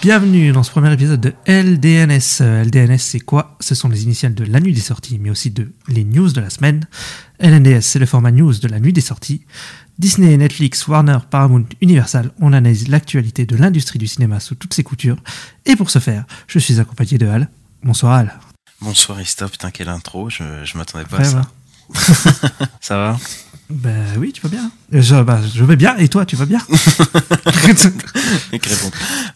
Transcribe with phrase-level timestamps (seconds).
[0.00, 2.40] Bienvenue dans ce premier épisode de LDNS.
[2.40, 3.56] Euh, LDNS, c'est quoi?
[3.58, 6.40] Ce sont les initiales de la nuit des sorties, mais aussi de les news de
[6.40, 6.86] la semaine.
[7.40, 9.42] LNDS, c'est le format news de la nuit des sorties.
[9.98, 14.84] Disney, Netflix, Warner, Paramount, Universal, on analyse l'actualité de l'industrie du cinéma sous toutes ses
[14.84, 15.16] coutures.
[15.66, 17.48] Et pour ce faire, je suis accompagné de Al.
[17.82, 18.34] Bonsoir Al.
[18.80, 21.50] Bonsoir Ista, putain quelle intro, je, je m'attendais pas Ouais, à ça.
[22.80, 23.18] ça va?
[23.70, 24.70] Ben oui, tu vas bien.
[24.94, 26.60] Euh, Je, bah, je vais bien, et toi, tu vas bien?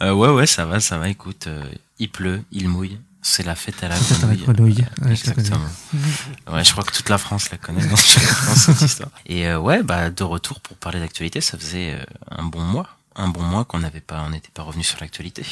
[0.02, 1.62] Euh, Ouais ouais ça va, ça va, écoute, euh,
[1.98, 4.38] il pleut, il mouille, c'est la fête à la grenouille.
[4.38, 5.48] grenouille, ouais, je la connais.
[5.48, 6.52] Exactement.
[6.52, 9.10] Ouais, je crois que toute la France la connaît dans cette histoire.
[9.26, 12.88] Et euh, ouais, bah de retour pour parler d'actualité, ça faisait euh, un bon mois.
[13.14, 15.44] Un bon mois qu'on n'avait pas, on n'était pas revenu sur l'actualité.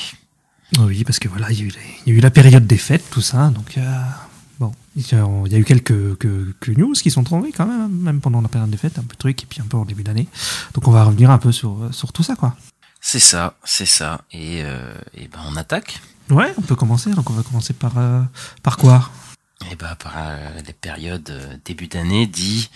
[0.78, 2.66] Oui, parce que voilà, il y, a eu les- il y a eu la période
[2.66, 3.82] des fêtes, tout ça, donc euh,
[4.96, 8.40] il y, a, eu quelques, que- que news qui sont tombées quand même, même pendant
[8.40, 10.26] la période des fêtes, un peu de trucs, et puis un peu en début d'année.
[10.74, 12.56] Donc on va revenir un peu sur, sur tout ça, quoi.
[13.00, 14.22] C'est ça, c'est ça.
[14.32, 16.00] Et, euh, et ben on attaque.
[16.28, 18.22] Ouais, on peut commencer, donc on va commencer par, euh,
[18.62, 19.08] par quoi?
[19.70, 22.70] Et bah par euh, les périodes début d'année dit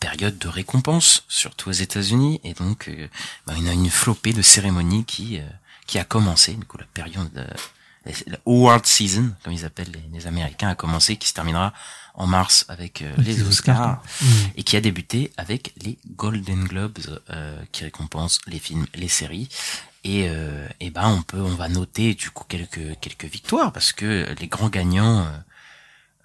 [0.00, 2.40] période de récompense, surtout aux États-Unis.
[2.42, 5.40] Et donc il y a une flopée de cérémonies qui
[5.86, 6.54] qui a commencé.
[6.54, 7.44] Du coup la période de
[8.26, 11.72] la award season, comme ils appellent les, les Américains, a commencé, qui se terminera
[12.14, 14.26] en mars avec euh, les Oscars, Oscars, Mm.
[14.56, 16.98] et qui a débuté avec les Golden Globes,
[17.30, 19.48] euh, qui récompensent les films, les séries.
[20.04, 23.92] Et, euh, et ben on peut, on va noter du coup quelques quelques victoires parce
[23.92, 25.30] que les grands gagnants euh,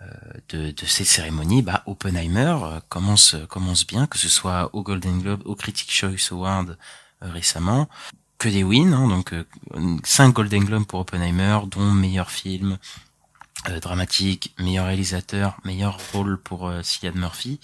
[0.04, 0.08] euh,
[0.50, 2.56] de, de ces cérémonies, bah, Oppenheimer
[2.90, 6.78] commence commence bien, que ce soit au Golden Globe, au Critics Choice Award
[7.24, 7.90] euh, récemment,
[8.42, 9.44] que des wins, hein, donc euh,
[10.04, 12.80] cinq Golden Globes pour Oppenheimer, dont meilleur film
[13.70, 17.60] euh, dramatique, meilleur réalisateur, meilleur rôle pour euh, Cillian Murphy.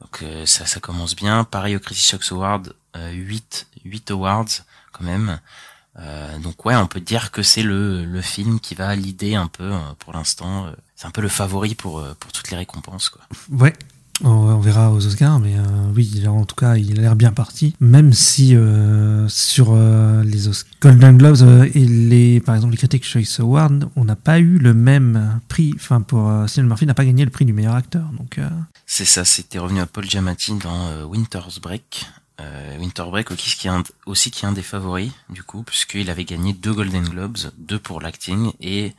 [0.00, 1.42] Donc euh, ça ça commence bien.
[1.42, 4.44] Pareil au Critics Choice Award, euh, 8 8 awards
[4.92, 5.40] quand même.
[5.98, 9.48] Euh, donc ouais, on peut dire que c'est le, le film qui va l'idée un
[9.48, 10.66] peu euh, pour l'instant.
[10.66, 13.22] euh, c'est un peu le favori pour euh, pour toutes les récompenses quoi.
[13.50, 13.72] Ouais.
[14.22, 15.62] On, on verra aux Oscars, mais euh,
[15.94, 17.74] oui, en tout cas, il a l'air bien parti.
[17.80, 23.04] Même si euh, sur euh, les Os- Golden Globes et les, par exemple, les Critics
[23.04, 25.72] Choice Awards, on n'a pas eu le même prix.
[25.74, 28.08] Enfin, pour Cillian Murphy n'a pas gagné le prix du meilleur acteur.
[28.16, 28.38] Donc,
[28.86, 32.06] C'est ça, c'était revenu à Paul Giamatti dans Winter's Break.
[32.78, 36.10] Winter Break aussi qui, est un, aussi qui est un des favoris du coup puisqu'il
[36.10, 38.92] avait gagné deux Golden Globes, deux pour l'acting et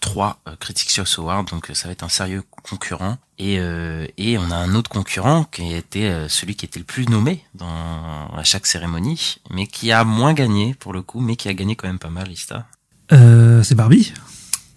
[0.00, 1.44] trois euh, Critics Choice Awards.
[1.44, 3.18] Donc euh, ça va être un sérieux concurrent.
[3.38, 6.84] Et euh, et on a un autre concurrent qui était euh, celui qui était le
[6.84, 11.34] plus nommé dans à chaque cérémonie mais qui a moins gagné pour le coup mais
[11.36, 12.66] qui a gagné quand même pas mal Ista.
[13.12, 14.12] euh, c'est Barbie,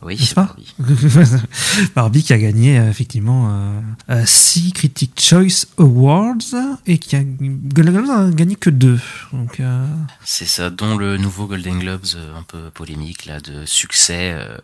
[0.06, 0.74] Oui, pas Barbie.
[1.96, 6.38] Barbie qui a gagné euh, effectivement euh, euh, six Critics Choice Awards
[6.86, 9.00] et qui a Golden Globes a gagné que deux.
[9.34, 9.86] Donc, euh,
[10.24, 14.58] C'est ça, dont le nouveau Golden Globes euh, un peu polémique là de succès euh,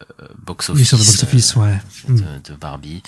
[0.45, 1.69] box oui, office, sur le box-office, ouais.
[2.09, 2.15] euh, Mm.
[2.15, 3.01] de, de Barbie.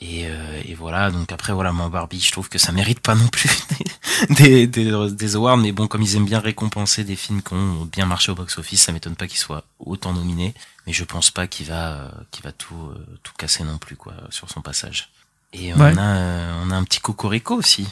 [0.00, 3.16] Et, euh, et voilà, donc après voilà, moi Barbie, je trouve que ça mérite pas
[3.16, 3.50] non plus
[4.30, 7.84] des, des, des, awards, mais bon, comme ils aiment bien récompenser des films qui ont
[7.84, 10.54] bien marché au box-office, ça m'étonne pas qu'ils soient autant nominés,
[10.86, 13.96] mais je pense pas qu'il va, euh, qu'il va tout, euh, tout casser non plus
[13.96, 15.08] quoi sur son passage.
[15.52, 15.98] Et on Ouais.
[15.98, 17.88] a, euh, on a un petit Cocorico aussi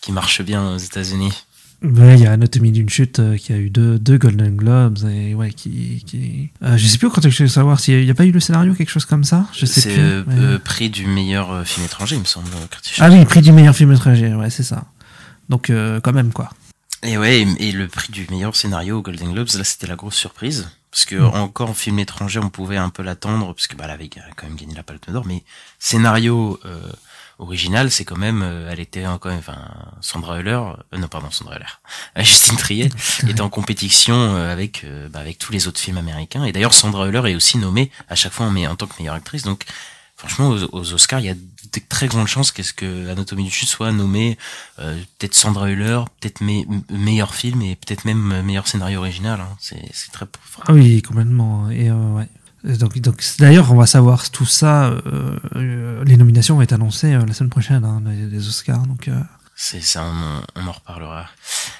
[0.00, 1.32] qui marche bien aux États-Unis.
[1.80, 4.98] Ouais, il y a Anatomie d'une chute euh, qui a eu deux, deux Golden Globes
[5.08, 6.02] et ouais, qui.
[6.06, 6.50] qui...
[6.64, 8.74] Euh, je sais plus quand je veux savoir s'il n'y a pas eu le scénario,
[8.74, 9.46] quelque chose comme ça?
[9.52, 10.00] Je sais C'est plus.
[10.02, 12.48] euh, mais- euh, prix du meilleur film étranger, il me semble.
[12.98, 14.86] Ah oui, prix du meilleur film étranger, ouais, c'est ça.
[15.48, 15.70] Donc,
[16.02, 16.50] quand même, quoi.
[17.04, 19.94] Et ouais, et, et le prix du meilleur scénario aux Golden Globes, là, c'était la
[19.94, 20.68] grosse surprise.
[20.90, 21.24] Parce que Mm.
[21.34, 24.46] encore en film étranger, on pouvait un peu l'attendre, parce que bah, elle avait quand
[24.48, 25.44] même gagné la Palme d'Or, mais
[25.78, 26.58] scénario
[27.38, 29.58] original, c'est quand même, euh, elle était quand même, enfin,
[30.00, 30.60] Sandra Euler,
[30.94, 31.66] euh, non pardon, Sandra Euler,
[32.24, 32.90] Justine Triet
[33.28, 36.44] était en compétition euh, avec euh, bah, avec tous les autres films américains.
[36.44, 39.14] Et d'ailleurs, Sandra Euler est aussi nommée à chaque fois en, en tant que meilleure
[39.14, 39.42] actrice.
[39.42, 39.64] Donc,
[40.16, 43.50] franchement, aux, aux Oscars, il y a de très grandes chances qu'est-ce que Anatomie du
[43.50, 44.38] chute soit nommée
[44.78, 49.40] euh, peut-être Sandra Euler, peut-être me- meilleur film et peut-être même meilleur scénario original.
[49.40, 49.56] Hein.
[49.60, 50.26] C'est très
[50.66, 51.70] Ah oui, complètement.
[51.70, 52.26] Et euh, ouais.
[52.66, 54.86] Et Donc, donc d'ailleurs, on va savoir tout ça.
[54.86, 58.86] euh, euh, les nominations vont être annoncées euh, la semaine prochaine, hein, les Oscars.
[58.86, 59.20] Donc, euh,
[59.54, 61.26] C'est ça, on en, on en reparlera.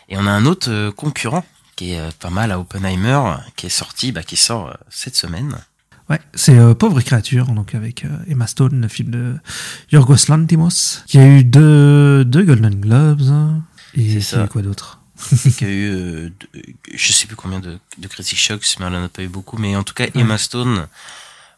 [0.09, 1.45] Et on a un autre euh, concurrent
[1.77, 3.21] qui est euh, pas mal à Oppenheimer,
[3.57, 5.57] qui est sorti, bah, qui sort euh, cette semaine.
[6.11, 9.35] Ouais, c'est euh, Pauvre créature, donc avec euh, Emma Stone, le film de
[9.93, 13.29] Yorgos Lanthimos, qui a eu deux, deux Golden Globes.
[13.29, 13.61] hein,
[13.95, 14.98] et C'est quoi d'autre?
[15.57, 16.31] qui a eu, euh,
[16.93, 19.59] je sais plus combien de, de Critic Shocks, mais elle en a pas eu beaucoup.
[19.59, 20.89] Mais en tout cas, Emma Stone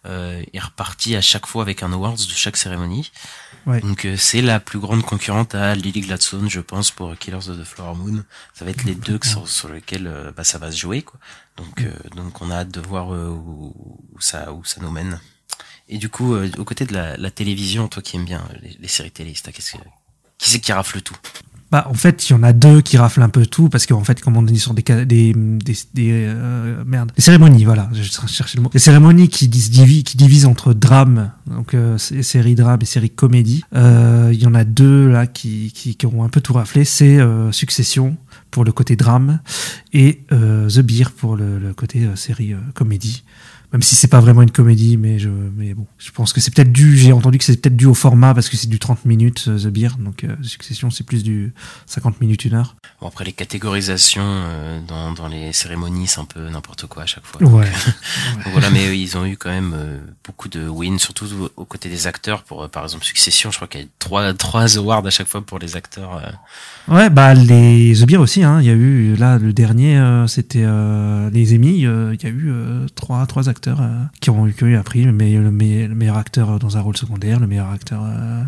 [0.06, 3.10] euh, est repartie à chaque fois avec un awards de chaque cérémonie.
[3.66, 3.80] Ouais.
[3.80, 7.58] Donc euh, c'est la plus grande concurrente à Lily Gladstone, je pense, pour Killers of
[7.58, 8.24] the Flower Moon.
[8.54, 11.20] Ça va être les deux sur, sur lesquels euh, bah, ça va se jouer, quoi.
[11.56, 13.74] Donc, euh, donc on a hâte de voir où,
[14.14, 15.20] où ça, où ça nous mène.
[15.88, 18.88] Et du coup, aux côtés de la, la télévision, toi qui aimes bien les, les
[18.88, 19.78] séries télé, qu'est-ce que,
[20.38, 21.16] qui c'est qui rafle tout?
[21.70, 24.02] Bah, en fait, il y en a deux qui raflent un peu tout, parce qu'en
[24.02, 28.02] fait, comme on dit sur des, des, des, des, euh, merde, des cérémonies, voilà, je
[28.02, 28.70] cherchais le mot.
[28.70, 33.64] Des cérémonies qui, divisent, qui divisent entre drame, donc euh, séries drame et séries comédie.
[33.76, 36.84] Euh, Il y en a deux là qui, qui, qui ont un peu tout raflé.
[36.84, 38.16] C'est euh, Succession
[38.50, 39.38] pour le côté drame
[39.92, 43.22] et euh, The Beer pour le, le côté série comédie.
[43.72, 46.52] Même si c'est pas vraiment une comédie, mais je, mais bon, je pense que c'est
[46.52, 46.96] peut-être dû.
[46.96, 49.58] J'ai entendu que c'est peut-être dû au format parce que c'est du 30 minutes euh,
[49.58, 51.54] The Beer, donc euh, Succession c'est plus du
[51.86, 52.74] 50 minutes une heure.
[53.00, 57.06] Bon, après les catégorisations euh, dans, dans les cérémonies, c'est un peu n'importe quoi à
[57.06, 57.40] chaque fois.
[57.44, 57.64] Ouais.
[58.44, 61.26] Donc voilà, mais euh, ils ont eu quand même euh, beaucoup de wins, surtout
[61.56, 62.42] aux côtés des acteurs.
[62.42, 65.10] Pour euh, par exemple Succession, je crois qu'il y a eu trois trois awards à
[65.10, 66.16] chaque fois pour les acteurs.
[66.16, 66.92] euh.
[66.94, 68.42] Ouais, bah les The Beer aussi.
[68.42, 68.58] Hein.
[68.60, 71.86] Il y a eu là le dernier, euh, c'était euh, les Emmy.
[71.86, 75.06] euh, Il y a eu euh, trois trois acteurs euh, qui ont eu un prix.
[75.06, 78.42] Meilleur, le meilleur, le meilleur acteur dans un rôle secondaire, le meilleur acteur euh,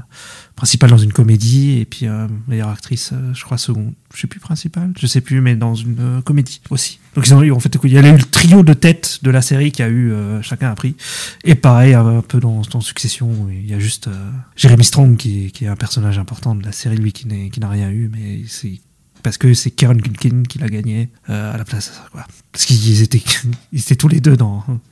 [0.57, 3.93] principal dans une comédie, et puis euh, meilleure actrice, euh, je crois seconde.
[4.15, 6.99] Je sais plus principale, je sais plus, mais dans une euh, comédie aussi.
[7.15, 9.31] Donc ils ont eu en fait il y a eu le trio de tête de
[9.31, 10.97] la série qui a eu euh, chacun un prix.
[11.45, 15.51] Et pareil un peu dans, dans Succession, il y a juste euh, Jeremy Strong qui,
[15.53, 18.81] qui est un personnage important de la série, lui qui n'a rien eu, mais c'est
[19.23, 21.93] parce que c'est Karen Culkin qui l'a gagné euh, à la place.
[22.11, 22.27] Quoi.
[22.51, 23.23] Parce qu'ils étaient,
[23.99, 24.37] tous les deux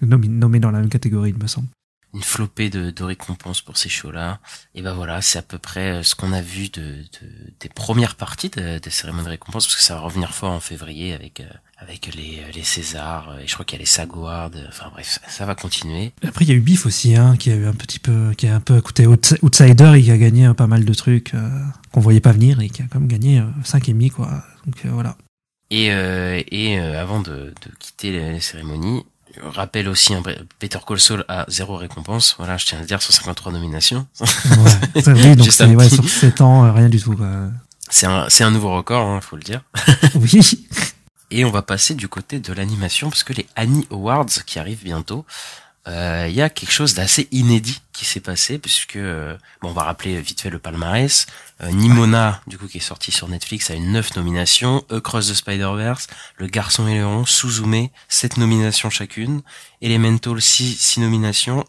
[0.02, 1.68] nommés dans la même catégorie, il me semble.
[2.12, 4.40] Une flopée de, de récompenses pour ces shows-là.
[4.74, 7.68] Et ben voilà, c'est à peu près euh, ce qu'on a vu de, de- des
[7.68, 11.12] premières parties de- des cérémonies de récompenses, parce que ça va revenir fort en février
[11.12, 11.44] avec euh,
[11.78, 14.66] avec les, les Césars, euh, et je crois qu'il y a les SAG Awards, euh,
[14.68, 16.12] enfin bref, ça, ça va continuer.
[16.26, 18.46] Après, il y a eu Biff aussi, hein, qui a eu un petit peu, qui
[18.48, 21.32] a un peu écouté Outs- Outsider et qui a gagné euh, pas mal de trucs
[21.34, 21.48] euh,
[21.92, 24.44] qu'on voyait pas venir et qui a quand même gagné euh, 5 et demi, quoi.
[24.66, 25.16] Donc euh, voilà.
[25.70, 27.30] Et, euh, et euh, avant de,
[27.62, 29.04] de quitter les, les cérémonies,
[29.42, 30.22] rappelle aussi un
[30.58, 32.34] Peter Call Saul a zéro récompense.
[32.38, 34.06] Voilà, je tiens à le dire, sur 53 nominations.
[34.20, 35.02] Ouais.
[35.06, 37.16] Oui, donc c'est ouais, sur 7 ans, euh, rien du tout.
[37.88, 39.62] C'est un, un nouveau record, hein, faut le dire.
[40.14, 40.66] Oui.
[41.32, 44.82] Et on va passer du côté de l'animation, parce que les Annie Awards qui arrivent
[44.82, 45.24] bientôt,
[45.88, 49.72] euh, il y a quelque chose d'assez inédit qui s'est passé, puisque, euh, bon, on
[49.72, 51.26] va rappeler vite fait le palmarès.
[51.62, 54.84] Euh, Nimona, du coup, qui est sorti sur Netflix, a une 9 nominations.
[54.90, 56.06] Across the Spider-Verse,
[56.36, 59.42] Le Garçon et le Lion, Suzume, 7 nominations chacune.
[59.80, 61.64] Elemental, 6, 6 nominations.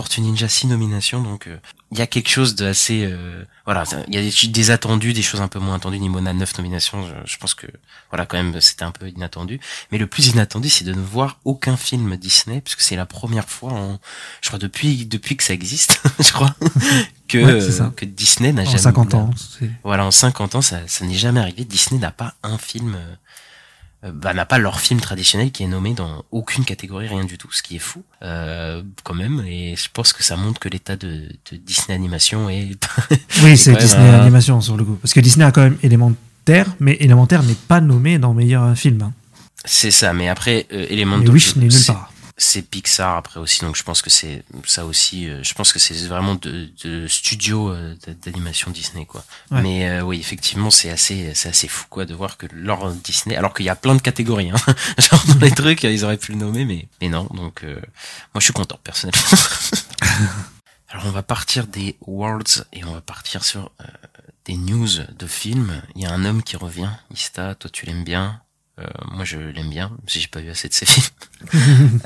[0.00, 1.58] Tortue Ninja, 6 nominations, donc euh,
[1.92, 3.04] il y a quelque chose d'assez...
[3.04, 5.98] Euh, voilà, il y a des, des attendus, des choses un peu moins attendues.
[5.98, 7.66] Nimona, 9 nominations, je, je pense que,
[8.08, 9.60] voilà, quand même, c'était un peu inattendu.
[9.92, 13.46] Mais le plus inattendu, c'est de ne voir aucun film Disney, puisque c'est la première
[13.46, 13.98] fois, en,
[14.40, 16.54] je crois depuis depuis que ça existe, je crois,
[17.28, 19.30] que Ouais, que Disney n'a En jamais 50 ans.
[19.84, 21.66] Voilà, en 50 ans, ça, ça n'est jamais arrivé.
[21.66, 23.14] Disney n'a pas un film, euh,
[24.02, 27.50] bah, n'a pas leur film traditionnel qui est nommé dans aucune catégorie, rien du tout,
[27.52, 29.44] ce qui est fou, euh, quand même.
[29.46, 32.70] Et je pense que ça montre que l'état de, de Disney Animation est
[33.42, 34.94] Oui, C'est Disney un- Animation sur le coup.
[35.02, 39.02] Parce que Disney a quand même élémentaire, mais élémentaire n'est pas nommé dans meilleur film.
[39.02, 39.12] Hein.
[39.64, 40.12] c'est ça.
[40.14, 42.12] Mais après, euh, élément Mais de Wish n'est nulle part.
[42.42, 45.28] C'est Pixar après aussi, donc je pense que c'est ça aussi.
[45.28, 49.22] euh, je pense que c'est vraiment de, de studio euh, d'animation Disney quoi.
[49.50, 49.60] Ouais.
[49.62, 53.36] Mais euh, oui, effectivement, c'est assez c'est assez fou quoi de voir que leur Disney,
[53.36, 56.32] alors qu'il y a plein de catégories, hein, genre dans les trucs, ils auraient pu
[56.32, 57.24] le nommer, mais mais non.
[57.34, 57.74] Donc euh,
[58.34, 59.20] moi, je suis content personnellement.
[60.88, 63.84] alors on va partir des Worlds et on va partir sur euh,
[64.46, 65.82] des news de films.
[65.94, 66.90] Il y a un homme qui revient.
[67.12, 68.40] Ista, toi tu l'aimes bien.
[68.80, 71.06] Euh, moi je l'aime bien, si j'ai pas vu assez de ses films.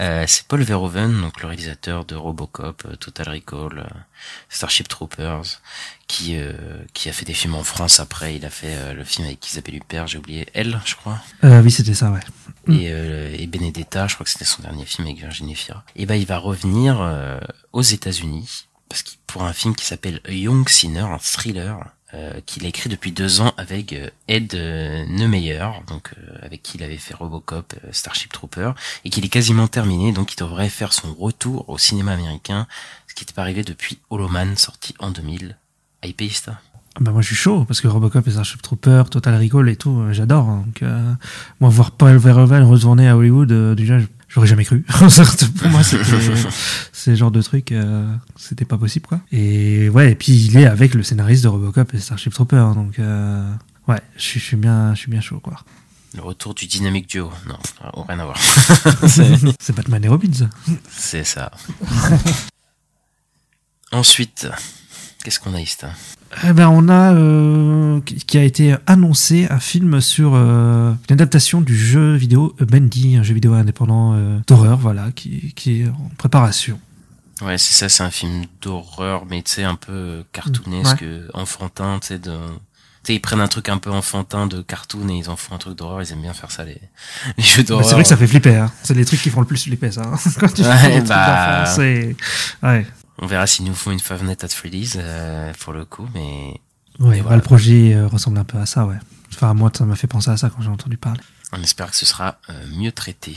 [0.01, 3.99] Euh, c'est Paul Verhoeven, donc le réalisateur de Robocop, euh, Total Recall, euh,
[4.49, 5.61] Starship Troopers,
[6.07, 6.53] qui euh,
[6.93, 8.01] qui a fait des films en France.
[8.01, 11.21] Après, il a fait euh, le film avec Isabelle Huppert, j'ai oublié Elle, je crois,
[11.45, 12.21] Euh, oui, c'était ça, ouais.
[12.69, 15.85] et, euh, et Benedetta, je crois que c'était son dernier film avec Virginie Fira.
[15.97, 17.39] Et ben, il va revenir euh,
[17.73, 21.79] aux États-Unis parce qu'il pour un film qui s'appelle Young Sinner, un thriller.
[22.15, 26.79] Euh, qu'il a écrit depuis deux ans avec euh, Ed euh, Neumeyer, donc avec qui
[26.79, 28.73] il avait fait Robocop, Starship Trooper,
[29.05, 32.69] et qu'il est quasiment terminé, donc il devrait faire son retour au cinéma américain,
[33.09, 35.57] ce qui n'était pas arrivé depuis Holoman, sorti en 2000.
[36.05, 36.61] Hypé, ça
[37.01, 40.05] Bah moi je suis chaud parce que Robocop et Starship Trooper, Total Recall et tout,
[40.13, 40.49] j'adore.
[40.49, 40.65] hein.
[40.67, 40.89] Donc
[41.59, 44.81] moi voir Paul Verhoeven retourner à Hollywood, déjà je, j'aurais jamais cru.
[44.89, 49.21] Pour moi, c'était le genre de truc, euh, c'était pas possible quoi.
[49.33, 52.75] Et ouais, et puis il est avec le scénariste de Robocop et Starship Trooper, hein,
[52.75, 53.51] donc euh,
[53.89, 55.61] ouais, je suis- bien, je suis bien chaud quoi.
[56.15, 57.31] Le retour du dynamique duo.
[57.49, 57.59] Non,
[58.09, 58.39] rien à voir.
[59.59, 60.33] C'est- Batman et Robin.
[60.33, 60.49] ça.
[60.91, 61.51] C'est ça.
[63.93, 64.49] Ensuite,
[65.23, 65.77] qu'est-ce qu'on a ici
[66.43, 71.61] Eh ben, on a euh, qui a été annoncé un film sur euh, une adaptation
[71.61, 76.11] du jeu vidéo Bendy, un jeu vidéo indépendant euh, d'horreur, voilà, qui, qui est en
[76.19, 76.79] préparation.
[77.43, 82.09] Ouais, c'est ça, c'est un film d'horreur, mais tu sais, un peu cartoonesque, enfantin, tu
[82.09, 82.31] sais, de...
[83.03, 85.55] Tu sais, ils prennent un truc un peu enfantin de cartoon et ils en font
[85.55, 86.81] un truc d'horreur, ils aiment bien faire ça, les,
[87.37, 87.85] les jeux Bah, d'horreur.
[87.87, 88.73] c'est vrai que ça fait flipper, hein.
[88.83, 90.03] c'est les trucs qui font le plus flipper, ça.
[90.03, 90.17] hein.
[90.41, 91.65] Quand tu Ouais, fais bah.
[92.63, 92.87] Ouais.
[93.19, 96.61] On verra s'ils nous font une Five Nights at Freddy's, euh, pour le coup, mais
[97.01, 97.37] Ouais, bah, voilà.
[97.37, 98.97] le projet euh, ressemble un peu à ça, ouais.
[99.33, 101.21] Enfin, moi, ça m'a fait penser à ça quand j'ai entendu parler.
[101.53, 103.35] on espère que ce sera euh, mieux traité.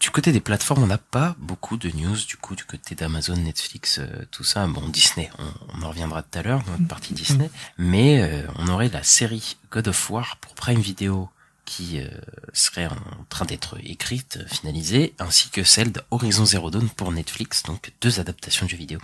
[0.00, 3.36] Du côté des plateformes, on n'a pas beaucoup de news, du coup, du côté d'Amazon,
[3.36, 4.66] Netflix, euh, tout ça.
[4.66, 7.50] Bon, Disney, on, on en reviendra tout à l'heure, notre partie Disney.
[7.78, 11.28] Mais euh, on aurait la série God of War pour Prime Video
[11.68, 12.08] qui euh,
[12.54, 12.96] serait en
[13.28, 18.18] train d'être écrite, euh, finalisée, ainsi que celle d'Horizon Zero Dawn pour Netflix, donc deux
[18.20, 18.98] adaptations de jeux vidéo.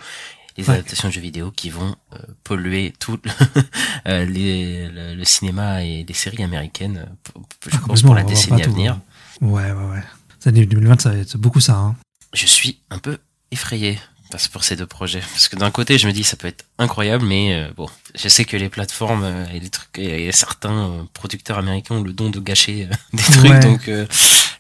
[0.57, 0.75] Les Ouais.
[0.77, 3.19] adaptations de jeux vidéo qui vont euh, polluer tout
[4.07, 8.65] les, le, le cinéma et les séries américaines, je pense, Complètement, pour la décennie à
[8.65, 8.93] tout, venir.
[8.95, 9.03] hein.
[9.47, 10.03] Ouais, ouais, ouais.
[10.39, 11.97] Cette année 2020, ça va être beaucoup ça, hein.
[12.33, 13.19] je suis un peu
[13.51, 13.99] effrayé
[14.35, 16.65] parce pour ces deux projets parce que d'un côté je me dis ça peut être
[16.79, 20.33] incroyable mais euh, bon je sais que les plateformes euh, et les trucs et, et
[20.33, 23.61] certains euh, producteurs américains ont le don de gâcher euh, des trucs Ouais.
[23.61, 24.07] donc euh,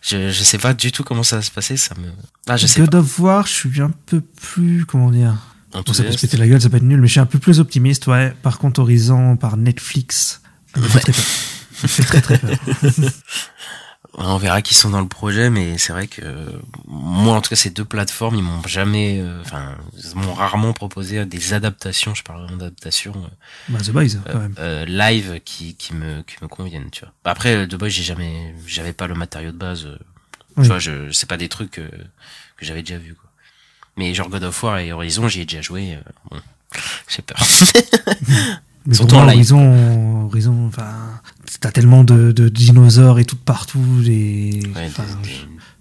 [0.00, 2.06] je je sais pas du tout comment ça va se passer ça me
[2.46, 5.34] ah je sais God pas of War, je suis un peu plus, comment dire,
[5.72, 7.26] Bon, ça peut se péter la gueule, ça peut être nul, mais je suis un
[7.26, 8.32] peu plus optimiste, ouais.
[8.42, 10.40] Par contre, Horizon par Netflix,
[10.76, 11.24] me fait très peur.
[11.82, 12.56] Me fait très très peur.
[14.16, 16.22] on verra qui sont dans le projet mais c'est vrai que
[16.86, 19.74] moi en tout cas ces deux plateformes ils m'ont jamais euh, enfin
[20.14, 23.28] m'ont rarement proposé des adaptations je parle d'adaptations euh,
[23.68, 24.54] Bah, The Boys, quand euh, même.
[24.58, 28.54] euh, live qui, qui me qui me conviennent tu vois après The Boys j'ai jamais
[28.66, 29.98] j'avais pas le matériau de base euh,
[30.56, 30.62] Oui.
[30.62, 31.88] tu vois je c'est pas des trucs euh,
[32.56, 33.30] que j'avais déjà vu quoi
[33.96, 36.36] mais genre God of War et Horizon j'y ai déjà joué euh, bon
[37.08, 37.38] j'ai peur
[38.86, 39.36] Mais surtout en live.
[39.54, 40.92] Horizon, Horizon, enfin,
[41.60, 44.90] t'as tellement de, de dinosaures et tout partout, et, Ouais,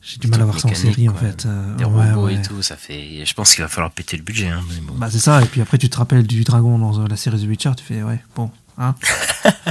[0.02, 1.46] j'ai du mal à voir ça en série, en fait.
[1.46, 2.36] euh, des ouais, robots ouais.
[2.36, 4.94] et tout ça fait je pense qu'il va falloir péter le budget hein, mais bon.
[4.96, 7.40] Bah, c'est ça, et puis après, tu te rappelles du dragon dans euh, la série
[7.42, 8.96] The Witcher, tu fais, ouais, bon, hein.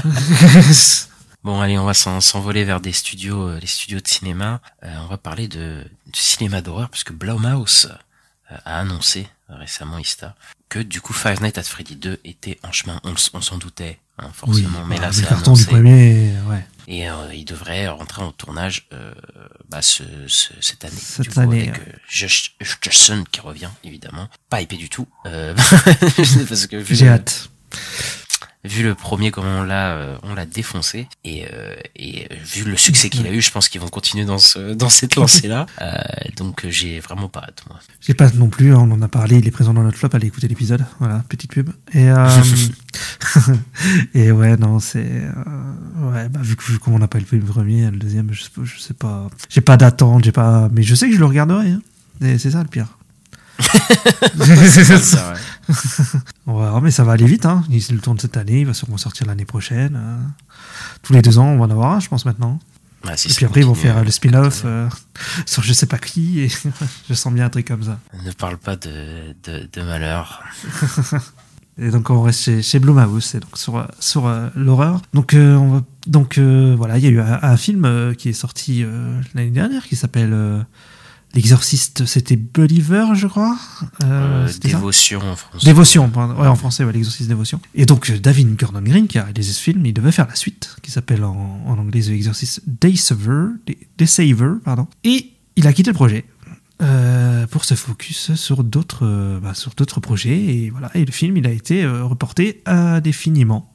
[1.45, 4.61] Bon, allez, on va s'en- s'envoler vers des studios, euh, les studios de cinéma.
[4.85, 5.83] Euh, on va parler de
[6.13, 7.89] du cinéma d'horreur puisque Blumhouse
[8.53, 10.35] euh, a annoncé récemment Ista
[10.69, 12.99] que du coup Five Nights at Freddy 2 était en chemin.
[13.05, 14.33] On, s'en doutait, hein, oui,
[14.63, 15.67] forcément, mais bah, là c'est le carton du annoncé.
[15.67, 16.65] premier, ouais.
[16.89, 19.13] Et euh, il devrait rentrer en tournage euh,
[19.69, 20.97] bah, ce, ce- cette année.
[20.99, 22.57] Cette du coup, année, avec euh, Josh
[23.31, 24.29] qui revient, évidemment.
[24.49, 25.07] Pas épais du tout.
[25.27, 25.55] Euh,
[26.49, 27.51] parce que vu J'ai hâte.
[28.64, 32.76] Vu le premier comment on l'a euh, on l'a défoncé et euh, et vu le
[32.76, 35.66] succès qu'il a eu je pense qu'ils vont continuer dans ce dans cette lancée là
[36.37, 39.09] donc euh, j'ai vraiment pas hâte moi J'ai pas non plus, hein, on en a
[39.09, 41.71] parlé, il est présent dans notre flop, allez écouter l'épisode, voilà, petite pub.
[41.95, 42.07] Et,
[44.14, 45.00] et ouais, non, c'est...
[45.00, 48.78] ouais, bah, vu que vu qu'on n'a pas le premier, le deuxième, je sais je
[48.78, 50.69] sais pas, j'ai pas d'attente, j'ai pas...
[50.73, 51.83] Mais je sais que je le regarderai, hein.
[52.21, 52.99] Et c'est ça le pire.
[53.62, 55.40] Ça, ouais.
[56.47, 57.64] On va voir, mais ça va aller vite, hein.
[57.71, 59.97] Il le tourne cette année, il va sûrement sortir l'année prochaine.
[59.97, 60.19] euh.
[61.02, 62.59] Tous les deux ans, on va en avoir un, je pense, maintenant.
[63.04, 64.88] Ouais, si et puis après, ils vont faire euh, le spin-off euh,
[65.45, 66.49] sur je sais pas qui, et
[67.09, 67.99] je sens bien un truc comme ça.
[68.25, 70.42] ne parle pas de de, de malheur
[71.78, 75.00] Et donc on reste chez, chez Blumhouse, et donc sur, sur euh, l'horreur.
[75.14, 78.35] Donc, euh, on va, donc voilà, il y a eu un, un film qui est
[78.35, 78.85] sorti
[79.35, 80.64] l'année dernière qui s'appelle
[81.35, 83.57] L'Exorciste, c'était Believer, je crois.
[84.05, 86.35] Euh, Euh, dévotion en France Dévotion, pardon.
[86.41, 87.61] ouais, en français, ouais, l'exorciste dévotion.
[87.75, 90.35] Et donc, euh, David Gordon Green, qui a réalisé ce film, il devait faire la
[90.35, 93.47] suite, qui s'appelle en, en anglais The Exorcist Daysaver,
[93.97, 94.87] Daysaver, pardon.
[95.05, 96.25] Et il a quitté le projet
[96.83, 100.39] euh, pour se focus sur d'autres, bah, sur d'autres projets.
[100.39, 103.69] Et voilà, et le film, il a été reporté indéfiniment.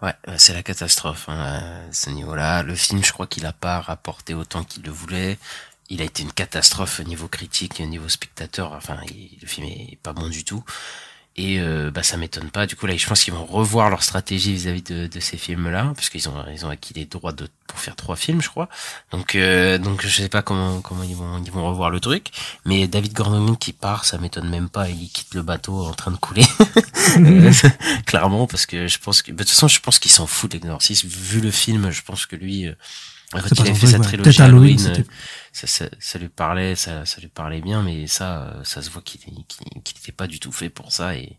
[0.00, 2.62] Ouais, c'est la catastrophe hein, à ce niveau-là.
[2.64, 5.38] Le film, je crois qu'il a pas rapporté autant qu'il le voulait.
[5.92, 8.72] Il a été une catastrophe au niveau critique, au niveau spectateur.
[8.72, 10.64] Enfin, il- le film est pas bon du tout.
[11.34, 12.66] Et euh, bah ça m'étonne pas.
[12.66, 15.92] Du coup là, je pense qu'ils vont revoir leur stratégie vis-à-vis de, de ces films-là,
[15.96, 18.68] parce qu'ils ont ils ont acquis les droits de pour faire trois films, je crois.
[19.12, 22.28] Donc euh, donc je sais pas comment comment ils vont ils vont revoir le truc.
[22.66, 24.90] Mais David Gordon qui part, ça m'étonne même pas.
[24.90, 26.44] Il quitte le bateau en train de couler.
[27.18, 27.52] Euh,
[28.06, 30.56] clairement parce que je pense que de toute façon je pense qu'il s'en fout de
[30.56, 32.74] l'exorcisme vu le film je pense que lui euh,
[33.32, 34.04] Quand il avait fait sa ouais.
[34.04, 35.02] trilogie Halloween, euh,
[35.52, 38.90] ça, ça, ça lui parlait, ça, ça lui parlait bien, mais ça, euh, ça se
[38.90, 41.38] voit qu'il qu'il qu'il était pas du tout fait pour ça et,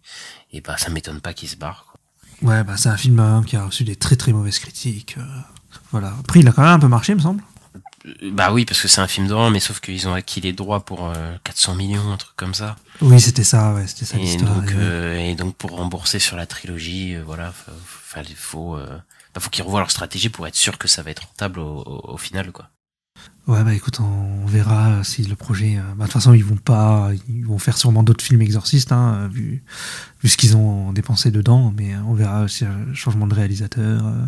[0.51, 1.85] et bah ça m'étonne pas qu'il se barre.
[1.91, 2.49] Quoi.
[2.49, 5.15] Ouais, bah c'est un film euh, qui a reçu des très très mauvaises critiques.
[5.17, 5.23] euh,
[5.91, 6.13] voilà.
[6.19, 7.41] Après, il a quand même un peu marché, il me semble.
[8.31, 10.83] Bah oui, parce que c'est un film d'horreur, mais sauf qu'ils ont acquis les droits
[10.83, 12.75] pour euh, 400 millions, un truc comme ça.
[13.01, 14.53] Oui, c'était ça, ouais, c'était ça Et l'histoire.
[14.55, 14.73] donc, ouais.
[14.75, 18.97] euh, et donc pour rembourser sur la trilogie, voilà, fa- fallait faut, euh,
[19.33, 21.81] bah, faut qu'ils revoient leur stratégie pour être sûr que ça va être rentable au,
[21.85, 22.69] au, au final, quoi.
[23.45, 25.75] Ouais, bah écoute, on verra euh, si le projet.
[25.77, 28.93] euh, bah, de toute façon, ils vont pas, ils vont faire sûrement d'autres films exorcistes,
[28.93, 29.63] hein, euh, vu,
[30.21, 31.73] vu ce qu'ils ont dépensé dedans.
[31.77, 34.25] Mais on verra si changement de réalisateur, euh,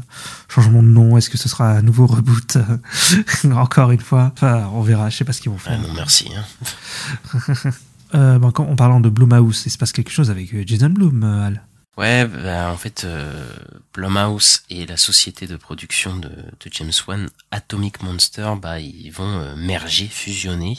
[0.49, 1.15] changement de nom.
[1.17, 2.57] Est-ce que ce sera un nouveau reboot
[3.53, 5.09] Encore une fois, enfin, on verra.
[5.09, 5.79] Je sais pas ce qu'ils vont Ah faire.
[5.81, 6.29] non, merci.
[6.35, 7.43] Hein.
[8.13, 11.63] Euh, bah, en parlant de Blumhouse, il se passe quelque chose avec Jason Blum, Al.
[11.97, 13.47] Ouais, bah, en fait, euh,
[13.93, 19.39] Blumhouse et la société de production de, de James Wan, Atomic Monster, bah, ils vont
[19.39, 20.77] euh, merger, fusionner.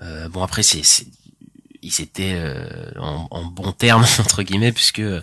[0.00, 0.82] Euh, bon, après, c'est,
[1.80, 5.22] ils étaient euh, en, en bon terme entre guillemets, puisque euh,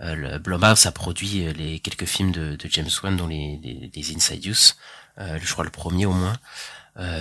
[0.00, 4.16] le Blumhouse a produit euh, les quelques films de, James Wan, dont les, les, les
[4.16, 4.74] Insidious,
[5.18, 6.36] euh, je crois le premier au moins.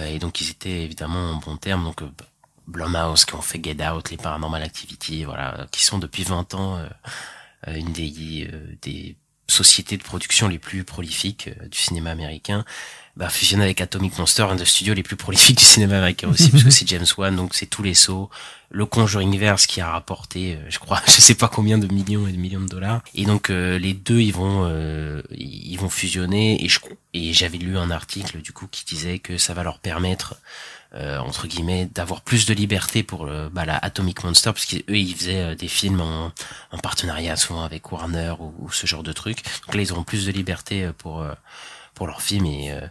[0.08, 1.84] Et donc, ils étaient évidemment en bon terme.
[1.84, 2.02] Donc,
[2.66, 6.80] Blumhouse qui ont fait Get Out, les Paranormal Activity, voilà, qui sont depuis 20 ans
[7.68, 9.16] une des, euh, des
[9.48, 12.66] sociétés de production les plus prolifiques euh, du cinéma américain,
[13.16, 16.50] bah, fusionné avec Atomic Monster, un des studios les plus prolifiques du cinéma américain aussi,
[16.50, 18.30] parce que c'est James Wan, donc c'est tous les sauts,
[18.72, 22.28] le Conjuring Verse qui a rapporté, euh, je crois, je sais pas combien de millions
[22.28, 25.90] et de millions de dollars, et donc euh, les deux ils vont euh, ils vont
[25.90, 26.80] fusionner, et je
[27.14, 30.36] et j'avais lu un article du coup qui disait que ça va leur permettre
[30.96, 34.82] euh, entre guillemets d'avoir plus de liberté pour le, bah, la Atomic Monster parce qu'eux
[34.90, 36.32] ils faisaient euh, des films en,
[36.72, 40.04] en partenariat souvent avec Warner ou, ou ce genre de trucs donc là ils auront
[40.04, 41.34] plus de liberté euh, pour euh,
[41.96, 42.88] pour leurs films et euh,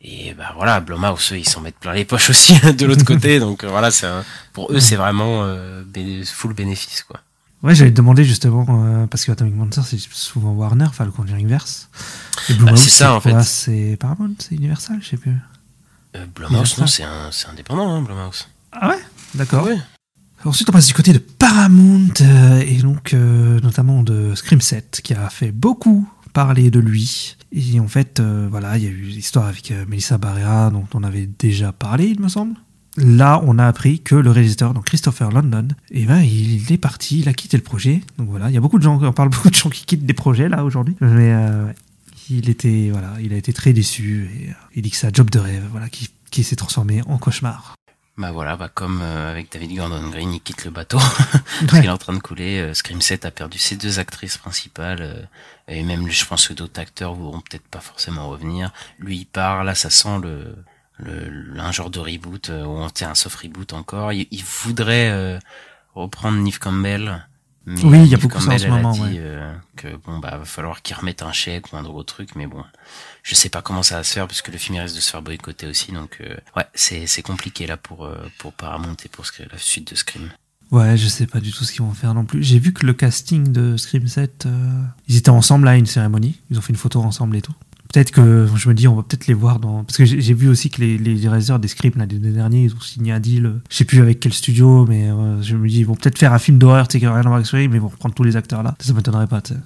[0.00, 3.38] et bah voilà Blumhouse eux ils s'en mettent plein les poches aussi de l'autre côté
[3.46, 5.84] donc euh, voilà c'est un- pour eux c'est vraiment euh,
[6.24, 7.20] full bénéfice quoi
[7.62, 11.10] Ouais, j'allais te demander justement, euh, parce que Atomic Monster, c'est souvent Warner, enfin le
[11.10, 11.88] Conjuring Verse.
[12.50, 13.42] Et Bah, c'est ça, en fait.
[13.42, 15.34] C'est Paramount, c'est Universal, je sais plus.
[16.16, 18.98] Euh, Blumhouse non c'est un c'est indépendant hein, Blumhouse Ah ouais?
[19.34, 19.64] D'accord.
[19.64, 19.78] ouais
[20.46, 25.00] Ensuite, on passe du côté de Paramount, euh, et donc euh, notamment de Scream 7,
[25.02, 27.36] qui a fait beaucoup parler de lui.
[27.52, 31.02] Et en fait, euh, voilà, il y a eu l'histoire avec Melissa Barrera, dont on
[31.02, 32.54] avait déjà parlé, il me semble.
[32.96, 37.20] Là, on a appris que le réalisateur, donc Christopher London, eh ben, il est parti,
[37.20, 38.02] il a quitté le projet.
[38.18, 40.06] Donc voilà, il y a beaucoup de gens, on parle beaucoup de gens qui quittent
[40.06, 40.96] des projets là aujourd'hui.
[41.00, 41.74] Mais ouais,
[42.30, 45.12] il était, voilà, il a été très déçu et euh, il dit que c'est un
[45.12, 47.74] job de rêve, voilà, qui, qui s'est transformé en cauchemar.
[48.18, 50.98] Bah voilà, bah comme euh, avec David Gordon Green, il quitte le bateau
[51.60, 52.60] parce qu'il est en train de couler.
[52.60, 55.28] Euh, Scream 7 a perdu ses deux actrices principales
[55.68, 58.72] et même je pense que d'autres acteurs voudront peut-être pas forcément revenir.
[58.98, 60.56] Lui il part, là ça sent le,
[60.96, 64.14] le, un genre de reboot ou un soft reboot encore.
[64.14, 65.38] Il, il voudrait
[65.94, 67.26] reprendre Neve Campbell.
[67.66, 69.14] Mais Oui, il y a beaucoup ça en ce moment, dit, ouais.
[69.18, 72.46] euh, que bon bah va falloir qu'il remette un chèque ou un gros truc, mais
[72.46, 72.62] bon,
[73.24, 75.00] je sais pas comment ça va se faire parce que le film il risque de
[75.00, 78.96] se faire boycotter aussi, donc euh, ouais c'est c'est compliqué là pour euh, pour Paramount
[79.04, 80.30] et pour la suite de Scream.
[80.72, 82.42] Ouais, je sais pas du tout ce qu'ils vont faire non plus.
[82.42, 86.40] J'ai vu que le casting de Scream 7, euh, ils étaient ensemble à une cérémonie.
[86.50, 87.54] Ils ont fait une photo ensemble et tout.
[87.92, 89.84] Peut-être que je me dis, on va peut-être les voir dans.
[89.84, 93.12] Parce que j'ai vu aussi que les, les des scripts, deux derniers, ils ont signé
[93.12, 93.46] un deal.
[93.46, 96.18] euh, Je sais plus avec quel studio, mais euh, je me dis, ils vont peut-être
[96.18, 97.80] faire un film d'horreur, tu sais, qui n'a rien à voir avec Scream, mais ils
[97.80, 98.74] vont reprendre tous les acteurs là.
[98.80, 99.60] Ça m'étonnerait pas, tu sais.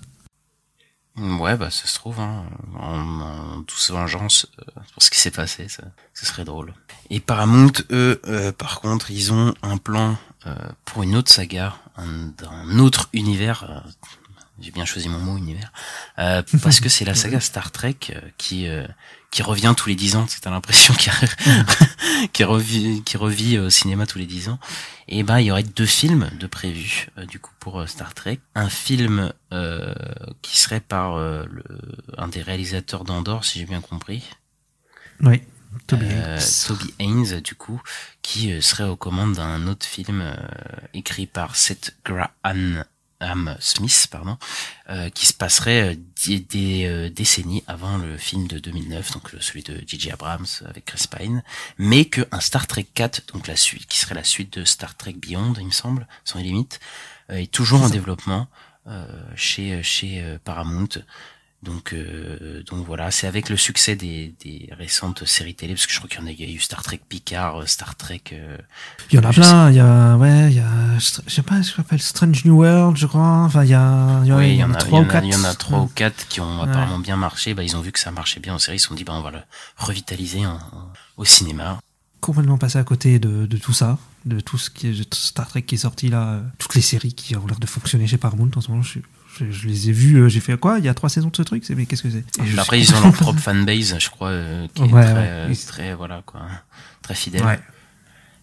[1.18, 2.44] Ouais bah ça se trouve hein,
[2.78, 5.82] en, en douce vengeance euh, pour ce qui s'est passé, ça,
[6.14, 6.72] ce serait drôle.
[7.10, 8.20] Et Paramount eux
[8.56, 10.16] par contre ils ont un plan
[10.86, 13.84] pour une autre saga, un, d'un autre univers.
[14.60, 15.72] Euh, j'ai bien choisi mon mot univers
[16.18, 18.86] euh, parce que c'est la saga Star Trek euh, qui euh,
[19.30, 20.26] qui revient tous les dix ans.
[20.28, 21.12] C'est t'as l'impression qu'il
[22.32, 24.58] qui revit qui revit au cinéma tous les dix ans.
[25.08, 28.14] Et ben il y aurait deux films de prévus euh, du coup pour euh, Star
[28.14, 28.40] Trek.
[28.54, 29.94] Un film euh,
[30.42, 31.64] qui serait par euh, le,
[32.18, 34.22] un des réalisateurs d'Andorre, si j'ai bien compris.
[35.20, 35.42] Oui,
[35.86, 36.42] Toby Euh, Haynes.
[36.66, 37.80] Toby Haynes, du coup,
[38.22, 40.34] qui euh, serait aux commandes d'un autre film euh,
[40.94, 42.84] écrit par Seth Graham
[43.60, 44.38] Smith, pardon,
[44.88, 49.30] euh, qui se passerait euh, des, des, euh, décennies avant le film de 2009, donc
[49.40, 50.12] celui de J.J.
[50.12, 51.42] Abrams avec Chris Pine,
[51.78, 54.96] mais que un Star Trek 4, donc la suite, qui serait la suite de Star
[54.96, 56.80] Trek Beyond, il me semble, sans les limites,
[57.30, 58.48] euh, est toujours en développement
[58.86, 59.06] euh,
[59.36, 60.88] chez chez euh, Paramount.
[61.62, 65.92] Donc, euh, donc voilà, c'est avec le succès des, des récentes séries télé, parce que
[65.92, 67.96] je crois qu'il y en a, il y a eu Star Trek Picard, euh, Star
[67.96, 68.22] Trek.
[68.32, 68.56] euh,
[69.12, 71.60] Il y en a plein, il y a, ouais, il y a, je sais pas,
[71.60, 73.20] je m'appelle Strange New World, je crois.
[73.44, 75.24] Enfin, il y a, il y, oui, il il y en a, trois ou quatre.
[75.26, 76.68] il y en a trois ou quatre qui ont Ouais.
[76.68, 77.52] apparemment bien marché.
[77.52, 79.12] Bah, ils ont vu que ça marchait bien en série, ils se sont dit, bah,
[79.14, 79.40] on va le
[79.76, 81.78] revitaliser en- en- au cinéma.
[82.22, 85.46] Complètement passé à côté de, de tout ça, de tout ce qui est de Star
[85.48, 88.50] Trek qui est sorti là, toutes les séries qui ont l'air de fonctionner chez Paramount
[88.56, 88.82] en ce moment.
[88.82, 88.98] Je,
[89.38, 91.36] je- je les ai vues, euh, j'ai fait quoi Il y a trois saisons de
[91.36, 94.28] ce truc, mais qu'est-ce que c'est je Après, ils ont leur propre fanbase, je crois,
[94.30, 95.18] euh, qui est Ouais, très, ouais.
[95.28, 96.42] euh, très, voilà, quoi,
[97.02, 97.44] très fidèle.
[97.44, 97.58] Ouais.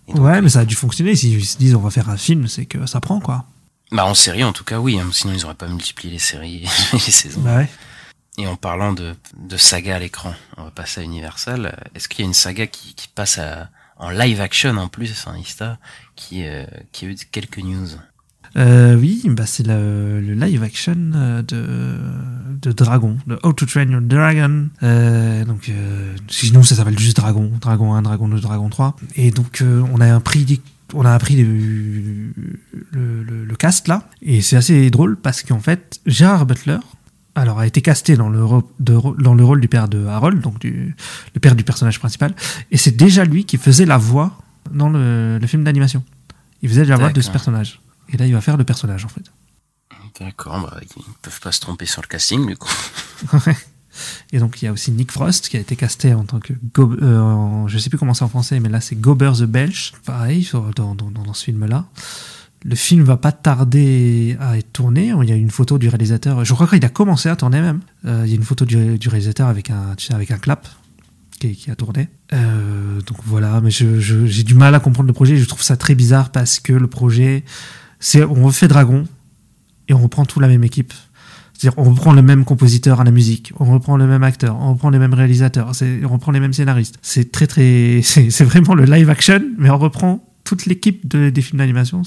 [0.08, 1.16] Donc, Ouais, mais ça a dû fonctionner.
[1.16, 3.46] S'ils se disent on va faire un film, c'est que ça prend quoi.
[3.92, 6.64] Bah, en série, en tout cas, oui, hein, sinon ils auraient pas multiplié les séries
[6.64, 7.42] et les saisons.
[7.42, 7.70] Bah ouais.
[8.38, 11.76] Et en parlant de, de saga à l'écran, on va passer à Universal.
[11.96, 15.26] Est-ce qu'il y a une saga qui, qui passe à, en live action en plus,
[15.28, 15.80] hein, Ista,
[16.16, 17.88] qui, euh, qui a eu quelques news?
[18.56, 21.98] Euh, oui, bah c'est le, le live action euh, de,
[22.62, 24.70] de Dragon, de How to Train Your Dragon.
[24.84, 28.96] Euh, donc, euh, sinon ça s'appelle juste Dragon, Dragon 1, Dragon 2, Dragon 3.
[29.16, 30.62] Et donc on a appris,
[30.94, 32.32] on a appris le,
[32.92, 36.78] le, le- cast là, et c'est assez drôle parce qu'en fait Gérard Butler.
[37.36, 40.04] Alors, a été casté dans le, ro- de ro- dans le rôle du père de
[40.08, 40.96] Harold, donc du,
[41.36, 42.34] le père du personnage principal,
[42.72, 44.40] et c'est déjà lui qui faisait la voix
[44.74, 46.04] dans le, le film d'animation.
[46.64, 47.80] Il faisait la voix de ce personnage.
[48.10, 49.24] Et là, il va faire le personnage, en fait.
[50.20, 52.72] D'accord, bah, ils peuvent pas se tromper sur le casting, du coup.
[54.32, 56.54] Et donc, il y a aussi Nick Frost qui a été casté en tant que.
[56.74, 59.44] Go euh, en- je sais plus comment c'est en français, mais là, c'est Gober the
[59.44, 59.94] Belch.
[60.06, 61.86] Pareil, sur- dans, dans, dans ce film-là.
[62.64, 65.14] Le film va pas tarder à être tourné.
[65.24, 66.44] Il y a une photo du réalisateur.
[66.44, 67.82] Je crois qu'il a commencé à tourner même.
[68.06, 70.38] Euh, il y a une photo du, du réalisateur avec un, tu sais, avec un
[70.38, 70.68] clap
[71.40, 72.10] qui, qui a tourné.
[72.34, 75.38] Euh, donc voilà, mais j'ai du mal à comprendre le projet.
[75.38, 77.44] Je trouve ça très bizarre parce que le projet,
[78.00, 79.06] c'est on refait Dragon
[79.88, 80.94] et on reprend tout la même équipe.
[81.54, 84.74] C'est-à-dire, on reprend le même compositeur à la musique, on reprend le même acteur, on
[84.74, 85.72] reprend les mêmes réalisateurs,
[86.04, 87.00] on reprend les mêmes scénaristes.
[87.02, 91.42] C'est très très, c'est vraiment le live action, mais on reprend toute l'équipe de- des
[91.42, 92.04] films d'animation.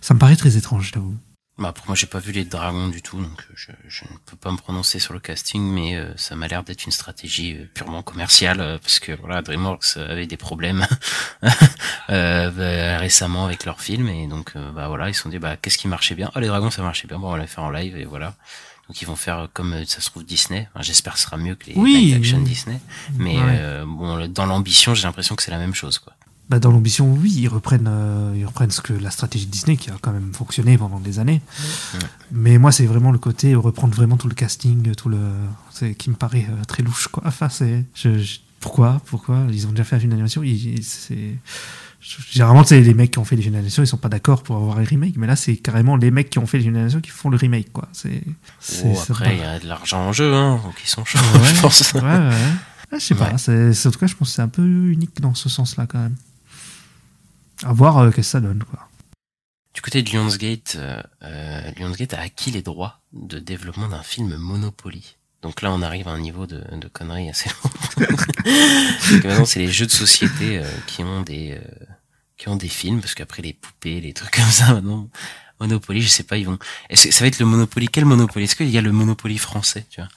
[0.00, 1.14] Ça me paraît très étrange, je t'avoue.
[1.62, 4.18] Bah, pour moi, j'ai pas vu les dragons du tout, donc euh, je, je ne
[4.26, 7.54] peux pas me prononcer sur le casting, mais euh, ça m'a l'air d'être une stratégie
[7.56, 10.84] euh, purement commerciale, euh, parce que voilà, DreamWorks euh, avait des problèmes
[12.10, 15.56] euh, bah, récemment avec leurs films, et donc bah voilà, ils se sont dit bah
[15.56, 16.30] qu'est-ce qui marchait bien?
[16.34, 18.34] Ah les dragons ça marchait bien, bon on va les faire en live et voilà.
[18.88, 20.68] Donc ils vont faire comme ça se trouve Disney.
[20.74, 21.94] Enfin, J'espère que ce sera mieux que les Oui.
[21.94, 22.80] live action Disney,
[23.16, 23.42] mais Ouais.
[23.60, 26.12] euh, bon dans l'ambition j'ai l'impression que c'est la même chose quoi.
[26.50, 29.76] Bah, dans l'ambition, oui, ils reprennent, euh, ils reprennent ce que la stratégie de Disney
[29.76, 31.40] qui a quand même fonctionné pendant des années.
[32.30, 35.18] Mais moi, c'est vraiment le côté reprendre vraiment tout le casting, tout le,
[35.70, 37.22] c'est qui me paraît euh, très louche, quoi.
[37.26, 39.44] Enfin, c'est, je, je- pourquoi, pourquoi?
[39.50, 40.42] Ils ont déjà fait un film d'animation.
[40.82, 41.36] c'est,
[42.30, 44.56] généralement, c'est les mecs qui ont fait les films d'animation, ils sont pas d'accord pour
[44.56, 45.16] avoir un remake.
[45.16, 47.36] Mais là, c'est carrément les mecs qui ont fait les films d'animation qui font le
[47.36, 47.88] remake, quoi.
[47.92, 48.22] C'est,
[48.84, 51.18] Oh, après il pas- y a de l'argent en jeu, hein, donc ils sont chauds,
[51.18, 51.92] Ouais, je pense.
[51.94, 52.28] ouais, ouais.
[52.92, 53.30] Ouais, je sais pas.
[53.32, 53.38] Ouais.
[53.38, 55.98] c'est- en tout cas, je pense que c'est un peu unique dans ce sens-là, quand
[56.00, 56.16] même.
[57.64, 58.88] À voir euh, qu'est-ce que ça donne, quoi.
[59.74, 64.36] Du côté de Lionsgate, euh, euh, Lionsgate a acquis les droits de développement d'un film
[64.36, 65.16] Monopoly.
[65.40, 67.50] Donc là, on arrive à un niveau de, de conneries assez
[67.96, 71.84] que maintenant, c'est les jeux de société euh, qui ont des euh,
[72.36, 75.08] qui ont des films, parce qu'après les poupées, les trucs comme ça, maintenant
[75.60, 76.58] Monopoly, je sais pas, ils vont.
[76.90, 78.44] Est-ce que ça va être le Monopoly Quel Monopoly?
[78.44, 80.08] Est-ce qu'il y a le Monopoly français Tu vois?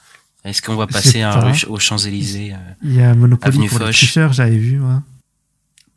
[0.44, 3.86] Est-ce qu'on va passer à, aux Champs Élysées Il y a Monopoly Avenue pour les
[3.86, 3.96] Foch?
[3.96, 4.98] tricheurs, j'avais vu, ouais.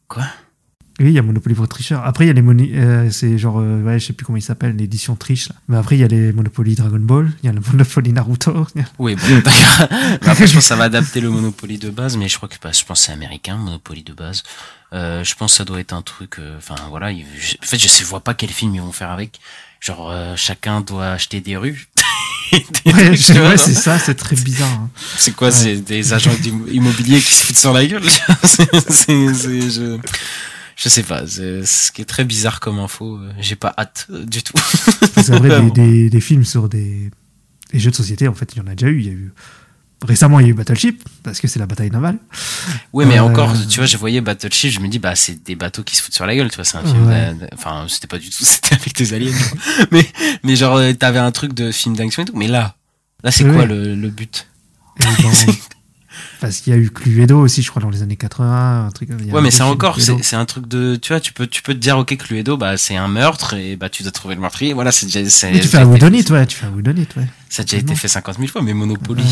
[0.08, 0.26] Quoi?
[1.00, 2.04] Oui, il y a Monopoly pour tricheurs.
[2.06, 4.38] Après, il y a les moni- euh, c'est genre, euh, ouais, je sais plus comment
[4.38, 5.50] il s'appelle, l'édition triche.
[5.50, 5.56] Là.
[5.70, 8.52] Mais après, il y a les Monopoly Dragon Ball, il y a le Monopoly Naruto.
[8.62, 8.68] a-
[9.00, 9.42] Oui, bon,
[10.22, 12.56] Après, je pense que ça va adapter le Monopoly de base, mais je crois que
[12.62, 14.44] bah, je pense que c'est américain, Monopoly de base.
[14.92, 16.38] Euh, je pense que ça doit être un truc.
[16.40, 17.12] euh, Enfin, voilà.
[17.12, 19.40] il- je- en fait, je sais, vois pas quel film ils vont faire avec.
[19.80, 21.88] Genre, euh, chacun doit acheter des rues.
[22.86, 23.16] Ouais,
[23.58, 24.68] c'est ça, c'est très bizarre.
[24.74, 24.90] hein.
[25.18, 25.54] C'est quoi Ouais.
[25.54, 26.32] C'est des agents
[26.72, 28.02] immobiliers qui se foutent sur la gueule
[28.44, 30.00] C'est- c'est- c'est-
[30.82, 31.26] je, sais pas.
[31.28, 33.18] c'est- Ce qui est très bizarre comme info.
[33.18, 34.54] euh, J'ai pas hâte euh, du tout.
[35.15, 37.12] Parce qu'après, des, des, des films sur des,
[37.74, 39.00] des jeux de société, en fait, il y en a déjà eu.
[39.00, 39.32] Il y a eu
[40.08, 42.18] récemment, il y a eu Battleship parce que c'est la bataille navale.
[42.94, 45.56] Oui, mais Euh, encore, tu vois, je voyais Battleship, je me dis, bah, c'est des
[45.56, 47.36] bateaux qui se foutent sur la gueule, tu vois, c'est un film, Ouais.
[47.54, 49.34] enfin, c'était pas du tout, c'était avec des aliens,
[49.92, 50.08] mais,
[50.44, 52.78] mais genre, t'avais un truc de film d'action et tout, mais là,
[53.26, 54.48] là, c'est quoi le, le but?
[55.02, 55.54] Et dans-
[56.39, 58.88] parce qu'il y a eu Cluedo aussi, je crois, dans les années 80.
[58.88, 61.19] Un truc, il y a Ouais, mais c'est encore, c'est, un truc de, tu vois,
[61.19, 64.04] tu peux, tu peux te dire, ok, Cluedo, bah, c'est un meurtre, et bah, tu
[64.04, 66.71] dois trouver le meurtrier, voilà, c'est déjà, tu fais été- Whodunit, ouais, tu fais un
[66.71, 67.28] Whodunit, ouais.
[67.49, 69.23] Ça a déjà été fait 50 000 fois, mais Monopoly.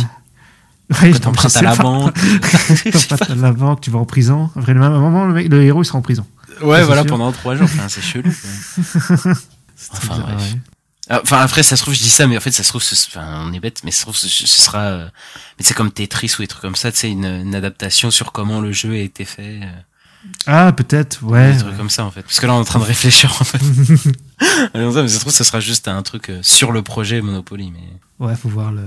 [1.02, 1.12] Ouais.
[1.12, 1.84] Quand t'empruntes à la pas.
[1.84, 2.14] banque.
[2.92, 4.50] T'empruntes à la banque, tu vas en prison.
[4.56, 6.26] Après, le même moment, le, mec, le héros, il sera en prison.
[6.62, 8.32] ouais, voilà, pendant trois jours, enfin, c'est chelou,
[9.92, 10.56] Enfin, bref.
[11.10, 12.84] Ah, Enfin après ça se trouve je dis ça mais en fait ça se trouve
[12.84, 15.06] ce- enfin on est bête mais ça se trouve ce, ce sera euh,
[15.58, 18.60] mais c'est comme Tetris ou des trucs comme ça sais une, une adaptation sur comment
[18.62, 21.54] le jeu a été fait euh, Ah, peut-être, ouais.
[21.54, 23.32] des trucs comme ça en fait parce que là on est en train de réfléchir
[23.40, 23.60] en fait
[24.76, 27.84] mais ça se trouve ça sera juste un truc euh, sur le projet Monopoly mais
[28.20, 28.82] Ouais, faut voir le.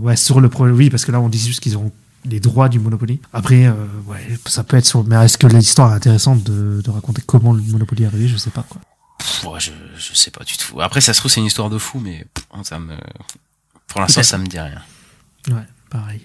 [0.00, 0.72] Ouais, sur le projet.
[0.72, 1.92] Oui, parce que là, on dit juste qu'ils auront
[2.24, 3.20] les droits du Monopoly.
[3.32, 3.74] Après, euh,
[4.08, 5.04] ouais, ça peut être sur.
[5.04, 8.36] Mais est-ce que l'histoire est intéressante de, de raconter comment le Monopoly est arrivé Je
[8.36, 8.80] sais pas, quoi.
[9.22, 11.70] Pff, ouais, je je sais pas du tout après ça se trouve c'est une histoire
[11.70, 12.96] de fou mais pff, ça me
[13.86, 14.82] pour l'instant ça me dit rien
[15.48, 16.20] Ouais, pareil.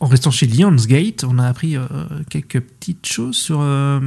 [0.00, 1.86] En restant chez Lionsgate, on a appris euh,
[2.30, 4.00] quelques petites choses sur euh,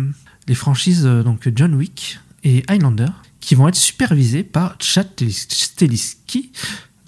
[0.47, 3.08] les franchises euh, donc John Wick et Highlander
[3.39, 6.51] qui vont être supervisées par Chad Stahelski.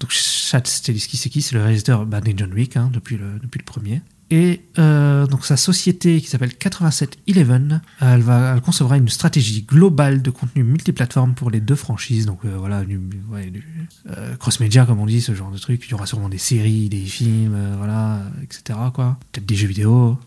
[0.00, 1.42] Donc Chad Stahelski, c'est qui?
[1.42, 4.02] C'est le réalisateur bah, des John Wick hein, depuis, le, depuis le premier.
[4.34, 10.22] Et euh, donc sa société qui s'appelle 8711, elle, va, elle concevra une stratégie globale
[10.22, 12.26] de contenu multiplateforme pour les deux franchises.
[12.26, 15.84] Donc euh, voilà, euh, cross-média comme on dit, ce genre de truc.
[15.86, 18.76] Il y aura sûrement des séries, des films, voilà, etc.
[18.92, 20.18] Peut-être des jeux vidéo.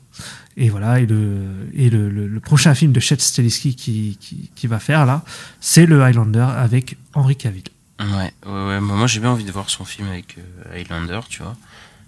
[0.55, 3.75] Et voilà, et le, prochain film de Chet Stahelski
[4.55, 5.21] qui, va faire là,
[5.59, 7.63] c'est le Highlander avec Henry Cavill.
[7.99, 10.37] ouais moi j'ai bien envie de voir son film avec
[10.73, 11.57] Highlander tu vois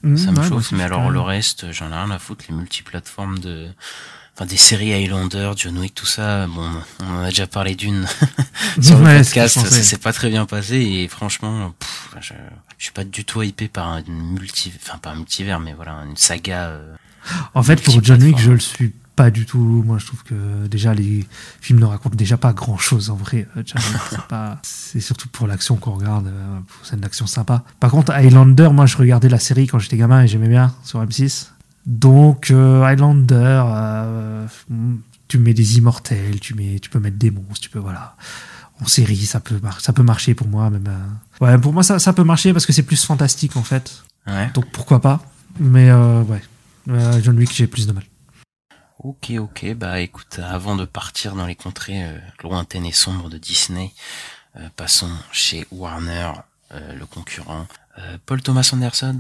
[0.04, 2.46] Mmh, ça me ouais, chauffe, aussi, mais alors le reste, j'en ai rien à foutre,
[2.50, 3.68] les multiplateformes de,
[4.36, 6.70] enfin des séries Highlander, John Wick, tout ça, bon,
[7.02, 8.06] on en a déjà parlé d'une
[8.82, 12.10] sur le Ouais, podcast, que je ça s'est pas très bien passé et franchement, pff,
[12.22, 12.34] je,
[12.78, 16.04] je suis pas du tout hypé par une multi, enfin pas un multivers, mais voilà,
[16.08, 16.68] une saga.
[16.70, 16.96] euh,
[17.54, 19.84] En fait, pour John Wick, je le suis pas du tout.
[19.86, 21.28] Moi, je trouve que déjà les
[21.60, 23.48] films ne racontent déjà pas grand chose en vrai.
[23.58, 27.64] Euh, c'est surtout pour l'action qu'on regarde, euh, pour scène d'action sympa.
[27.82, 31.04] Par contre, Highlander, moi, je regardais la série quand j'étais gamin et j'aimais bien sur
[31.04, 31.48] M6.
[31.86, 34.48] Donc, euh, Highlander, euh,
[35.28, 38.16] tu mets des immortels, tu mets, tu peux mettre des monstres, tu peux voilà.
[38.82, 40.70] En série, ça peut, mar- ça peut marcher pour moi.
[40.70, 43.64] Même, euh, ouais, pour moi, ça, ça peut marcher parce que c'est plus fantastique en
[43.64, 44.02] fait.
[44.28, 44.50] Ouais.
[44.54, 45.22] Donc pourquoi pas.
[45.60, 46.42] Mais ouais,
[47.22, 48.04] John Wick, j'ai plus de mal.
[49.02, 53.38] Ok, ok, bah écoute, avant de partir dans les contrées euh, lointaines et sombres de
[53.38, 53.94] Disney,
[54.58, 56.34] euh, passons chez Warner,
[56.74, 57.66] euh, le concurrent.
[57.98, 59.20] Euh, Paul Thomas Anderson,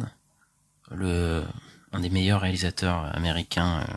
[0.91, 1.45] le
[1.93, 3.93] un des meilleurs réalisateurs américains euh,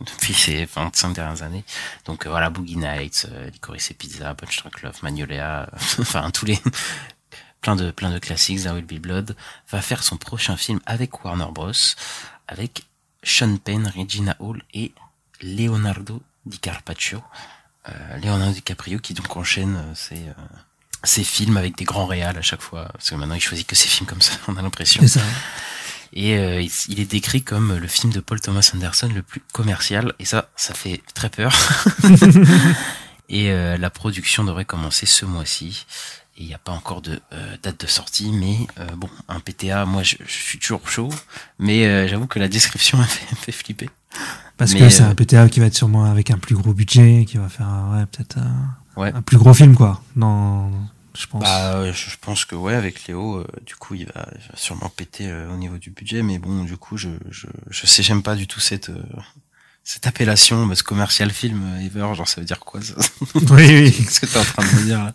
[0.00, 1.64] depuis ces 25 dernières années.
[2.04, 5.66] Donc euh, voilà, Boogie Nights, Licorice et Pizza, Punch Drunk Love, Magnolia,
[5.98, 6.60] enfin tous les
[7.62, 9.34] plein de plein de classiques, There Will Be Blood,
[9.70, 11.72] va faire son prochain film avec Warner Bros,
[12.48, 12.84] avec
[13.22, 14.92] Sean Penn, Regina Hall et
[15.42, 17.22] Leonardo DiCarpaccio.
[17.88, 20.32] Euh, Leonardo DiCaprio qui donc enchaîne euh, ses, euh,
[21.02, 22.88] ses films avec des grands réals à chaque fois.
[22.92, 25.00] Parce que maintenant il choisit que ses films comme ça, on a l'impression.
[25.02, 25.20] C'est ça.
[26.14, 30.12] Et euh, il, est décrit comme le film de Paul Thomas Anderson le plus commercial.
[30.18, 31.52] Et ça, ça fait très peur.
[33.30, 35.86] et euh, la production devrait commencer ce mois-ci.
[36.36, 39.40] Et il n'y a pas encore de euh, date de sortie, mais euh, bon, un
[39.40, 41.10] PTA, moi je, je suis toujours chaud,
[41.58, 43.90] mais euh, j'avoue que la description me fait, fait flipper.
[44.56, 46.72] Parce Mais, que c'est euh, un PTA qui va être sûrement avec un plus gros
[46.74, 49.12] budget, qui va faire un- ouais, peut-être un, Ouais.
[49.14, 50.02] un plus gros film, quoi.
[50.16, 50.70] Non,
[51.18, 51.42] je pense.
[51.42, 54.56] Bah, euh, je pense que ouais, avec Léo, euh, du coup, il va, il va
[54.56, 58.02] sûrement péter euh, au niveau du budget, mais bon, du coup, je, je, je sais,
[58.02, 59.02] j'aime pas du tout cette, euh,
[59.82, 62.94] cette appellation, parce que commercial film, euh, ever, genre, ça veut dire quoi, ça?
[63.34, 63.92] Oui, oui.
[63.96, 65.14] Qu'est-ce que t'es en train de me dire, là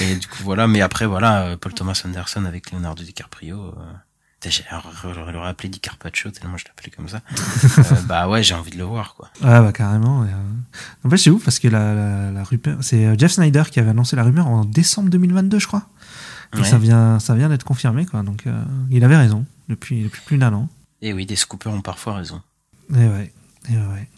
[0.00, 3.92] Et du coup, voilà, mais après, voilà, euh, Paul Thomas Anderson avec Leonardo DiCaprio, euh,
[4.46, 4.64] j'ai
[5.14, 7.20] j'aurais le rappelé DiCarpaccio, tellement je l'appelais comme ça.
[7.78, 9.28] Euh, bah ouais, j'ai envie de le voir, quoi.
[9.42, 10.24] Ouais, bah carrément.
[11.04, 13.80] En fait, c'est ouf parce que la, la, la rumeur, c'est euh, Jeff Snyder qui
[13.80, 15.88] avait annoncé la rumeur en décembre 2022, je crois.
[16.56, 16.64] Et Ouais.
[16.64, 18.22] ça vient, ça vient d'être confirmé, quoi.
[18.22, 20.68] Donc, euh, il avait raison depuis, depuis plus d'un an.
[21.02, 22.40] Et oui, des scoopers ont parfois raison.
[22.94, 23.32] Et ouais,
[23.70, 24.08] et ouais.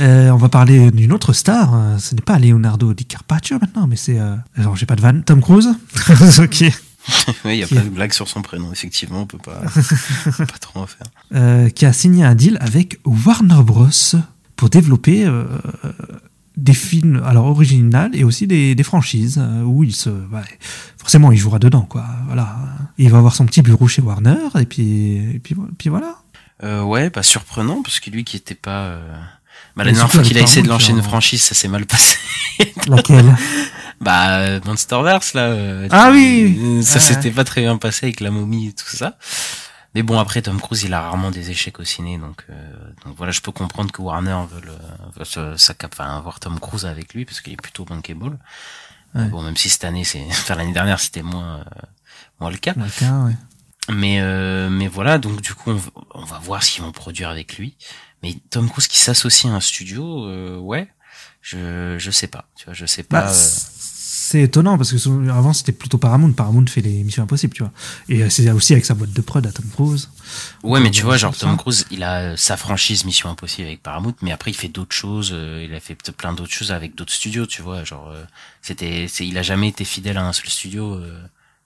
[0.00, 1.74] Euh, on va parler d'une autre star.
[1.74, 4.18] euh, Ce n'est pas Leonardo DiCarpaccio maintenant, mais c'est.
[4.18, 4.36] Euh...
[4.56, 5.22] Alors, j'ai pas de vanne.
[5.24, 5.68] Tom Cruise.
[6.40, 6.64] Ok.
[7.44, 9.60] oui, il y a pas de blague sur son prénom, effectivement, on peut pas,
[10.26, 11.06] on peut pas trop en faire.
[11.34, 13.88] Euh, qui a signé un deal avec Warner Bros.
[14.56, 15.44] pour développer euh,
[16.56, 20.10] des films alors originaux et aussi des, des franchises euh, où il se
[20.96, 22.56] forcément il jouera dedans quoi voilà
[22.98, 26.16] il va avoir son petit bureau chez Warner et puis et puis, puis voilà
[26.64, 28.98] Euh, ouais, pas surprenant, parce que lui qui était pas...
[29.76, 32.16] Bah, la dernière fois qu'il a essayé de lancer une franchise, ça s'est mal passé.
[32.88, 33.36] laquelle?
[34.00, 35.46] bah, Monsterverse, là.
[35.48, 38.86] euh, Ah oui euh, Ça s'était pas très bien passé avec la momie et tout
[38.88, 39.16] ça.
[39.94, 42.54] Mais bon, après, Tom Cruise, il a rarement des échecs au ciné, donc, euh,
[43.04, 44.72] donc voilà, je peux comprendre que Warner veut, le,
[45.16, 48.38] veut enfin, avoir Tom Cruise avec lui, parce qu'il est plutôt bankable.
[49.14, 49.24] Ouais.
[49.24, 51.64] Bon, même si cette année, c'est, enfin, l'année dernière, c'était moins, euh,
[52.38, 52.74] moins le cas.
[52.76, 53.36] Laquelle, ouais.
[53.90, 55.80] Mais euh, mais voilà, donc du coup on,
[56.14, 57.74] on va voir ce qu'ils vont produire avec lui.
[58.22, 60.88] Mais Tom Cruise qui s'associe à un studio, euh, ouais,
[61.40, 63.30] je je sais pas, tu vois, je sais Bah, pas.
[63.30, 63.34] euh,
[64.28, 66.32] c'est étonnant parce que avant c'était plutôt Paramount.
[66.32, 67.72] Paramount fait les missions impossibles, tu vois.
[68.10, 70.10] Et euh, c'est aussi avec sa boîte de prod à Tom Cruise.
[70.62, 71.56] Ouais, mais tu vois, va genre Tom.
[71.56, 74.94] Cruise, il a euh, sa franchise Mission Impossible avec Paramount, mais après il fait d'autres
[74.94, 75.30] choses.
[75.32, 77.84] euh, il a fait plein d'autres choses avec d'autres studios, tu vois.
[77.84, 78.22] Genre, euh,
[78.60, 81.18] c'était, il a jamais été fidèle à un seul studio euh,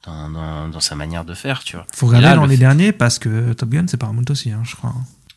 [0.06, 1.86] dans, dans, dans sa manière de faire, tu vois.
[1.94, 4.94] Faut regarder fait- derniers parce que Top Gun c'est Paramount aussi, hein, je crois.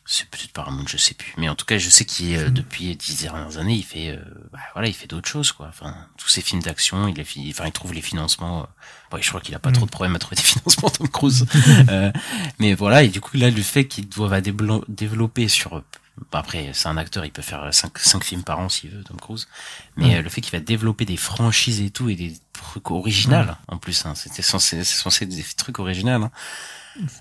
[0.08, 1.34] C'est peut-être Paramount, je sais plus.
[1.36, 2.40] Mais en tout cas, je sais qu'il Hmm.
[2.40, 4.20] euh, depuis dix dernières années, il fait, euh,
[4.52, 5.66] bah, voilà, il fait d'autres choses, quoi.
[5.68, 8.62] Enfin, tous ses films d'action, il fi- enfin, il trouve les financements.
[8.62, 8.66] euh,
[9.10, 11.44] bon, je crois qu'il a pas trop de problèmes à trouver des financements, Tom Cruise.
[11.88, 12.12] Euh,
[12.60, 14.40] mais voilà, et du coup, là, le fait qu'il doive
[14.88, 15.84] développer sur, euh,
[16.30, 19.02] bah, après, c'est un acteur, il peut faire cinq, cinq films par an s'il veut,
[19.02, 19.48] Tom Cruise.
[19.96, 20.18] Mais Mm.
[20.18, 23.76] euh, le fait qu'il va développer des franchises et tout et des trucs originaux, en
[23.78, 26.12] plus, hein, c'était censé, c'est censé être des trucs originaux.
[26.12, 26.30] Hein.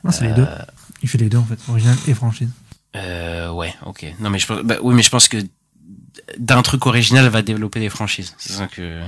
[0.03, 0.47] Non, c'est les deux.
[1.03, 2.49] Il fait les deux en fait, original et franchise.
[2.95, 4.05] Euh, ouais, ok.
[4.19, 5.37] Non, mais je pense, bah, oui, mais je pense que
[6.37, 8.33] d'un truc original va développer des franchises.
[8.37, 8.99] C'est ça que,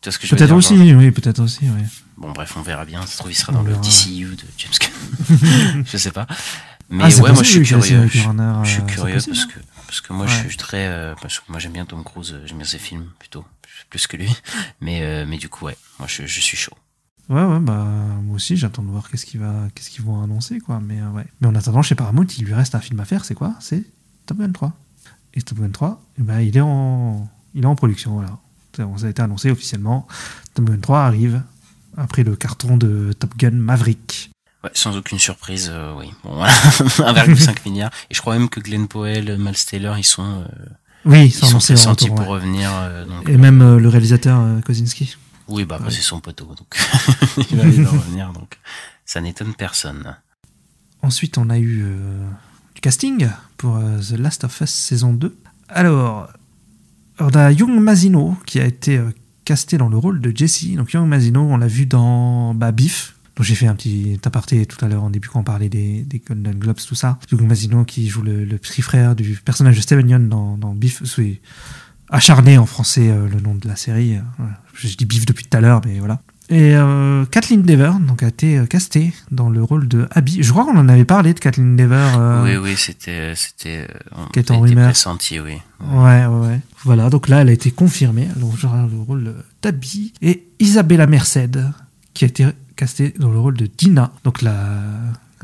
[0.00, 1.82] tu vois ce que je veux Peut-être aussi, genre oui, peut-être aussi, oui.
[2.16, 3.02] Bon, bref, on verra bien.
[3.02, 3.74] Ça se trouve, il sera On dans le.
[3.76, 5.84] DCU de James Gunn.
[5.90, 6.26] je sais pas.
[6.90, 8.06] Mais Ah, c'est ouais, moi, je suis curieux.
[8.06, 9.48] Je, suis euh, curieux possible, parce hein.
[9.54, 10.32] que, parce que moi, Ouais.
[10.44, 12.78] je suis très, euh, parce que moi, j'aime bien Tom Cruise, euh, j'aime bien ses
[12.78, 13.44] films, plutôt,
[13.90, 14.30] plus que lui.
[14.80, 16.76] Mais, euh, mais du coup, ouais, moi, je, je suis chaud.
[17.30, 17.86] Ouais, ouais, bah
[18.22, 20.80] moi aussi j'attends de voir qu'est-ce qu'ils vont annoncer, quoi.
[20.84, 21.24] Mais euh, ouais.
[21.40, 23.54] Mais en attendant, chez Paramount, il lui reste un film à faire, c'est quoi?
[23.60, 23.82] C'est
[24.26, 24.72] Top Gun 3.
[25.34, 28.38] Et Top Gun 3, eh ben, il est en, il est en production, voilà.
[28.76, 30.06] Ça a été annoncé officiellement.
[30.54, 31.42] Top Gun 3 arrive
[31.96, 34.30] après le carton de Top Gun Maverick.
[34.62, 36.10] Ouais, sans aucune surprise, euh, oui.
[36.24, 37.90] Bon, voilà, 1,5 milliard.
[38.10, 40.44] Et je crois même que Glenn Powell, Miles Taylor, ils sont, euh,
[41.04, 42.26] Oui, ils sont retour, pour ouais.
[42.26, 42.70] revenir.
[42.72, 45.16] euh, donc, Et même le réalisateur Kozinski.
[45.48, 45.90] Oui, bah, Ouais.
[45.90, 46.76] c'est son poteau, donc
[47.50, 48.58] il va aller revenir, donc
[49.04, 50.16] ça n'étonne personne.
[51.02, 52.26] Ensuite, on a eu euh,
[52.74, 53.28] du casting
[53.58, 55.36] pour euh, The Last of Us saison 2.
[55.68, 56.28] Alors,
[57.18, 59.10] on a Young Mazino qui a été euh,
[59.44, 60.74] casté dans le rôle de Jesse.
[60.76, 63.14] Donc, Young Mazino, on l'a vu dans bah, Beef.
[63.36, 66.02] dont j'ai fait un petit aparté tout à l'heure en début quand on parlait des,
[66.04, 67.18] des Golden Globes, tout ça.
[67.30, 70.74] Young Mazino qui joue le, le petit frère du personnage de Steven Yeun dans, dans
[70.74, 71.02] Beef.
[71.04, 71.42] C'est
[72.10, 74.16] acharné en français euh, le nom de la série.
[74.16, 74.54] Euh, voilà.
[74.74, 76.20] Je dis Beef depuis tout à l'heure, mais voilà.
[76.50, 80.42] Et euh, Kathleen Dever donc, a été castée dans le rôle de Abby.
[80.42, 82.10] Je crois qu'on en avait parlé de Kathleen Dever.
[82.18, 83.88] euh, Oui, oui, c'était, c'était,
[84.34, 84.88] Qui est en rumeur.
[84.90, 85.54] pressenti, oui.
[85.80, 86.60] Ouais, ouais, ouais.
[86.82, 88.28] Voilà, donc là, elle a été confirmée.
[88.36, 90.12] Elle jouera le rôle d'Abby.
[90.20, 91.64] Et Isabella Merced,
[92.12, 94.54] qui a été castée dans le rôle de Dina, donc la,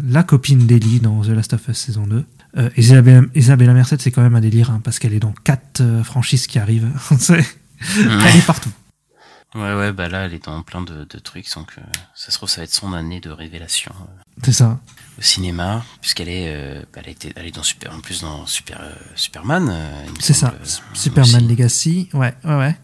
[0.06, 2.24] la copine d'Ellie dans The Last of Us saison 2.
[2.56, 5.80] Euh, Isabella, Isabella Merced, c'est quand même un délire, hein, parce qu'elle est dans quatre
[5.80, 6.88] euh, franchises qui arrivent.
[7.18, 7.44] C'est-
[7.96, 8.70] elle est partout.
[9.54, 11.80] Ouais, ouais, bah là, elle est dans plein de, de trucs, donc euh,
[12.14, 14.04] ça se trouve, ça va être son année de révélation euh,
[14.44, 14.78] C'est ça.
[15.18, 18.20] au cinéma, puisqu'elle est, euh, bah, elle a été, elle est dans super, en plus
[18.20, 19.68] dans Super, euh, Superman.
[19.68, 20.54] euh, C'est ça.
[20.60, 22.08] euh, Superman aussi, Legacy.
[22.12, 22.76] Ouais, ouais, ouais.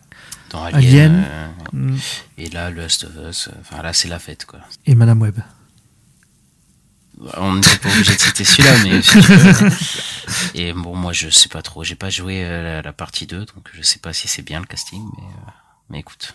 [0.51, 0.77] Dans Alien.
[0.85, 1.25] Alien.
[1.29, 1.97] euh, Mm.
[2.39, 3.49] et là, le Last of Us.
[3.49, 4.61] euh, Enfin, là, c'est la fête, quoi.
[4.87, 5.39] Et Madame Webb.
[7.39, 9.71] On n'est pas obligé de citer celui-là, mais si tu veux.
[10.55, 11.83] Et bon, moi, je sais pas trop.
[11.83, 14.61] J'ai pas joué euh, la, la partie 2, donc je sais pas si c'est bien
[14.61, 15.51] le casting, mais, euh,
[15.91, 16.35] mais écoute.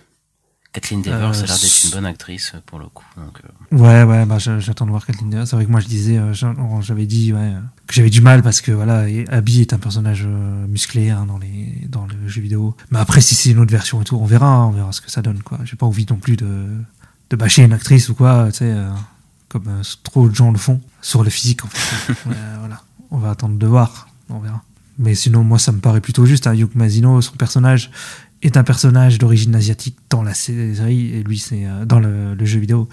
[0.73, 3.03] Kathleen Dever, Euh, ça a l'air d'être une bonne actrice pour le coup.
[3.17, 5.45] Donc, euh, Ouais, ouais, bah, j'attends de voir Kathleen Dever.
[5.45, 6.17] C'est vrai que moi, je disais,
[6.79, 7.53] j'avais dit ouais,
[7.87, 11.85] que j'avais du mal parce que voilà, Abby est un personnage musclé hein, dans, les,
[11.89, 12.75] dans le jeu vidéo.
[12.89, 15.01] Mais après, si c'est une autre version et tout, on verra, hein, on verra ce
[15.01, 15.43] que ça donne.
[15.43, 15.59] quoi.
[15.65, 16.69] J'ai pas envie non plus de,
[17.29, 18.89] de bâcher une actrice ou quoi, tu sais, euh,
[19.51, 22.13] comme euh, trop de gens le font, sur le physique en fait.
[22.29, 24.63] Ouais, voilà, on va attendre de voir, on verra.
[24.97, 26.47] Mais sinon, moi, ça me paraît plutôt juste.
[26.47, 27.89] Hein, Yuk Mazino, son personnage
[28.43, 32.45] est un personnage d'origine asiatique dans la série, et lui, c'est euh, dans le, le
[32.45, 32.89] jeu vidéo.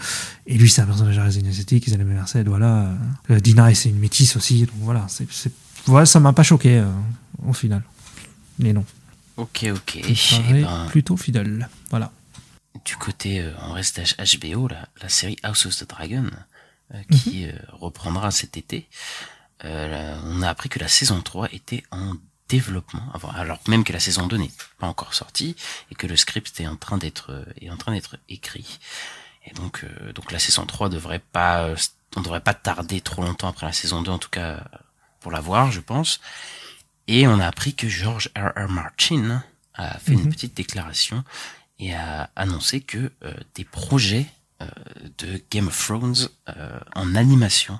[0.46, 2.90] Et lui, c'est un personnage d'origine asiatique, ils allaient Merced, voilà.
[3.30, 5.06] Euh, Dina, c'est une métisse aussi, donc voilà.
[5.08, 5.26] C'est,
[5.86, 6.86] voilà ça m'a pas choqué euh,
[7.46, 7.82] au final.
[8.58, 8.84] Mais non,
[9.38, 10.00] Ok, ok.
[10.04, 11.68] Eh ben, plutôt fidèle.
[11.90, 12.10] Voilà.
[12.84, 16.36] du côté, euh, on reste HBO, la, la série House of the Dragon, euh.
[17.10, 18.88] Qui euh, reprendra cet été.
[19.64, 22.14] Euh, on a appris que la saison 3 était en
[22.48, 23.02] développement,
[23.34, 25.54] alors même que la saison 2 n'est pas encore sortie
[25.90, 28.78] et que le script est en train d'être euh, est en train d'être écrit.
[29.44, 31.76] Et donc euh, donc la saison 3 devrait pas euh,
[32.16, 34.64] on devrait pas tarder trop longtemps après la saison 2 en tout cas
[35.20, 36.20] pour la voir, je pense.
[37.06, 38.52] Et on a appris que George R.
[38.56, 38.68] R.
[38.70, 39.42] Martin
[39.74, 40.30] a fait une Mhm.
[40.32, 41.24] petite déclaration
[41.78, 44.37] et a annoncé que euh, des projets euh,
[45.18, 47.78] de Game of Thrones euh, en animation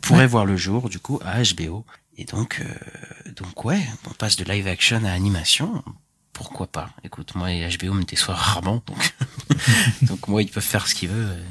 [0.00, 1.84] pourraient voir le jour du coup à HBO.
[2.16, 5.84] Et donc euh, donc ouais, on passe de live action à animation.
[6.32, 6.90] Pourquoi pas?
[7.04, 9.14] Écoute, moi HBO me déçoit rarement, donc
[10.02, 11.36] donc moi ils peuvent faire ce qu'ils veulent.
[11.38, 11.44] euh,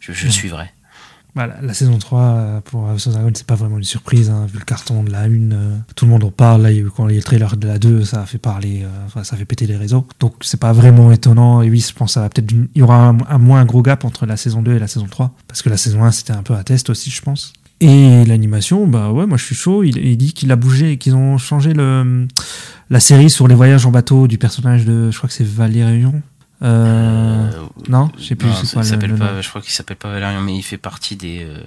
[0.00, 0.72] Je, je suivrai.
[1.36, 4.46] Bah, la, saison 3 euh, pour House of Dragon, c'est pas vraiment une surprise, hein,
[4.52, 5.52] vu le carton de la 1.
[5.52, 6.62] euh, tout le monde en parle.
[6.62, 9.22] Là, quand il y a le trailer de la 2, ça a fait parler, euh,
[9.22, 10.06] ça a fait péter les réseaux.
[10.18, 11.62] Donc, c'est pas vraiment étonnant.
[11.62, 12.50] Et oui, je pense que ça va peut-être.
[12.50, 14.88] une- Il y aura un, un moins gros gap entre la saison 2 et la
[14.88, 15.32] saison 3.
[15.46, 17.52] Parce que la saison 1, c'était un peu un test aussi, je pense.
[17.82, 19.82] Et l'animation, bah ouais, moi je suis chaud.
[19.84, 23.90] Il, il dit qu'il a bougé qu'ils ont changé la série sur les voyages en
[23.90, 25.10] bateau du personnage de.
[25.10, 26.20] Je crois que c'est Valérion.
[26.62, 27.50] Euh,
[27.88, 30.40] non, je sais plus non, quoi s'appelle le pas, je crois qu'il s'appelle pas Valérian,
[30.42, 31.42] mais il fait partie des.
[31.42, 31.62] euh,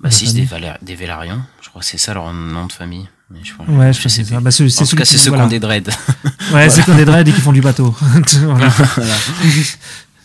[0.00, 0.96] bah, si, c'est des, Valer- des.
[0.96, 3.08] Je crois que c'est ça leur nom de famille.
[3.30, 4.34] Mais je crois, Ouais, je sais c'est plus.
[4.34, 4.40] ça.
[4.40, 5.44] Bah, c'est- en tout cas, qui- c'est ceux qui voilà.
[5.46, 5.90] ont des dreads.
[6.52, 7.94] Ouais, c'est qu'on est dread et qui font du bateau.
[8.42, 8.68] Voilà.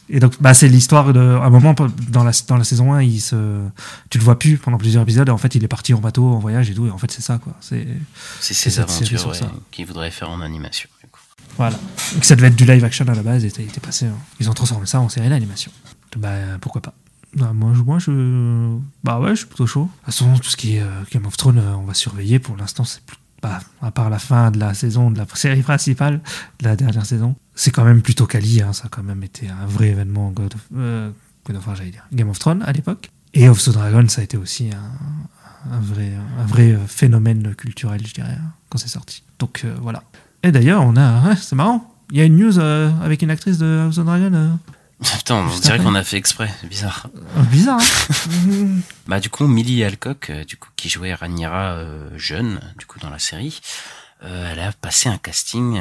[0.09, 1.19] Et donc, bah, c'est l'histoire de.
[1.19, 1.75] À un moment,
[2.09, 3.59] dans la, dans la saison 1, il se,
[4.09, 5.27] tu le vois plus pendant plusieurs épisodes.
[5.27, 6.87] Et en fait, il est parti en bateau, en voyage et tout.
[6.87, 7.53] Et en fait, c'est ça, quoi.
[7.59, 7.85] C'est,
[8.39, 9.51] C'est série aventures ouais, ça.
[9.71, 10.87] qu'ils voudraient faire en animation.
[11.55, 11.77] Voilà.
[12.15, 14.05] Et que ça devait être du live action à la base et été passé.
[14.05, 14.17] hein.
[14.39, 15.71] Ils ont transformé ça en série d'animation.
[16.17, 16.29] Bah,
[16.61, 16.93] pourquoi pas.
[17.35, 18.77] Bah, moi, je, moi, je.
[19.03, 19.83] Bah ouais, je suis plutôt chaud.
[19.83, 22.39] De toute façon, tout ce qui est euh, Game of Thrones, euh, on va surveiller.
[22.39, 23.17] Pour l'instant, c'est plus.
[23.41, 26.21] Bah, à part la fin de la saison, de la série principale,
[26.59, 28.61] de la dernière saison, c'est quand même plutôt quali.
[28.63, 28.73] hein.
[28.73, 31.11] Ça a quand même été un vrai événement God of, euh,
[31.75, 32.07] j'allais dire.
[32.11, 33.11] Game of Thrones à l'époque.
[33.35, 38.13] Et of Dragon, ça a été aussi un, vrai, un vrai euh, phénomène culturel, je
[38.15, 39.21] dirais, hein, quand c'est sorti.
[39.37, 40.01] Donc voilà.
[40.47, 41.27] Et d'ailleurs, on a.
[41.27, 41.93] ouais, c'est marrant.
[42.09, 44.33] Il y a une news euh, avec une actrice de House of Dragon.
[44.33, 44.47] euh,
[45.17, 46.49] Putain, on dirait qu'on a fait exprès.
[46.61, 47.07] C'est bizarre.
[47.37, 48.67] euh, bizarre, hein
[49.07, 52.97] Bah du coup Millie Alcock, euh, du coup qui jouait Rhaenyra euh, jeune, du coup
[52.99, 53.59] dans la série,
[54.21, 55.79] elle a passé un casting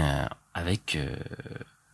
[0.53, 0.99] avec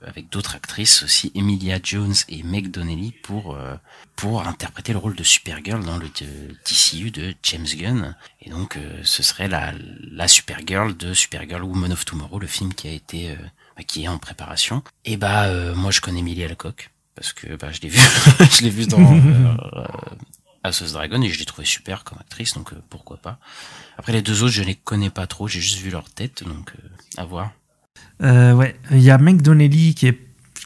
[0.06, 3.74] avec d'autres actrices aussi, Emilia Jones et Meg Donnelly pour euh,
[4.16, 8.16] pour interpréter le rôle de Supergirl dans le DCU de James Gunn.
[8.40, 9.72] Et donc euh, ce serait la
[10.10, 13.36] la Supergirl de Supergirl Woman of Tomorrow, le film qui a été euh,
[13.76, 14.82] bah, qui est en préparation.
[15.04, 17.98] Et bah euh, moi je connais Millie Alcock parce que bah je l'ai vu
[18.50, 19.86] je l'ai vu dans euh, euh,
[20.64, 23.38] House Dragon et je l'ai trouvé super comme actrice donc euh, pourquoi pas.
[23.98, 26.72] Après les deux autres je les connais pas trop, j'ai juste vu leur tête donc
[26.78, 26.88] euh,
[27.20, 27.52] à voir.
[28.22, 30.18] Euh, ouais, il y a Meg Donnelly qui est.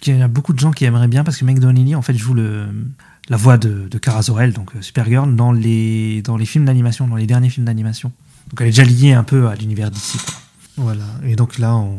[0.07, 2.15] Il y a beaucoup de gens qui aimeraient bien parce que Meg Donnelly en fait
[2.15, 2.67] joue le,
[3.29, 7.09] la voix de, de Kara Zor-El, donc euh, Supergirl, dans les, dans les films d'animation,
[7.09, 8.13] dans les derniers films d'animation.
[8.51, 10.19] Donc elle est déjà liée un peu à l'univers d'ici.
[10.77, 11.07] Voilà.
[11.25, 11.99] Et donc là, on.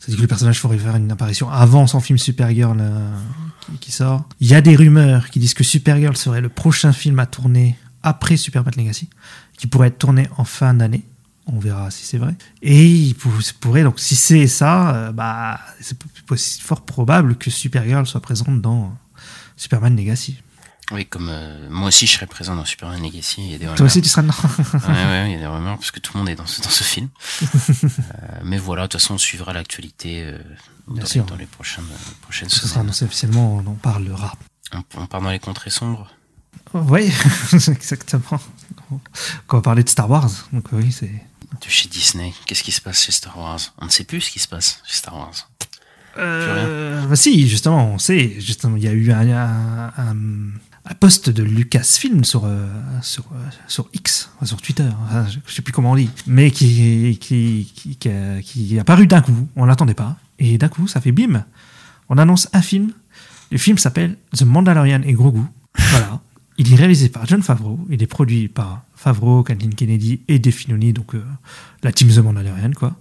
[0.00, 3.16] Ça dit que le personnage pourrait faire une apparition avant son film Supergirl euh,
[3.60, 4.28] qui, qui sort.
[4.40, 7.76] Il y a des rumeurs qui disent que Supergirl serait le prochain film à tourner
[8.02, 9.08] après Superman Legacy,
[9.56, 11.04] qui pourrait être tourné en fin d'année.
[11.46, 12.34] On verra si c'est vrai.
[12.62, 15.96] Et il pour- ça pourrait, donc si c'est ça, euh, bah, c'est
[16.60, 18.92] fort probable que Supergirl soit présente dans
[19.56, 20.42] Superman Legacy.
[20.92, 23.64] Oui, comme euh, moi aussi je serais présent dans Superman Legacy, il y a des
[23.64, 23.76] rumeurs.
[23.76, 24.34] Toi aussi, tu seras dedans.
[24.74, 26.60] ouais, ouais, il y a des rumeurs parce que tout le monde est dans ce,
[26.62, 27.08] dans ce film.
[27.42, 30.38] Euh, mais voilà, de toute façon, on suivra l'actualité euh,
[30.88, 31.84] dans, les prochaines,
[32.22, 32.80] prochaines Ce sera semaines.
[32.86, 34.34] annoncé officiellement, on en parlera.
[34.72, 36.08] On, on part dans les contrées sombres.
[36.74, 37.12] Oui,
[37.52, 38.40] exactement.
[39.46, 41.10] Quand on parlait de Star Wars, donc oui, c'est.
[41.64, 42.32] De chez Disney.
[42.46, 43.60] Qu'est-ce qui se passe chez Star Wars?
[43.78, 45.48] On ne sait plus ce qui se passe chez Star Wars.
[46.18, 48.36] Euh, bah si, justement, on sait.
[48.40, 50.50] Justement, il y a eu un, un, un-
[50.88, 52.68] un post de Lucasfilm sur, euh,
[53.02, 56.52] sur, euh, sur X, sur Twitter, enfin, je, je sais plus comment on dit, mais
[56.52, 60.68] qui, qui, qui, qui, a, qui est apparu d'un coup, on l'attendait pas, et d'un
[60.68, 61.44] coup, ça fait bim.
[62.08, 62.92] On annonce un film.
[63.50, 65.42] Le film s'appelle The Mandalorian et Grogu.
[65.76, 66.20] Voilà.
[66.56, 67.80] Il est réalisé par John Favreau.
[67.90, 71.22] Il est produit par Favreau, Kathleen Kennedy et Dave Filoni, donc euh,
[71.82, 72.96] la team The Mandalorian, quoi.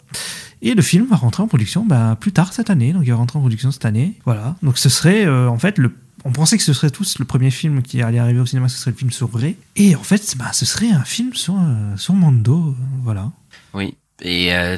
[0.61, 3.15] Et le film va rentrer en production bah, plus tard cette année, donc il va
[3.17, 4.13] rentrer en production cette année.
[4.25, 4.55] Voilà.
[4.61, 5.95] Donc ce serait euh, en fait le.
[6.23, 8.77] On pensait que ce serait tous le premier film qui allait arriver au cinéma, ce
[8.77, 9.57] serait le film sur Ray.
[9.75, 12.69] Et en fait, bah, ce serait un film sur, euh, sur Mando.
[12.69, 12.73] euh,
[13.03, 13.31] voilà.
[13.75, 13.95] Oui.
[14.21, 14.75] Et euh,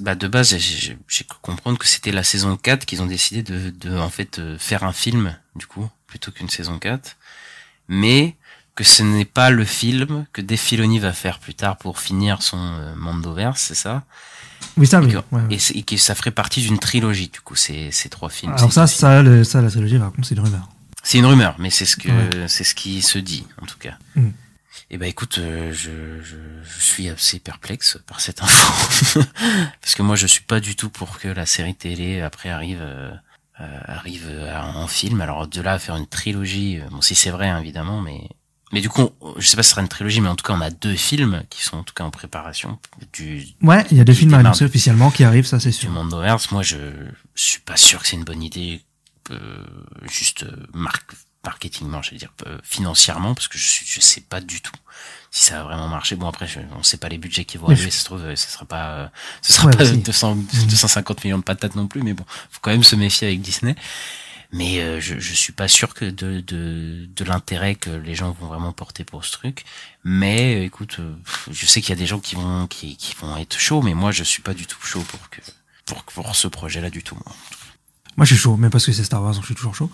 [0.00, 3.70] bah, de base, j'ai cru comprendre que c'était la saison 4 qu'ils ont décidé de,
[3.70, 7.16] de en fait euh, faire un film, du coup, plutôt qu'une saison 4.
[7.88, 8.36] Mais
[8.74, 12.42] que ce n'est pas le film que Dave Filoni va faire plus tard pour finir
[12.42, 14.02] son euh, Mandoverse, c'est ça?
[14.76, 15.12] Oui, ça, et, oui.
[15.12, 15.54] que, ouais, ouais.
[15.74, 18.52] et et que ça ferait partie d'une trilogie, du coup, ces, ces trois films.
[18.54, 20.68] Alors ça, ça, le- ça, la trilogie, par contre, c'est une rumeur.
[21.02, 22.48] C'est une rumeur, mais c'est ce que Ouais.
[22.48, 23.96] c'est ce qui se dit en tout cas.
[24.16, 24.30] Mm.
[24.90, 29.20] Et ben écoute, euh, je, je, je suis assez perplexe par cette info
[29.80, 32.80] parce que moi je suis pas du tout pour que la série télé après arrive
[32.82, 33.10] euh,
[33.60, 34.28] euh, arrive
[34.74, 35.20] en film.
[35.20, 38.28] Alors de là à faire une trilogie, bon si c'est vrai hein, évidemment, mais
[38.74, 39.08] mais du coup
[39.38, 40.94] je sais pas si ce sera une trilogie, mais en tout cas on a deux
[40.96, 42.78] films qui sont en tout cas en préparation
[43.12, 45.90] du Ouais, il y a deux films annoncés officiellement qui arrivent, ça c'est du sûr.
[45.90, 46.50] Mandoverse.
[46.50, 46.76] Moi je,
[47.34, 48.82] je suis pas sûr que c'est une bonne idée,
[49.30, 49.64] euh,
[50.10, 51.12] juste euh, marque
[51.44, 54.72] marketingement, je veux dire euh, financièrement, parce que je sais pas du tout
[55.34, 56.14] si ça va vraiment marcher.
[56.14, 58.22] Bon après, je, on sait pas les budgets qui vont Mais arriver, ça se trouve,
[58.22, 59.06] euh, ce sera pas, euh,
[59.42, 59.96] ce sera Ouais, pas aussi.
[59.96, 63.40] 200, 250 millions de patates non plus, mais bon, faut quand même se méfier avec
[63.40, 63.74] Disney.
[64.54, 68.30] Mais euh, je, je suis pas sûr que de, de, de l'intérêt que les gens
[68.30, 69.64] vont vraiment porter pour ce truc.
[70.04, 71.12] Mais euh, écoute, euh,
[71.50, 73.94] je sais qu'il y a des gens qui vont qui, qui vont être chauds, mais
[73.94, 75.40] moi je suis pas du tout chaud pour que
[75.86, 77.16] pour, pour ce projet-là du tout.
[77.16, 77.34] Moi.
[78.16, 79.90] Moi, je suis chaud, même parce que c'est Star Wars, donc je suis toujours chaud.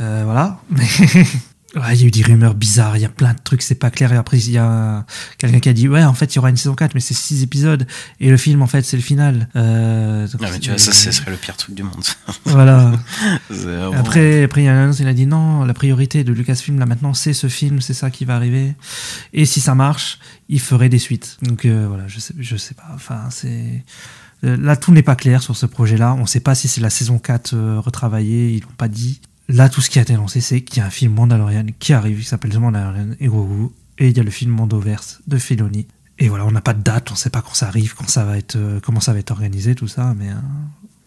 [0.00, 0.60] Euh, voilà.
[1.76, 3.76] Ouais, il y a eu des rumeurs bizarres, il y a plein de trucs, c'est
[3.76, 4.12] pas clair.
[4.12, 5.06] Et après, il y a
[5.38, 7.14] quelqu'un qui a dit, ouais, en fait, il y aura une saison 4, mais c'est
[7.14, 7.86] 6 épisodes.
[8.18, 9.48] Et le film, en fait, c'est le final.
[9.54, 12.04] Euh, donc Non mais tu vois, ça, ce serait le pire truc du monde.
[12.44, 12.92] Voilà.
[13.50, 16.32] Vraiment- Après, après, il y a une annonce, il a dit non, la priorité de
[16.32, 18.74] Lucasfilm, là, maintenant, c'est ce film, c'est ça qui va arriver.
[19.32, 20.18] Et si ça marche,
[20.48, 21.38] il ferait des suites.
[21.42, 22.88] Donc, euh, voilà, je sais, je sais pas.
[22.94, 23.84] Enfin, c'est.
[24.44, 26.16] euh, Là, tout n'est pas clair sur ce projet-là.
[26.18, 29.20] On sait pas si c'est la saison 4 euh, retravaillée, ils l'ont pas dit.
[29.52, 31.92] Là, tout ce qui a été annoncé, c'est qu'il y a un film Mandalorian qui
[31.92, 33.70] arrive, qui s'appelle The Mandalorian et Grogu.
[33.98, 35.86] Et il y a le film Mandoverse de Filoni.
[36.18, 38.24] Et voilà, on n'a pas de date, on sait pas quand ça arrive, quand ça
[38.24, 40.34] va être, euh, comment ça va être organisé, tout ça, mais, euh,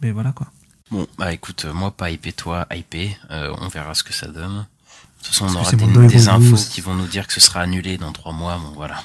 [0.02, 0.48] mais voilà quoi.
[0.92, 4.28] Bon, bah écoute, euh, moi pas hypé, toi hypé, euh, on verra ce que ça
[4.28, 4.58] donne.
[4.58, 7.98] De toute façon, on aura des, infos qui vont nous dire que ce sera annulé
[7.98, 9.04] dans trois mois, bon voilà.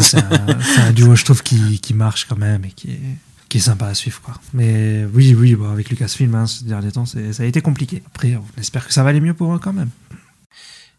[0.00, 0.22] C'est
[0.78, 3.00] un, duo, je trouve, qui, qui marche quand même et qui est,
[3.48, 4.20] qui est sympa à suivre.
[4.22, 4.34] Quoi.
[4.52, 8.02] Mais oui, oui, avec Lucasfilm, hein, ces derniers temps, ça a été compliqué.
[8.06, 9.90] Après, on espère que ça va aller mieux pour eux quand même.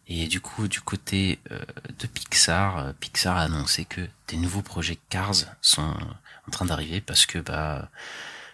[0.08, 1.58] Et du coup, du côté euh,
[1.98, 7.00] de Pixar, euh, Pixar a annoncé que des nouveaux projets Cars sont en train d'arriver
[7.00, 7.90] parce que bah,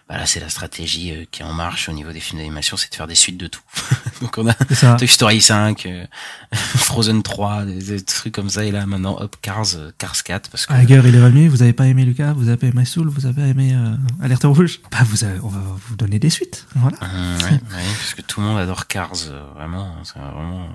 [0.09, 2.75] bah là c'est la stratégie euh, qui est en marche au niveau des films d'animation,
[2.75, 3.61] c'est de faire des suites de tout.
[4.21, 4.53] Donc on a.
[4.97, 6.05] Toy Story 5, euh,
[6.53, 10.49] Frozen 3, des, des trucs comme ça et là maintenant hop Cars, euh, Cars 4
[10.49, 11.47] parce que Hager, il est revenu.
[11.47, 12.33] Vous avez pas aimé Lucas?
[12.33, 13.07] Vous avez pas aimé Soul?
[13.07, 14.81] Vous avez pas aimé euh, Alerte Rouge?
[14.91, 16.67] Bah, vous avez- On va vous donner des suites.
[16.75, 16.97] Voilà.
[17.01, 17.59] Hum, ouais, ouais,
[17.97, 20.67] parce que tout le monde adore Cars, euh, vraiment, c'est vraiment.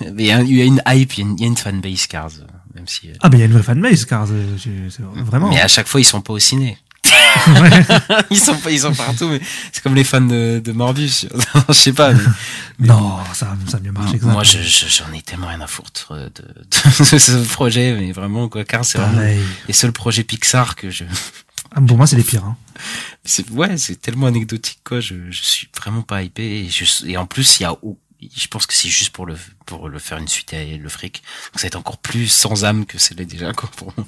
[0.18, 2.30] Il y, a, une hype, il y a une, il y a une fanbase Cars,
[2.74, 3.10] même si.
[3.20, 5.50] Ah, mais il y a une vraie fanbase, car j'ai- c'est vraiment.
[5.50, 6.78] Mais à chaque fois, ils sont pas au ciné.
[8.30, 9.28] Ils sont ils sont partout.
[9.28, 9.40] Mais
[9.72, 11.26] c'est comme les fans de, de Morbius.
[11.68, 12.12] je sais pas.
[12.12, 12.20] mais-
[12.78, 14.30] mais non, ça, ça a mieux marché que ça.
[14.32, 18.12] Moi, je- je- j'en ai tellement rien à foutre euh, de, de ce projet, mais
[18.12, 18.64] vraiment quoi.
[18.64, 19.20] Cars, c'est vraiment
[19.66, 21.04] les seuls projets Pixar que je.
[21.74, 22.44] Ah, pour moi, c'est les pires.
[22.44, 22.56] Hein.
[23.24, 25.00] C'est ouais, c'est tellement anecdotique quoi.
[25.00, 27.74] Je, je suis vraiment pas hypé et, je, et en plus il y a
[28.36, 29.36] je pense que c'est juste pour le
[29.66, 31.22] pour le faire une suite et le fric.
[31.52, 33.68] Donc ça va être encore plus sans âme que c'est déjà quoi.
[33.76, 34.06] Pour moi.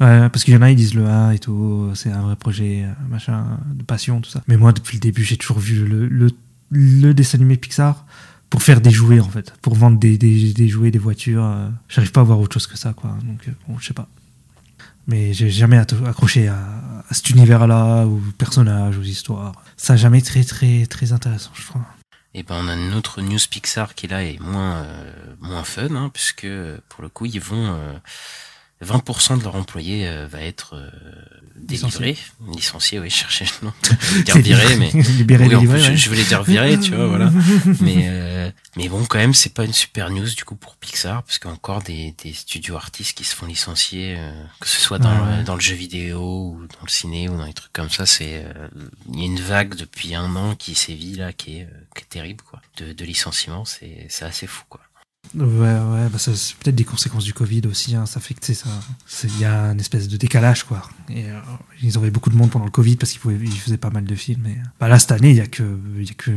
[0.00, 2.36] Ouais, parce qu'il y en a, ils disent le A et tout, c'est un vrai
[2.36, 4.42] projet, euh, machin, de passion, tout ça.
[4.46, 8.04] Mais moi, depuis le début, j'ai toujours vu le, dessin animé Pixar
[8.50, 9.54] pour faire des jouets, en fait.
[9.62, 11.44] Pour vendre des, jouets, des voitures.
[11.44, 13.16] euh, J'arrive pas à voir autre chose que ça, quoi.
[13.24, 14.08] Donc, euh, bon, je sais pas.
[15.06, 16.58] Mais j'ai jamais accroché à,
[17.10, 19.52] cet univers-là, aux personnages, aux histoires.
[19.76, 21.82] Ça a jamais très, très, très intéressant, je trouve.
[22.34, 25.94] Et ben on a une autre news Pixar qui là est moins euh, moins fun
[25.94, 26.46] hein, puisque
[26.90, 27.74] pour le coup ils vont
[28.84, 30.90] 20% de leurs employés euh, va être euh,
[31.56, 32.16] délivré,
[32.54, 33.72] licencié, oui, chercher le nom,
[34.24, 35.96] dire viré, mais Libéré, Oui, délivré, plus, je- ouais.
[35.96, 37.32] je voulais dire viré, tu vois, voilà.
[37.80, 41.22] mais euh, mais bon, quand même, c'est pas une super news du coup pour Pixar,
[41.22, 44.68] parce qu'il y a encore des, des studios artistes qui se font licencier, euh, que
[44.68, 46.20] ce soit dans, Ouais, le, dans le jeu vidéo
[46.54, 48.04] ou dans le ciné ou dans les trucs comme ça.
[48.04, 48.68] C'est euh,
[49.12, 52.02] il y a une vague depuis un an qui sévit là, qui est, euh, qui
[52.02, 52.60] est terrible quoi.
[52.76, 54.80] De, de licenciements, c'est c'est assez fou quoi.
[55.34, 57.94] Ouais, ouais, bah c'est peut-être des conséquences du Covid aussi.
[57.94, 58.68] hein, ça fait que ça,
[59.24, 60.82] il y a une espèce de décalage, quoi.
[61.08, 61.38] Et euh,
[61.82, 64.14] ils avaient beaucoup de monde pendant le Covid parce qu'ils ils faisaient pas mal de
[64.14, 64.46] films.
[64.46, 66.30] Et, euh, bah là, cette année, il y a que, il y a que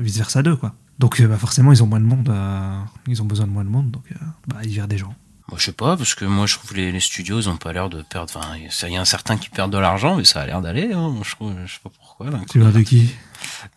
[0.00, 0.74] vice versa 2, quoi.
[0.98, 2.28] Donc, euh, bah, forcément, ils ont moins de monde.
[2.28, 4.04] euh, ils ont besoin de moins de monde, donc
[4.46, 5.14] bah, ils virent des gens.
[5.50, 7.72] Moi, je sais pas, parce que moi, je trouve les, les studios, ils ont pas
[7.72, 8.30] l'air de perdre.
[8.36, 10.92] Enfin, il y a un certain qui perdent de l'argent, mais ça a l'air d'aller.
[10.92, 12.30] Hein, je trouve, je sais pas pourquoi.
[12.30, 13.14] Là, Tu vois de qui?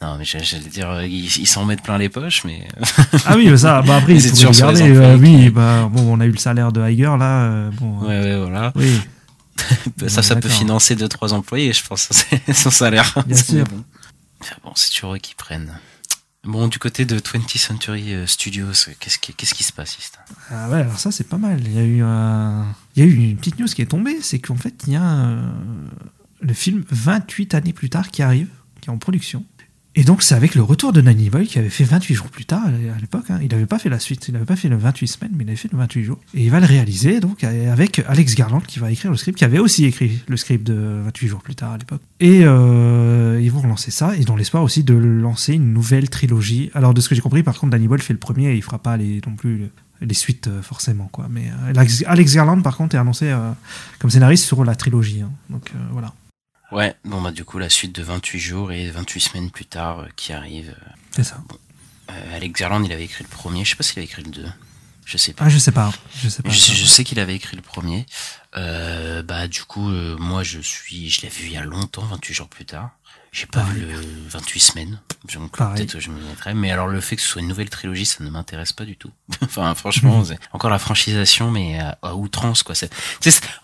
[0.01, 2.67] Non, mais j'allais dire, euh, ils s'en mettent plein les poches, mais
[3.25, 5.05] Ah oui, bah ça, bah après, Ils ils étaient pourraient toujours les sur les garder.
[5.07, 7.43] euh, oui, bah bon, on a eu le salaire de Iger, là.
[7.43, 8.71] euh, bon, euh, ouais, ouais, voilà.
[8.75, 8.99] Oui,
[10.07, 13.13] ça, ça peut financer deux, trois employés, je pense, c'est son salaire.
[13.25, 13.65] Bien sûr.
[14.63, 15.77] Bon, c'est toujours eux qui prennent.
[16.43, 20.09] Bon, du côté de 20th Century euh, Studios, qu'est-ce qui, qu'est-ce qui se passe, ici
[20.49, 21.59] Ah ouais, alors ça c'est pas mal.
[21.63, 21.97] Il y a eu,
[22.95, 24.95] il y a eu une petite news qui est tombée, c'est qu'en fait il y
[24.95, 25.39] a euh,
[26.41, 28.47] le film 28 années plus tard qui arrive,
[28.81, 29.45] qui est en production.
[29.93, 32.45] Et donc c'est avec le retour de Danny Boyle qui avait fait 28 jours plus
[32.45, 33.25] tard à l'époque.
[33.29, 33.39] hein.
[33.41, 35.47] Il n'avait pas fait la suite, il n'avait pas fait le 28 semaines, mais il
[35.49, 36.17] avait fait le 28 jours.
[36.33, 39.43] Et il va le réaliser donc avec Alex Garland qui va écrire le script, qui
[39.43, 41.99] avait aussi écrit le script de 28 jours plus tard à l'époque.
[42.21, 46.71] Et euh, ils vont relancer ça, et dans l'espoir aussi de lancer une nouvelle trilogie.
[46.73, 48.63] Alors de ce que j'ai compris, par contre, Danny Boyle fait le premier et il
[48.63, 49.69] fera pas les, non plus le-
[50.07, 51.27] les suites euh, forcément quoi.
[51.29, 51.73] Mais euh,
[52.07, 53.51] Alex, Garland par contre est annoncé euh,
[53.99, 55.21] comme scénariste sur la trilogie.
[55.21, 55.31] hein.
[55.49, 56.13] Donc euh, voilà,
[56.71, 59.99] Ouais, bon, bah, du coup, la suite de 28 jours et 28 semaines plus tard
[59.99, 60.75] euh, qui arrive.
[61.11, 61.41] c'est ça.
[62.09, 64.31] Euh, Alex Garland, il avait écrit le premier, je sais pas s'il avait écrit le
[64.31, 64.45] 2.
[65.05, 65.45] Je sais pas.
[65.45, 65.91] Ah je sais pas,
[66.23, 66.49] je sais pas.
[66.49, 68.05] Je, sais- je sais qu'il avait écrit le premier.
[68.55, 72.03] Euh, bah du coup, euh, moi je suis, je l'ai vu il y a longtemps,
[72.05, 72.91] 28 jours plus tard.
[73.33, 73.87] J'ai pas vu le
[74.29, 74.99] 28 semaines,
[75.33, 76.53] donc peut-être que je me mettrai.
[76.53, 78.97] Mais alors le fait que ce soit une nouvelle trilogie, ça ne m'intéresse pas du
[78.97, 79.09] tout.
[79.41, 82.75] enfin franchement, c'est encore la franchisation, mais à, à outrance quoi.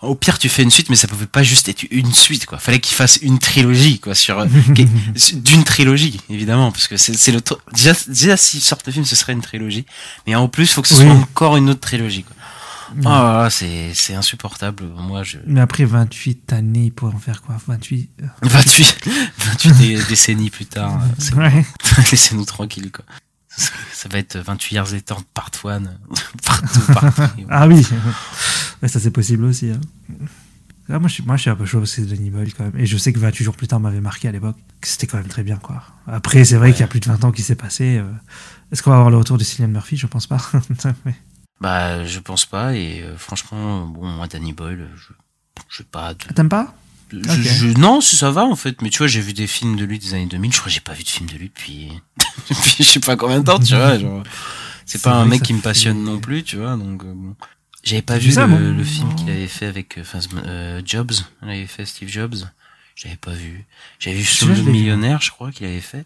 [0.00, 2.56] Au pire tu fais une suite, mais ça pouvait pas juste être une suite quoi.
[2.58, 4.46] Fallait qu'il fasse une trilogie quoi sur euh,
[5.34, 7.42] d'une trilogie évidemment, parce que c'est, le
[7.74, 9.84] déjà déjà s'ils sortent le film, ce serait une trilogie,
[10.26, 11.00] mais en plus faut que ce Oui.
[11.02, 12.34] soit encore une autre trilogie quoi.
[12.96, 14.84] Oh là là, c'est c'est insupportable.
[14.96, 17.56] Moi je Mais après 28 années, pourraient en faire quoi?
[17.66, 18.98] 28 euh, 28,
[19.38, 21.00] 28 dé- décennies plus tard.
[21.36, 21.64] Ouais.
[22.10, 23.04] laissez-nous tranquille quoi.
[23.92, 25.98] Ça, va être 28 years et temps part one,
[26.44, 27.22] partout, partout.
[27.50, 27.84] Ah oui,
[28.82, 29.70] ouais, ça c'est possible aussi.
[29.70, 29.80] hein.
[30.90, 32.54] Ah, moi, je suis, moi, je suis un peu chaud parce que c'est Danny Boyle
[32.54, 32.78] quand même.
[32.78, 34.56] Et je sais que 28 jours plus tard m'avait marqué à l'époque.
[34.80, 35.82] Que c'était quand même très bien, quoi.
[36.06, 36.72] Après, c'est vrai Ouais.
[36.72, 37.98] qu'il y a plus de 20 ans qui s'est passé.
[37.98, 38.04] euh,
[38.72, 39.96] Est-ce qu'on va avoir le retour de Cillian Murphy?
[39.98, 40.38] Je pense pas.
[41.60, 45.12] Bah, je pense pas, et euh, franchement, bon, moi, Danny Boyle, je,
[45.68, 46.72] je sais pas de, T'aimes pas?
[47.10, 47.40] Je- Ok.
[47.40, 49.84] je- non, si ça va, en fait, mais tu vois, j'ai vu des films de
[49.84, 51.88] lui des années 2000, je crois que j'ai pas vu de film de lui depuis,
[52.50, 54.22] depuis je sais pas combien de temps, tu vois, genre,
[54.86, 57.34] c'est pas un mec qui me fait- passionne non plus, tu vois, donc, euh, bon.
[57.84, 61.48] J'avais pas vu ça, le, film qu'il avait fait avec, euh, enfin, euh, Jobs, il
[61.48, 62.36] avait fait Steve Jobs,
[62.94, 63.64] j'avais pas vu.
[63.98, 64.62] J'avais vu vu.
[64.70, 66.04] Millionnaire, je crois qu'il avait fait.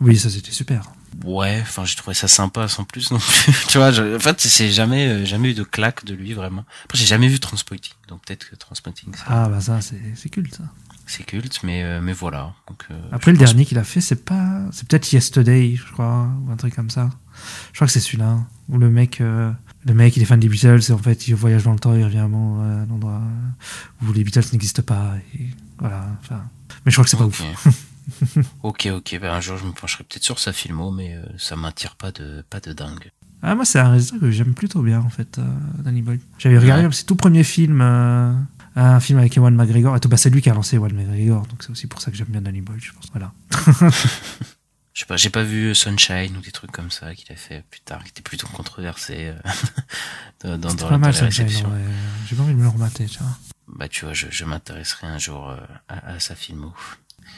[0.00, 0.90] Oui, ça c'était super.
[1.24, 3.52] Ouais, enfin j'ai trouvé ça sympa sans plus non plus.
[3.68, 6.64] tu vois, je- en fait c'est jamais euh, jamais eu de claque de lui vraiment.
[6.84, 10.54] Après j'ai jamais vu Transpotting, donc peut-être que Transpotting c'est- Ah, bah ça, c'est culte,
[10.56, 10.64] ça.
[11.06, 12.52] c'est culte, mais euh, mais voilà.
[12.68, 14.60] Donc, euh, Après, le pense- dernier qu'il a fait, c'est pas.
[14.72, 17.08] C'est peut-être Yesterday, je crois, ou un truc comme ça.
[17.72, 18.38] Je crois que c'est celui-là.
[18.68, 19.20] Où le mec.
[19.20, 21.94] Le mec, il est fan des Beatles et en fait, il voyage dans le temps,
[21.94, 23.22] il revient à un endroit
[24.02, 25.14] où les Beatles n'existent pas.
[25.38, 25.46] Et
[25.78, 26.04] voilà.
[26.22, 26.42] Enfin,
[26.84, 27.40] mais je crois que c'est pas ouf.
[28.62, 31.56] ok, ok, ben un jour je me pencherai peut-être sur sa filmo, mais euh, ça
[31.56, 33.10] m'attire pas de pas de dingue.
[33.42, 35.44] Ah, moi, c'est un réalisateur que j'aime plutôt bien, en fait, euh,
[35.78, 36.20] Danny Boyle.
[36.38, 36.92] J'avais regardé Ouais.
[36.92, 38.32] ses tout premier film, euh,
[38.76, 39.94] un film avec Ewan McGregor.
[39.94, 42.10] Et tout, bah, c'est lui qui a lancé Ewan McGregor, donc c'est aussi pour ça
[42.10, 43.06] que j'aime bien Danny Boyle, je pense.
[43.12, 43.32] Voilà.
[44.94, 47.36] Je sais pas, j'ai pas vu euh, Sunshine ou des trucs comme ça qu'il a
[47.36, 49.30] fait plus tard, qui était plutôt controversé
[50.42, 51.68] dans, dans, dans pas mal, la ça, réception.
[51.70, 51.80] ouais.
[52.26, 53.28] J'ai pas envie de me le remater, tu vois.
[53.68, 55.54] Bah tu vois, je, je m'intéresserai un jour
[55.88, 56.72] à, à sa filmo.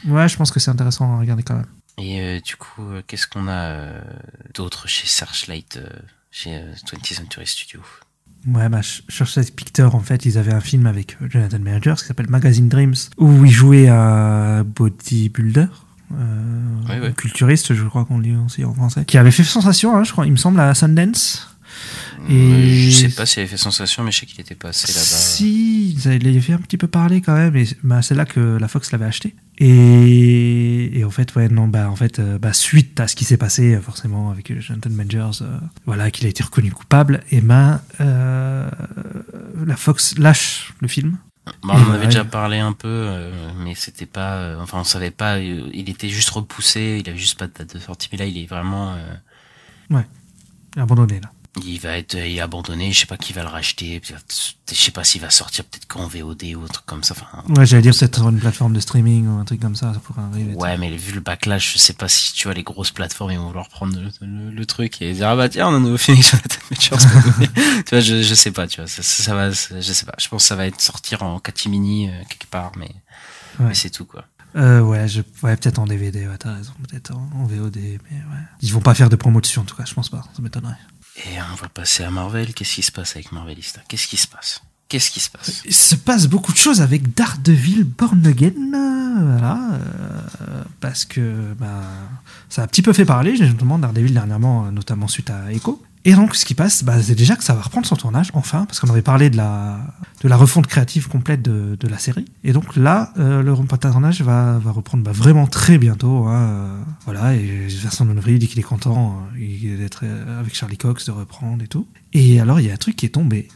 [0.06, 1.66] Ouais, je pense que c'est intéressant à regarder quand même.
[1.98, 4.00] Et euh, du coup, euh, qu'est-ce qu'on a euh,
[4.54, 5.88] d'autre chez Searchlight, euh,
[6.30, 7.80] chez euh, 20th Century Studio?
[8.46, 11.96] Ouais, bah, ch- sur cette Picture, en fait, ils avaient un film avec Jonathan Majors
[11.98, 15.66] qui s'appelle Magazine Dreams, où il jouait un bodybuilder,
[16.12, 20.12] euh, culturiste, je crois qu'on dit aussi en français, qui avait fait sensation, hein, je
[20.12, 21.56] crois, il me semble, à Sundance.
[22.28, 25.00] Et- Je sais pas s'il avait fait sensation, mais je sais qu'il était passé là-bas.
[25.04, 28.58] Si, ils avaient fait un petit peu parler quand même, et bah, c'est là que
[28.60, 29.34] la Fox l'avait acheté.
[29.58, 33.24] Et, et en fait, ouais, non, bah, en fait, euh, bah, suite à ce qui
[33.24, 37.22] s'est passé, euh, forcément, avec euh, Jonathan Majors, euh, voilà, qu'il a été reconnu coupable,
[37.30, 38.68] et ben, euh,
[39.66, 41.18] la Fox lâche le film.
[41.46, 41.94] Bah, on en Ouais.
[41.96, 43.32] avait déjà parlé un peu, euh,
[43.64, 44.34] mais c'était pas.
[44.34, 45.38] euh, enfin, on savait pas.
[45.40, 47.00] il était juste repoussé.
[47.02, 48.08] Il avait juste pas de date de sortie.
[48.12, 48.94] Mais là, il est vraiment.
[48.94, 50.02] euh,
[50.76, 51.32] Abandonné, là.
[51.66, 52.92] Il va être est abandonné.
[52.92, 54.00] Je sais pas qui va le racheter.
[54.00, 57.14] peut-être- Je sais pas s'il va sortir peut-être qu'en VOD ou un truc comme ça.
[57.18, 59.94] Enfin, Ouais, j'allais dire peut-être sur une plateforme de streaming ou un truc comme ça,
[59.94, 60.54] ça pourrait arriver.
[60.54, 63.38] Ouais, mais vu le backlash, je sais pas si tu vois les grosses plateformes ils
[63.38, 65.80] vont vouloir prendre le, le- le truc et dire ah bah tiens on a un
[65.80, 66.18] nouveau film
[66.78, 66.90] tu
[67.90, 70.14] vois, je, je sais pas, tu vois, ça, ça va, je sais pas.
[70.18, 72.90] Je pense que ça va être sortir en catimini euh, quelque part, mais,
[73.60, 73.66] Ouais.
[73.68, 74.24] mais c'est tout quoi.
[74.56, 78.16] Euh, ouais, je, ouais peut-être en DVD, ouais, t'as raison, peut-être en, en VOD, mais
[78.16, 78.42] ouais.
[78.62, 80.76] Ils vont pas faire de promotion, en tout cas, je pense pas, ça m'étonnerait.
[81.26, 82.54] Et on va passer à Marvel.
[82.54, 83.80] Qu'est-ce qui se passe avec Marvelista?
[83.88, 84.62] Qu'est-ce qui se passe?
[84.88, 85.62] Qu'est-ce qui se passe?
[85.66, 91.52] Il se passe beaucoup de choses avec Daredevil Born Again, euh, voilà, euh, parce que
[91.58, 91.82] bah,
[92.48, 95.82] ça a un petit peu fait parler, justement, Daredevil dernièrement, euh, notamment suite à Echo.
[96.04, 98.64] Et donc, ce qui passe, bah, c'est déjà que ça va reprendre son tournage, enfin,
[98.66, 99.78] parce qu'on avait parlé de la,
[100.22, 102.24] de la refonte créative complète de, de la série.
[102.44, 106.26] Et donc là, euh, le tournage va, va reprendre bah, vraiment très bientôt.
[106.26, 110.78] hein, euh, voilà, et Vincent Donnery dit qu'il est content euh, d'être euh, avec Charlie
[110.78, 111.86] Cox, de reprendre et tout.
[112.12, 113.48] Et alors, il y a un truc qui est tombé.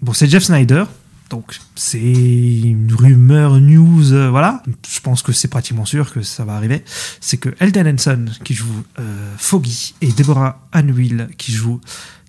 [0.00, 0.84] Bon, c'est Jeff Snyder,
[1.30, 4.62] donc c'est une rumeur, news, euh, voilà.
[4.88, 6.84] Je pense que c'est pratiquement sûr que ça va arriver.
[7.20, 11.80] C'est que Eldon Henson, qui joue euh, Foggy, et Deborah Ann Will, qui joue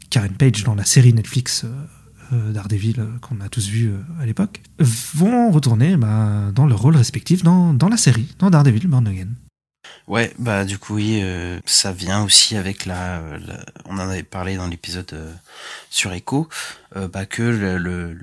[0.09, 1.65] Karen Page dans la série Netflix
[2.31, 3.91] euh, Daredevil qu'on a tous vu
[4.21, 8.87] à l'époque, vont retourner bah, dans leur rôle respectif dans, dans la série, dans Daredevil
[8.87, 9.27] Born Again.
[10.07, 14.09] Ouais, bah du coup oui, euh, ça vient aussi avec la, euh, la- on en
[14.09, 15.33] avait parlé dans l'épisode euh,
[15.89, 16.49] sur Echo,
[16.95, 18.17] euh, bah que le, le,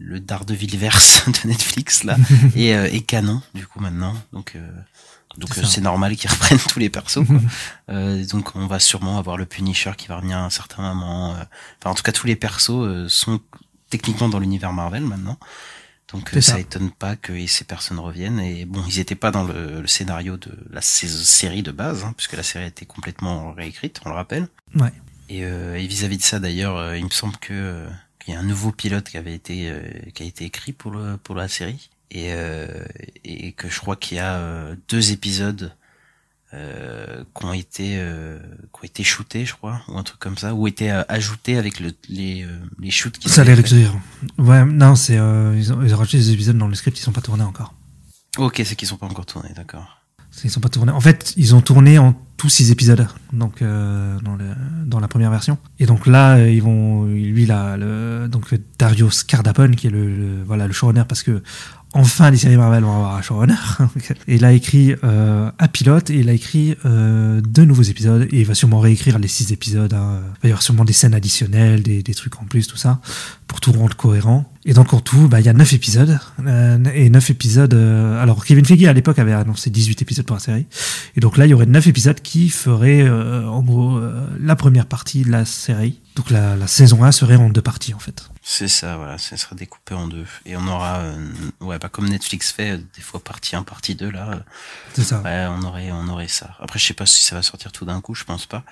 [0.00, 2.16] le Daredevil verse de Netflix là
[2.56, 4.70] est, euh, est canon du coup maintenant, donc euh,
[5.38, 7.24] donc C'est euh, normal qu'ils reprennent tous les persos.
[7.26, 7.40] quoi.
[7.90, 11.34] Euh, donc on va sûrement avoir le Punisher qui va revenir à un certain moment.
[11.34, 11.42] euh,
[11.80, 13.40] Enfin en tout cas tous les persos euh, sont
[13.90, 15.38] techniquement dans l'univers Marvel maintenant.
[16.12, 16.52] Donc euh, ça.
[16.52, 16.60] ça.
[16.60, 18.40] étonne pas que ces personnes reviennent.
[18.40, 22.14] Et bon, ils étaient pas dans le, le scénario de la série de base, hein,
[22.16, 24.48] puisque la série a été complètement réécrite, on le rappelle.
[24.74, 24.92] Ouais.
[25.28, 27.86] Et, euh, vis-à-vis de ça, d'ailleurs, euh, il me semble que
[28.18, 29.72] qu'il y a un nouveau pilote qui avait été
[30.12, 32.66] qui a été écrit pour le pour la série et euh,
[33.24, 35.74] et que je crois qu'il y a euh, deux épisodes
[36.54, 38.38] euh, qui ont été euh,
[38.72, 41.56] qui ont été shootés, je crois, ou un truc comme ça, ou été euh, ajoutés
[41.56, 43.92] avec le, les euh, les shoots qui Ça a l'air écrire.
[44.38, 47.02] Ouais, non, c'est euh, ils, ont, ils ont rajouté des épisodes dans le script, ils
[47.02, 47.74] sont pas tournés encore.
[48.38, 49.96] Ok, c'est qu'ils sont pas encore tournés, d'accord.
[50.44, 50.92] Ils sont pas tournés.
[50.92, 54.46] En fait, ils ont tourné en tous six épisodes, donc euh, dans, le,
[54.86, 55.58] dans la première version.
[55.80, 58.46] Et donc là, ils vont, lui là, le, donc
[58.78, 61.42] Dario Scardapone, qui est le, le- voilà le showrunner, parce que
[61.92, 63.54] enfin les séries Marvel vont avoir un showrunner.
[64.28, 68.28] et il a écrit euh, un pilote et il a écrit euh, deux nouveaux épisodes
[68.30, 69.92] et il va sûrement réécrire les six épisodes.
[69.92, 70.20] hein.
[70.38, 73.00] Il va y avoir sûrement des scènes additionnelles, des, des trucs en plus, tout ça,
[73.46, 74.50] pour tout rendre cohérent.
[74.64, 76.18] Et donc en tout, bah, il y a neuf épisodes.
[76.46, 77.74] euh, et neuf épisodes.
[77.74, 80.66] euh, alors Kevin Feige à l'époque avait annoncé 18 épisodes pour la série.
[81.16, 84.00] Et donc là, il y aurait neuf épisodes qui feraient en gros
[84.40, 86.00] la première partie de la série.
[86.20, 88.28] Donc la, la saison 1 serait en deux parties en fait.
[88.42, 90.26] C'est ça, voilà, ça sera découpé en deux.
[90.44, 91.16] Et on aura, euh,
[91.60, 94.36] ouais, pas comme Netflix fait, euh, des fois partie 1, partie 2, là, euh,
[94.92, 95.22] C'est ça.
[95.22, 96.54] ouais, on aurait, on aurait ça.
[96.60, 98.64] Après, je sais pas si ça va sortir tout d'un coup, je pense pas.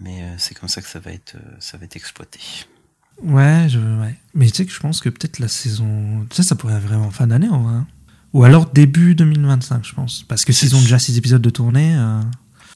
[0.00, 2.40] Mais c'est comme ça que ça va être, ça va être exploité.
[3.22, 4.16] Ouais, je, ouais.
[4.34, 6.26] Mais tu sais que je pense que peut-être la saison.
[6.30, 7.74] Tu sais, ça pourrait arriver en fin d'année en vrai.
[7.74, 7.86] hein.
[8.32, 10.24] Ou alors début 2025, je pense.
[10.24, 11.96] Parce que s'ils ont déjà six épisodes de tournée.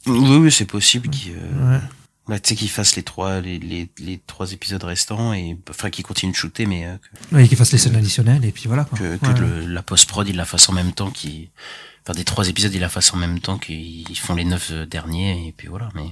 [0.06, 1.80] Oui, oui, c'est possible qu'ils, ouais.
[2.28, 5.90] Bah, tu sais, qu'ils fassent les trois, les, les, les trois épisodes restants et, enfin,
[5.90, 6.96] qu'ils continuent de shooter, mais euh,
[7.30, 8.84] que, Ouais, qu'ils fassent les scènes additionnelles et puis voilà.
[8.84, 8.98] Quoi.
[8.98, 9.38] que, que Ouais.
[9.40, 11.48] le- la post-prod, il la fasse en même temps qu'ils,
[12.04, 14.86] enfin, des trois épisodes, il la fasse en même temps qu'ils font les neuf euh,
[14.86, 16.06] derniers, et puis voilà, mais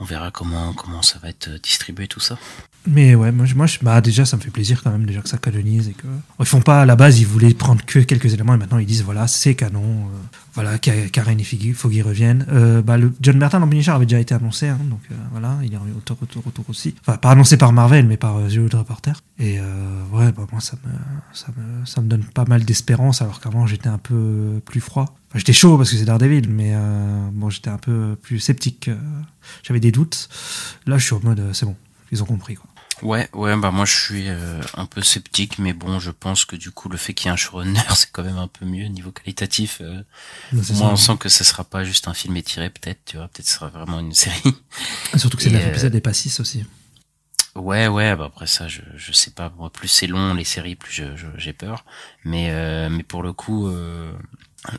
[0.00, 2.38] on verra comment, comment ça va être euh, distribué tout ça.
[2.86, 5.20] Mais ouais, moi, je- moi je- bah, déjà, ça me fait plaisir quand même déjà
[5.20, 6.06] que ça canonise et que.
[6.40, 8.86] Ils font pas à la base, ils voulaient prendre que quelques éléments et maintenant ils
[8.86, 9.82] disent voilà, c'est canon.
[10.06, 12.46] euh, voilà, Ka- Karen et Foggy, Foggy reviennent.
[12.50, 15.72] Euh, bah, le John Mertin dans avait déjà été annoncé, hein, donc euh, voilà, il
[15.72, 16.94] est auteur, auteur, auteur aussi.
[17.00, 19.22] Enfin, pas annoncé par Marvel, mais par euh, The Reporter.
[19.38, 20.90] Et euh, ouais, bah, moi ça me,
[21.32, 25.16] ça, me, ça me donne pas mal d'espérance alors qu'avant j'étais un peu plus froid.
[25.30, 28.88] Enfin, j'étais chaud parce que c'est Daredevil, mais euh, bon, j'étais un peu plus sceptique.
[28.88, 28.96] euh,
[29.62, 30.28] J'avais des doutes.
[30.86, 31.76] Là, je suis en mode c'est bon,
[32.10, 32.67] ils ont compris quoi.
[33.02, 36.56] Ouais, ouais, bah moi je suis euh, un peu sceptique, mais bon, je pense que
[36.56, 38.86] du coup le fait qu'il y ait un showrunner, c'est quand même un peu mieux
[38.88, 39.78] niveau qualitatif.
[39.80, 40.02] Euh,
[40.52, 40.74] moi, ça.
[40.92, 43.54] on sent que ça sera pas juste un film étiré, peut-être, tu vois, peut-être ce
[43.54, 44.42] sera vraiment une série.
[45.16, 46.64] Surtout que c'est Et, 9 euh, épisodes et pas 6 aussi.
[47.54, 49.52] Ouais, ouais, bah après ça, je, je sais pas.
[49.56, 51.84] Moi, plus c'est long les séries, plus je- je- j'ai peur.
[52.24, 54.12] Mais, euh, mais pour le coup, euh,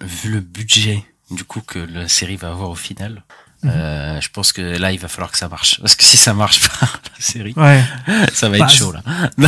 [0.02, 3.24] vu le budget du coup que la série va avoir au final,
[3.64, 3.72] Mhm.
[3.72, 5.80] euh, je pense que là, il va falloir que ça marche.
[5.82, 6.86] Parce que si ça marche pas,
[7.18, 7.84] la série, Ouais.
[8.34, 9.02] ça va Bah, être chaud là.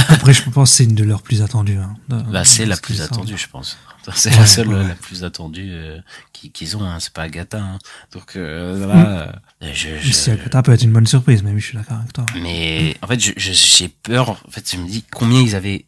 [0.10, 1.78] Après, je pense que c'est une de leurs plus attendues.
[1.78, 3.78] Hein, Bah, c'est la plus attendue, je pense.
[4.16, 4.88] C'est Ouais, la seule, ouais.
[4.88, 6.00] la plus attendue euh,
[6.34, 6.84] qu'ils ont.
[6.84, 6.98] Hein.
[7.00, 7.60] C'est pas Agatha.
[7.60, 7.78] Hein.
[8.12, 9.32] Donc là, euh,
[9.62, 12.12] je, je- Si Agatha peut être une bonne surprise, mais oui, je suis d'accord avec
[12.12, 12.26] toi.
[12.42, 14.30] mais en fait, j'ai peur.
[14.32, 15.86] En fait, je me dis combien ils avaient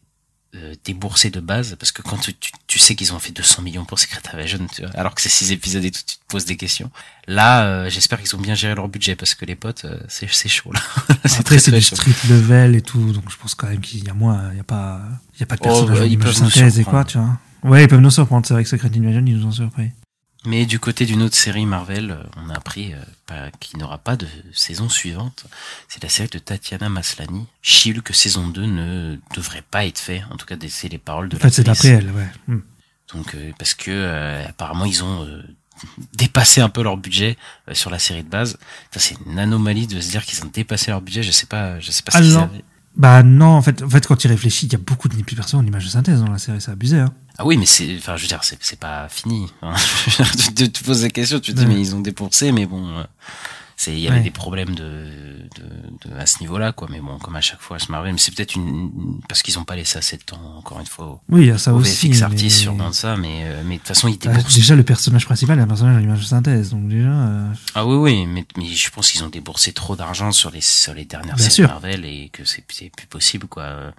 [0.54, 3.62] euh, déboursé de base, parce que quand tu, tu, tu sais qu'ils ont fait 200
[3.62, 6.20] millions pour Secret Invasion, tu vois, alors que c'est six épisodes et tout, tu te
[6.28, 6.90] poses des questions.
[7.26, 10.28] Là, euh, j'espère qu'ils ont bien géré leur budget, parce que les potes, euh, c'est
[10.32, 10.80] c'est chaud là.
[11.24, 14.04] c'est Après, très, c'est du street level et tout, donc je pense quand même qu'il
[14.04, 15.00] y a moins, il y a pas,
[15.36, 17.04] il y a pas de Oh, personnages bah, en ils peuvent nous synthèse et quoi,
[17.04, 17.06] surprendre.
[17.08, 17.70] tu vois.
[17.72, 18.46] Ouais, ils peuvent nous surprendre.
[18.46, 19.90] C'est vrai que Secret Invasion, ils nous ont surpris.
[20.46, 22.94] Mais du côté d'une autre série Marvel, euh, on a appris
[23.30, 25.46] euh, qu'il n'aura pas de saison suivante.
[25.88, 27.46] C'est la série de Tatiana Maslany.
[27.62, 30.22] She-Hulk saison 2 ne devrait pas être fait.
[30.30, 32.28] En tout cas, c'est les paroles de En fait, c'est d'après elle, ouais.
[32.46, 32.60] Hmm.
[33.14, 35.26] Donc euh, parce que euh, apparemment ils ont
[36.14, 37.36] dépassé un peu leur budget
[37.72, 38.58] sur la série de base.
[38.90, 41.22] Ça, C'est une anomalie de se dire qu'ils ont dépassé leur budget.
[41.22, 42.50] Je sais pas, je sais pas ce Ah non.
[42.96, 45.60] Bah non, en fait, en fait, quand tu réfléchis, il y a beaucoup de personnes
[45.60, 47.12] en image de synthèse dans la série, c'est abusé, hein.
[47.38, 49.48] Ah oui, mais c'est, enfin, je veux dire, c'est, pas fini.
[49.62, 50.24] Enfin,
[50.56, 51.74] tu, te- poses la question, tu te dis Ouais.
[51.74, 53.02] mais ils ont dépensé, mais bon, euh,
[53.76, 54.22] c'est, il y avait Ouais.
[54.22, 54.82] des problèmes de,
[55.56, 56.86] de, de- à ce niveau-là, quoi.
[56.90, 59.58] Mais bon, comme à chaque fois, à se Marvel, mais c'est peut-être une, parce qu'ils
[59.58, 61.78] ont pas laissé assez de temps, encore une fois, Oui, il y a ça au
[61.80, 62.08] aussi.
[62.08, 64.76] VFX mais- sûrement de ça, mais, euh, mais de toute façon, ils Ah, déboursent déjà,
[64.76, 67.08] le personnage principal est un personnage en image de synthèse, donc déjà.
[67.08, 70.60] euh, Ah oui, oui, mais, mais je pense qu'ils ont déboursé trop d'argent sur les,
[70.60, 71.68] sur les dernières Bien séries.
[71.68, 73.90] Marvel et que c'est, c'est plus possible, quoi, euh,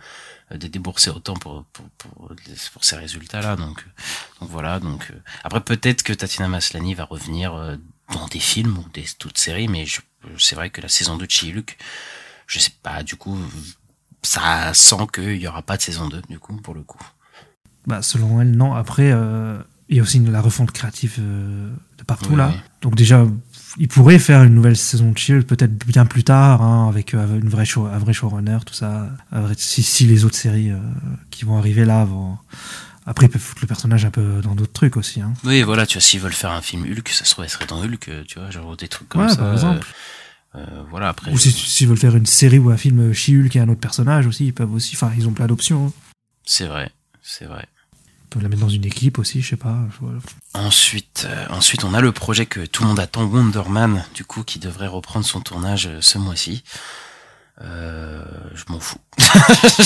[0.55, 2.31] de débourser autant pour, pour, pour,
[2.73, 3.55] pour ces résultats-là.
[3.55, 4.01] Donc, euh,
[4.41, 5.11] donc voilà, donc,
[5.43, 7.75] après peut-être que Tatiana Maslany va revenir euh,
[8.13, 9.85] dans des films ou des, toutes séries, mais
[10.37, 11.77] c'est vrai que la saison 2 de She-Hulk,
[12.47, 13.37] je sais pas, du coup,
[14.21, 17.01] ça sent qu'il y aura pas de saison 2, du coup, pour le coup.
[17.87, 18.73] Bah, selon elle, non.
[18.73, 19.57] Après, euh,
[19.89, 22.49] il y a aussi une- la refonte créative euh, de partout là.
[22.81, 23.25] Donc déjà,
[23.77, 27.39] il pourrait faire une nouvelle saison de Shield peut-être bien plus tard, hein, avec euh,
[27.39, 29.09] une vraie show, un vrai showrunner, tout ça.
[29.57, 30.79] Si, si les autres séries euh,
[31.29, 32.37] qui vont arriver là vont.
[33.05, 35.21] Après, ils peuvent foutre le personnage un peu dans d'autres trucs aussi.
[35.21, 35.33] Hein.
[35.43, 37.67] Oui, voilà, tu vois, s'ils veulent faire un film Hulk, ça se trouve, elle serait
[37.67, 39.35] dans Hulk, euh, tu vois, genre des trucs comme Ouais, ça.
[39.37, 39.87] par exemple.
[40.55, 41.31] euh, euh, voilà, après.
[41.31, 44.25] Ou si- s'ils veulent faire une série ou un film She-Hulk et un autre personnage
[44.25, 44.95] aussi, ils peuvent aussi.
[44.95, 45.87] Enfin, ils ont plein d'options.
[45.87, 45.91] hein.
[46.45, 46.91] C'est vrai,
[47.21, 47.67] c'est vrai.
[47.93, 49.77] Ils peuvent la mettre dans une équipe aussi, je sais pas.
[50.01, 50.19] voilà.
[50.53, 54.25] Ensuite, euh, ensuite, on a le projet que tout le monde attend, Wonder Man, du
[54.25, 56.63] coup, qui devrait reprendre son tournage euh, ce mois-ci.
[57.61, 58.21] Euh,
[58.53, 58.97] je m'en fous.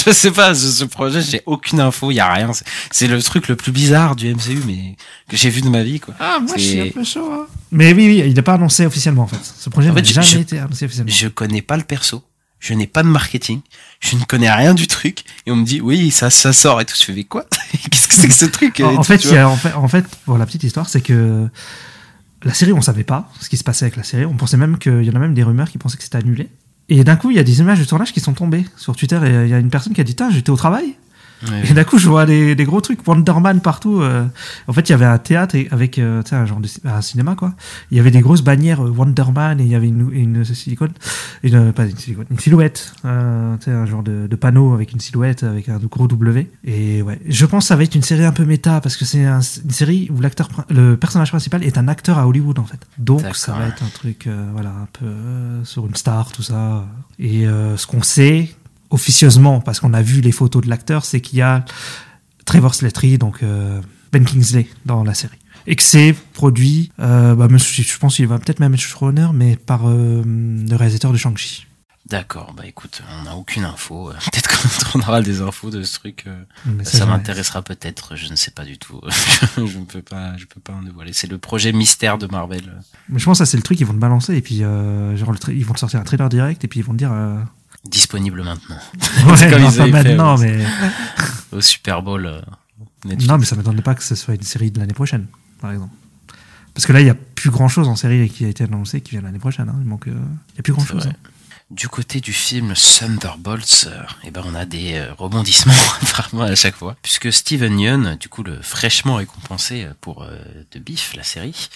[0.06, 2.52] je sais pas, ce, ce projet, j'ai aucune info, il y a rien.
[2.52, 4.96] C'est- C'est le truc le plus bizarre du MCU, mais
[5.30, 6.16] que j'ai vu de ma vie, quoi.
[6.20, 7.30] Ah, moi, je suis un peu chaud.
[7.32, 7.46] hein.
[7.72, 9.38] Mais oui, oui, il n'est pas annoncé officiellement en fait.
[9.44, 11.12] Ce projet En n'a jamais je- été annoncé officiellement.
[11.14, 12.24] Je connais pas le perso,
[12.60, 13.62] je n'ai pas de marketing,
[14.00, 16.86] je ne connais rien du truc, et on me dit oui, ça, ça sort et
[16.86, 16.96] tout.
[16.98, 17.46] Je fais mais quoi?
[17.92, 18.80] Qu'est-ce que c'est que ce truc?
[18.80, 21.48] En, tout, fait, y a- en fait, en fait, pour la petite histoire, c'est que
[22.44, 24.26] la série, on savait pas ce qui se passait avec la série.
[24.26, 26.50] On pensait même qu'il y en a même des rumeurs qui pensaient que c'était annulé.
[26.90, 29.18] Et d'un coup, il y a des images de tournage qui sont tombées sur Twitter
[29.18, 30.96] et euh, il y a une personne qui a dit j'étais au travail.
[31.48, 34.02] Ouais, Et d'un coup, je vois des, des gros trucs, Wonderman partout.
[34.02, 34.26] euh.
[34.68, 37.54] En fait, il y avait un théâtre avec euh, un genre de un cinéma, quoi.
[37.92, 40.92] Il y avait des grosses bannières euh, Wonderman et il y avait une, une silicone,
[41.44, 45.00] une, euh, pas une silicone, une silhouette, euh, un genre de, de panneau avec une
[45.00, 46.52] silhouette avec un gros W.
[46.66, 49.06] Et ouais, je pense que ça va être une série un peu méta parce que
[49.06, 52.66] c'est un- une série où l'acteur, le personnage principal est un acteur à Hollywood en
[52.66, 52.80] fait.
[52.98, 55.06] Donc ça va être un truc, voilà, un peu
[55.64, 56.86] sur une star, tout ça.
[57.18, 57.46] Et
[57.78, 58.50] ce qu'on sait
[58.90, 61.66] officieusement, parce qu'on a vu les photos de l'acteur, c'est qu'il y a
[62.46, 63.82] Trevor Slattery, donc euh,
[64.12, 65.38] Ben Kingsley dans la série.
[65.68, 69.56] Et que c'est produit, euh, bah, je pense qu'il va peut-être même être showrunner, mais
[69.56, 71.68] par euh, le réalisateur de Shang-Chi.
[72.10, 74.12] D'accord, bah écoute, on n'a aucune info.
[74.32, 76.24] Peut-être qu'on aura des infos de ce truc.
[76.26, 79.00] euh, Mais ça m'intéressera peut-être, je ne sais pas du tout.
[79.58, 81.14] je ne peux pas, je peux pas en dévoiler.
[81.14, 82.82] C'est le projet mystère de Marvel.
[83.10, 85.16] Mais je pense que ça, c'est le truc, ils vont te balancer, et puis euh,
[85.18, 87.12] genre, ils vont te sortir un trailer direct, et puis ils vont te dire.
[87.12, 87.38] Euh...
[87.86, 88.78] Disponible maintenant.
[89.26, 90.66] Ouais, comme non, ils pas avaient fait, maintenant, mais.
[91.52, 92.26] Au Super Bowl.
[92.26, 92.42] euh.
[93.28, 95.28] Non, mais ça m'étonnerait pas que ce soit une série de l'année prochaine,
[95.62, 95.94] par exemple.
[96.74, 99.02] Parce que là, il n'y a plus grand chose en série qui a été annoncé
[99.02, 99.70] qui vient l'année prochaine.
[99.70, 99.76] hein.
[99.82, 100.08] Il manque.
[100.08, 101.06] euh, Il n'y a plus grand chose.
[101.06, 101.16] vrai.
[101.72, 105.72] Du côté du film Thunderbolts, euh, eh ben on a des euh, rebondissements
[106.02, 110.36] vraiment à chaque fois, puisque Steven Yeun, du coup le fraîchement récompensé pour euh,
[110.72, 111.70] The Beef, la série,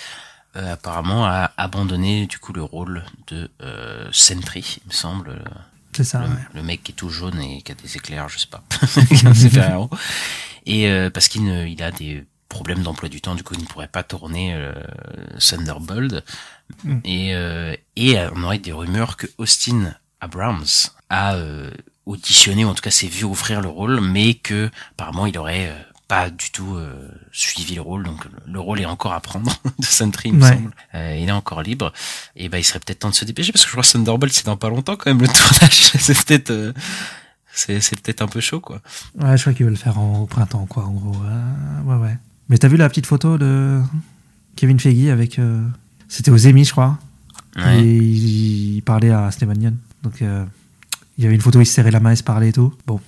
[0.55, 3.49] apparemment a abandonné du coup le rôle de
[4.11, 5.43] Sentry, il me semble,
[5.95, 6.19] C'est ça.
[6.19, 6.41] le, ouais.
[6.53, 8.63] le mec qui est tout jaune et qui a des éclairs, je sais pas.
[10.65, 13.65] Et euh, parce qu'il il a des problèmes d'emploi du temps, du coup il ne
[13.65, 14.73] pourrait pas tourner euh,
[15.39, 16.23] Thunderbolt.
[16.83, 16.99] Mm.
[17.03, 20.65] Et, euh, et euh, on aurait des rumeurs que Austin Abrams
[21.09, 21.69] a euh,
[22.05, 25.69] auditionné, ou en tout cas s'est vu offrir le rôle, mais que apparemment il aurait
[25.69, 25.79] euh,
[26.13, 26.93] pas du tout euh,
[27.31, 30.43] suivi le rôle, donc le, le rôle est encore à prendre de Sentry, il me
[30.43, 30.49] Ouais.
[30.53, 30.71] semble.
[30.93, 31.91] Euh, il est encore libre.
[32.35, 34.31] Et ben il serait peut-être temps de se dépêcher parce que je crois que Thunderbolt
[34.33, 35.91] c'est dans pas longtemps quand même le tournage.
[35.97, 36.73] c'est peut-être euh,
[37.53, 38.79] c'est c'est peut-être un peu chaud quoi.
[39.19, 41.15] Ouais, je crois qu'ils veulent le faire en, au printemps, quoi, en gros.
[41.85, 42.17] Ouais, ouais.
[42.49, 43.81] Mais t'as vu la petite photo de
[44.55, 45.39] Kevin Feige avec.
[46.09, 46.97] C'était aux Emmy, je crois.
[47.55, 47.79] Ouais.
[47.83, 49.77] Et il, il parlait à Steven Yeun.
[50.03, 50.21] Donc,
[51.17, 52.53] il y avait une photo où il se serrait la main et se parlait et
[52.53, 52.73] tout.
[52.87, 52.99] Bon,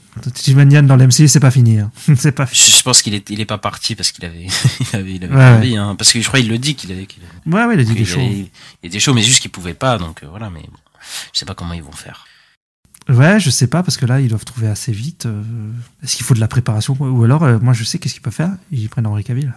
[0.47, 1.79] Yeun dans l'MCU, c'est pas fini.
[1.79, 1.91] hein.
[2.15, 2.77] c'est pas fini.
[2.77, 4.47] Je pense qu'il est il est pas parti parce qu'il avait
[4.79, 6.91] il avait il avait Ouais, envie hein, parce que je crois qu'il le dit qu'il
[6.91, 8.17] avait qu'il avait- Ouais, ouais, il a dit qu'il choses.
[8.17, 8.49] avait-
[8.83, 10.77] il était chaud mais juste qu'il pouvait pas donc euh, voilà mais bon,
[11.33, 12.25] je sais pas comment ils vont faire.
[13.07, 15.27] Ouais, je sais pas, parce que là, ils doivent trouver assez vite.
[15.27, 15.43] euh,
[16.03, 18.33] Est-ce qu'il faut de la préparation Ou alors, euh, moi, je sais qu'est-ce qu'ils peuvent
[18.33, 19.53] faire Ils prennent Henri Cavill.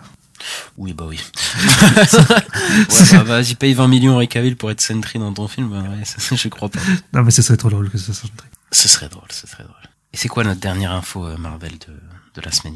[0.76, 1.18] Oui bah oui.
[1.98, 5.82] ouais, bah, vas-y paye 20 millions Henry Cavill pour être Sentry dans ton film bah,
[5.82, 6.80] ouais, ça, je crois pas.
[7.12, 8.50] Non, mais ce serait trop drôle que ce soit truc.
[8.72, 9.76] Ce serait drôle, ce serait drôle.
[10.12, 11.94] Et c'est quoi notre dernière info euh, Marvel de
[12.38, 12.74] de la semaine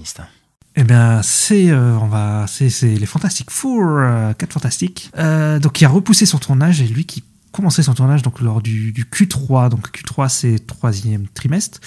[0.76, 5.10] Eh bien, c'est euh, on va c'est c'est les Fantastic Four, euh, quatre Fantastiques.
[5.18, 8.60] Euh, donc, qui a repoussé son tournage et lui qui commençait son tournage donc lors
[8.60, 9.68] du, du Q3.
[9.68, 11.80] Donc Q3, c'est troisième trimestre,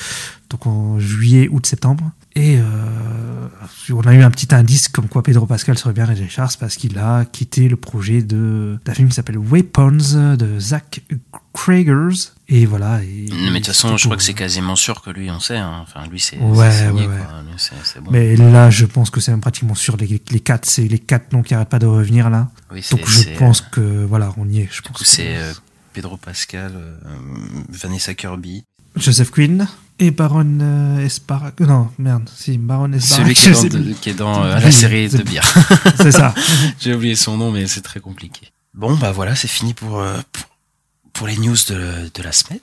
[0.50, 2.12] donc en juillet, août, septembre.
[2.38, 2.64] Et euh,
[3.92, 6.76] on a eu un petit indice comme quoi Pedro Pascal serait bien Ray Charles parce
[6.76, 11.02] qu'il a quitté le projet de d'un film qui s'appelle Weapons de Zach
[11.54, 12.32] Kragers.
[12.50, 13.02] Et voilà.
[13.04, 15.58] Et, Mais de toute façon, je crois que c'est quasiment sûr que lui on sait
[15.58, 15.80] hein.
[15.82, 17.18] enfin lui c'est Ouais, signé, ouais, ouais.
[17.26, 17.42] quoi.
[17.44, 18.12] Lui, c'est c'est bon.
[18.12, 19.96] Mais là, je pense que c'est même pratiquement sûr.
[19.96, 22.50] Les, les quatre, c'est les quatre noms qui arrêtent pas de revenir là.
[22.72, 24.70] Oui, Donc je pense euh, que voilà, on y est.
[24.72, 25.54] Je pense que- c'est euh,
[25.94, 26.98] Pedro Pascal, euh,
[27.70, 28.66] Vanessa Kirby.
[28.96, 29.68] Joseph Quinn
[30.00, 31.60] et Baron euh, Esparak.
[31.62, 33.26] Non, merde, si Baron Esparak.
[33.26, 33.94] Celui qui est dans, sais de- plus.
[33.96, 35.46] qui est dans euh, la série c'est- de bière.
[35.98, 36.34] C'est ça.
[36.80, 38.52] J'ai oublié son nom, mais c'est très compliqué.
[38.74, 40.46] Bon, bah voilà, c'est fini pour, euh, pour,
[41.14, 42.60] pour les news de, de la semaine.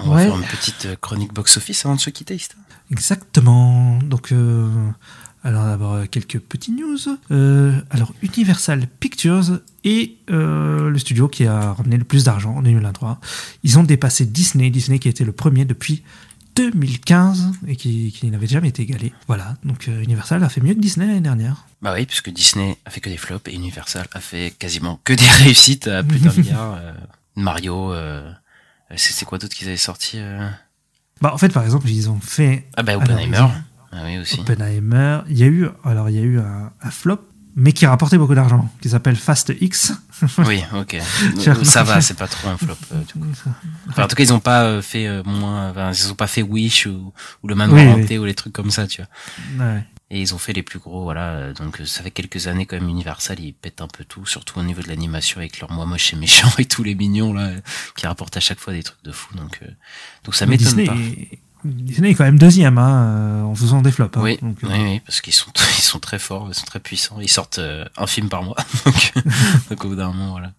[0.00, 0.24] On Ouais.
[0.24, 2.36] va faire une petite euh, chronique box-office avant de se quitter.
[2.90, 3.98] Exactement.
[4.02, 4.68] Donc, euh,
[5.44, 6.98] Alors d'abord quelques petites news.
[7.32, 12.62] Euh, alors Universal Pictures est euh, le studio qui a ramené le plus d'argent en
[12.62, 13.20] 2023.
[13.64, 16.04] Ils ont dépassé Disney, Disney qui a été le premier depuis
[16.54, 19.12] 2015 et qui, qui n'avait jamais été égalé.
[19.26, 21.66] Voilà, donc euh, Universal a fait mieux que Disney l'année dernière.
[21.80, 25.12] Bah oui, puisque Disney a fait que des flops et Universal a fait quasiment que
[25.12, 26.74] des réussites à plus d'un milliard.
[26.80, 26.92] euh,
[27.34, 27.92] Mario,
[28.94, 30.18] c'est quoi d'autre qu'ils avaient sorti
[31.22, 33.46] Bah en fait par exemple ils ont fait Ah bah Oppenheimer.
[33.92, 34.40] Ah oui aussi.
[34.40, 35.20] Oppenheimer.
[35.28, 37.20] Il y a eu alors il y a eu un, un flop
[37.54, 39.92] mais qui rapportait beaucoup d'argent qui s'appelle Fast X.
[40.38, 40.96] Oui, ok.
[41.64, 42.76] Ça va, c'est pas trop un flop.
[42.92, 43.26] euh, du coup.
[43.90, 45.70] Enfin, en tout cas, ils ont pas euh, fait euh, moins.
[45.70, 47.12] Enfin, ils ont pas fait Wish ou,
[47.42, 49.66] ou le manoir Oui, hanté ou les trucs comme ça, tu vois.
[49.66, 49.84] Ouais.
[50.10, 51.30] Et ils ont fait les plus gros, voilà.
[51.30, 52.88] euh, Donc euh, ça fait quelques années quand même.
[52.88, 56.12] Universal, ils pètent un peu tout, surtout au niveau de l'animation avec leurs moi moche
[56.12, 57.50] et méchants et tous les mignons là,
[57.96, 59.34] qui rapportent à chaque fois des trucs de fou.
[59.36, 59.66] Donc, euh,
[60.24, 60.94] donc ça m'étonne pas.
[60.94, 64.16] est- Disney est quand même deuxième hein, euh, en faisant des flops.
[64.16, 64.20] hein.
[64.22, 66.80] Oui, Donc, euh, oui, oui, parce qu'ils sont, ils sont très forts, ils sont très
[66.80, 67.18] puissants.
[67.20, 68.56] Ils sortent euh, un film par mois.
[68.84, 69.12] donc,
[69.70, 70.52] donc au bout d'un moment, voilà.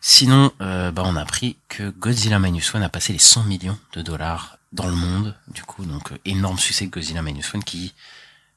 [0.00, 3.78] Sinon, euh, bah, on a appris que Godzilla Minus One a passé les 100 millions
[3.94, 5.34] de dollars dans le monde.
[5.52, 7.94] Du coup, donc énorme succès de Godzilla Minus One qui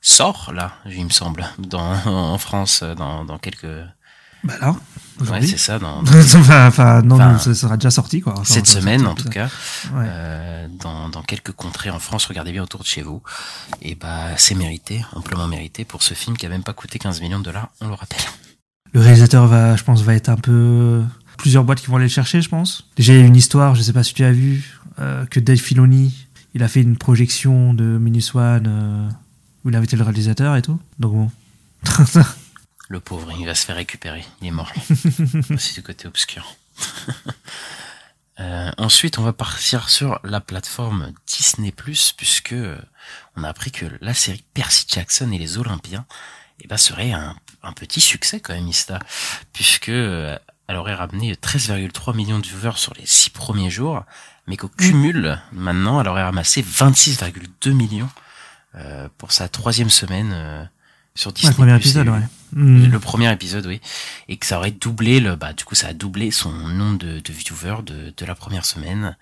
[0.01, 3.67] sort là, il me semble, dans en France dans, dans quelques.
[4.43, 4.75] Bah là,
[5.29, 5.99] Ouais, c'est ça, dans,
[6.35, 8.33] enfin, non, Enfin, non, ça sera déjà sorti quoi.
[8.33, 9.29] Enfin, cette semaine sorti, en tout ça.
[9.29, 9.45] cas.
[9.93, 10.05] Ouais.
[10.07, 13.21] euh, dans, dans quelques contrées en France, regardez bien autour de chez vous.
[13.83, 17.21] Et bah c'est mérité, amplement mérité pour ce film qui a même pas coûté 15
[17.21, 18.21] millions de dollars, on le rappelle.
[18.93, 21.03] Le réalisateur va, je pense, va être un peu
[21.37, 22.89] plusieurs boîtes qui vont aller le chercher, je pense.
[22.95, 25.39] Déjà, il y a une histoire, je sais pas si tu as vu, euh, que
[25.39, 29.09] Dave Filoni, il a fait une projection de Minus One euh,
[29.63, 30.79] où il a invité le réalisateur et tout.
[30.97, 31.31] Donc bon.
[32.91, 34.25] Le pauvre, il va se faire récupérer.
[34.41, 34.69] Il est mort.
[35.57, 36.55] C'est du côté obscur.
[38.39, 41.71] Euh, ensuite, on va partir sur la plateforme Disney+,
[42.17, 42.75] puisque euh,
[43.35, 46.07] on a appris que la série Percy Jackson et les Olympiens
[46.61, 48.97] eh ben, serait un, un petit succès quand même, Ista,
[49.53, 54.05] puisque euh, elle aurait ramené 13,3 millions de viewers sur les six premiers jours,
[54.47, 58.09] mais qu'au cumul, maintenant, elle aurait ramassé 26,2 millions
[58.73, 60.63] euh, pour sa troisième semaine euh,
[61.13, 61.51] sur Disney+.
[61.51, 62.23] Ouais, premier épisode, ouais.
[62.53, 62.85] Hmm.
[62.85, 63.79] le premier épisode, oui,
[64.27, 67.19] et que ça aurait doublé le, bah du coup ça a doublé son nombre de,
[67.19, 69.15] de viewers de, de la première semaine,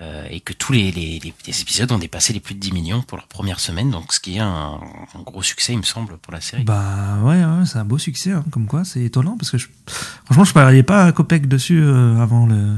[0.00, 2.72] euh, et que tous les, les, les, les épisodes ont dépassé les plus de 10
[2.72, 4.80] millions pour leur première semaine, donc ce qui est un,
[5.14, 6.64] un gros succès, il me semble, pour la série.
[6.64, 9.66] Bah ouais, ouais c'est un beau succès, hein, comme quoi, c'est étonnant parce que je...
[10.24, 12.76] franchement, je pariais pas un copec dessus euh, avant le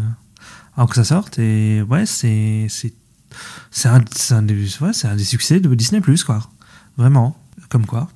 [0.76, 2.95] avant que ça sorte et ouais, c'est c'est
[3.70, 6.41] c'est un un des ouais, c'est un des succès de Disney quoi.
[6.97, 7.37] Vraiment,
[7.68, 8.09] comme quoi.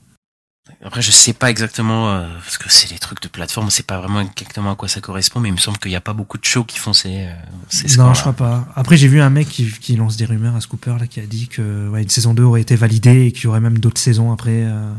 [0.82, 3.98] Après, je sais pas exactement, euh, parce que c'est les trucs de plateforme, c'est pas
[3.98, 6.38] vraiment exactement à quoi ça correspond, mais il me semble qu'il n'y a pas beaucoup
[6.38, 7.32] de shows qui font ces, euh,
[7.68, 8.66] ces non, je crois pas.
[8.74, 11.26] Après, j'ai vu un mec qui, qui lance des rumeurs à Scooper là qui a
[11.26, 14.00] dit que ouais, une saison 2 aurait été validée et qu'il y aurait même d'autres
[14.00, 14.90] saisons après euh,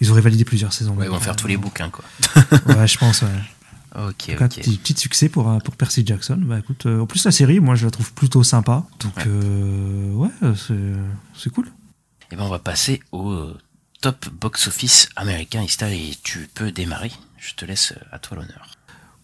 [0.00, 0.94] ils auraient validé plusieurs saisons.
[0.94, 2.04] Ouais, ils vont faire tous les bouquins, quoi.
[2.76, 3.28] Ouais, je pense ouais.
[3.96, 4.36] Ok, ok.
[4.38, 6.38] petit, petit succès pour, euh, pour Percy Jackson.
[6.42, 8.84] Bah, écoute, en plus, la série, moi, je la trouve plutôt sympa.
[9.00, 10.28] Donc, Ouais.
[10.42, 10.74] ouais, c'est,
[11.34, 11.66] c'est cool.
[12.30, 13.46] Et ben, on va passer au
[14.00, 17.10] top box-office américain, Ista, et tu peux démarrer.
[17.38, 18.70] Je te laisse euh, à toi l'honneur.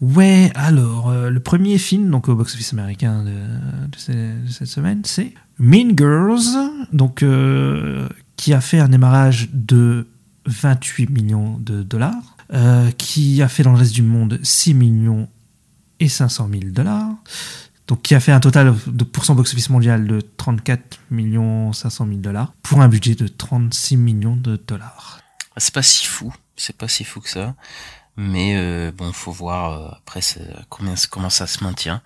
[0.00, 4.12] Ouais, alors, euh, le premier film donc au box-office américain de, de ce-
[4.44, 6.58] de cette semaine, c'est Mean Girls,
[6.92, 10.08] donc, euh, qui a fait un démarrage de
[10.46, 12.36] 28 millions de dollars,
[12.98, 15.28] qui a fait dans le reste du monde 6 millions
[16.00, 17.08] et 500 000 dollars,
[17.86, 22.06] donc qui a fait un total de pour son box-office mondial de 34 millions 500
[22.06, 25.20] 000 dollars, pour un budget de 36 millions de dollars.
[25.56, 27.54] C'est pas si fou, c'est pas si fou que ça.
[28.16, 30.20] Mais euh, bon, faut voir euh, après
[30.68, 32.00] combien, comment ça se maintient.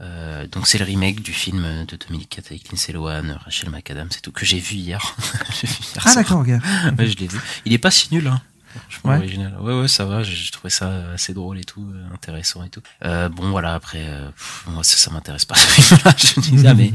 [0.00, 4.22] Euh, donc c'est le remake du film de 2004 avec Lindsay Lohan, Rachel McAdams, c'est
[4.22, 5.14] tout que j'ai vu hier.
[5.60, 6.48] J'ai vu hier Ah d'accord, ok.
[6.98, 7.38] Ouais, je l'ai vu.
[7.66, 8.40] Il est pas si nul, hein.
[8.78, 9.16] Franchement, Ouais.
[9.18, 9.56] original.
[9.60, 10.22] Ouais, ouais, ça va.
[10.22, 12.82] J'ai trouvé ça assez drôle et tout, euh, intéressant et tout.
[13.04, 13.74] Euh, bon, voilà.
[13.74, 15.54] Après, euh, pff, moi, ça, ça m'intéresse pas.
[16.16, 16.92] je dis ça, mais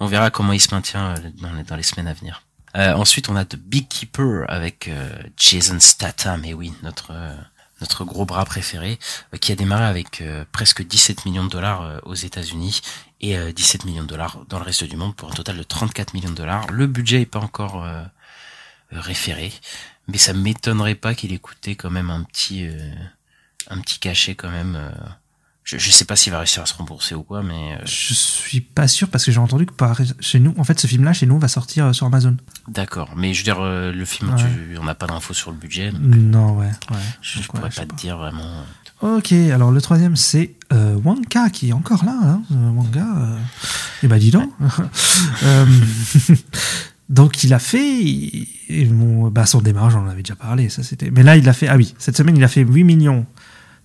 [0.00, 2.42] on verra comment il se maintient euh, dans les, dans les semaines à venir.
[2.76, 6.44] Euh, ensuite, on a The Big Keeper avec euh, Jason Statham.
[6.44, 7.34] Et oui, notre euh,
[7.80, 8.98] notre gros bras préféré,
[9.34, 12.80] euh, qui a démarré avec euh, presque 17 millions de dollars euh, aux États-Unis
[13.22, 15.62] et euh, 17 millions de dollars dans le reste du monde pour un total de
[15.62, 16.66] 34 millions de dollars.
[16.70, 18.02] Le budget est pas encore euh,
[18.92, 19.50] euh, référé,
[20.10, 22.78] mais ça m'étonnerait pas qu'il ait coûté quand même un petit euh,
[23.68, 24.76] un petit cachet quand même.
[24.76, 24.90] euh.
[25.62, 28.14] Je, je sais pas s'il va réussir à se rembourser ou quoi, mais euh, Je
[28.14, 31.12] suis pas sûr parce que j'ai entendu que par, chez nous, en fait, ce film-là,
[31.12, 32.36] chez nous, va sortir euh, sur Amazon.
[32.66, 33.10] d'accord.
[33.14, 34.40] Mais je veux dire, le film, Ouais.
[34.42, 35.92] tu, on n'a pas d'infos sur le budget.
[35.92, 36.96] donc Non, ouais, ouais.
[37.20, 38.64] Je, je Donc, ouais, pourrais je sais pas te dire vraiment.
[39.02, 42.18] Ok, alors le troisième, c'est euh, Wonka qui est encore là.
[42.22, 42.42] Hein.
[42.50, 43.38] Euh...
[44.02, 44.50] Eh ben, dis donc.
[45.42, 45.66] Euh,
[47.10, 48.04] donc, il a fait.
[48.68, 50.68] et mon, bah, son démarrage, on en déjà parlé.
[50.68, 51.10] Ça, c'était.
[51.10, 51.66] Mais là, il a fait.
[51.66, 53.26] Ah oui, cette semaine, il a fait 8 millions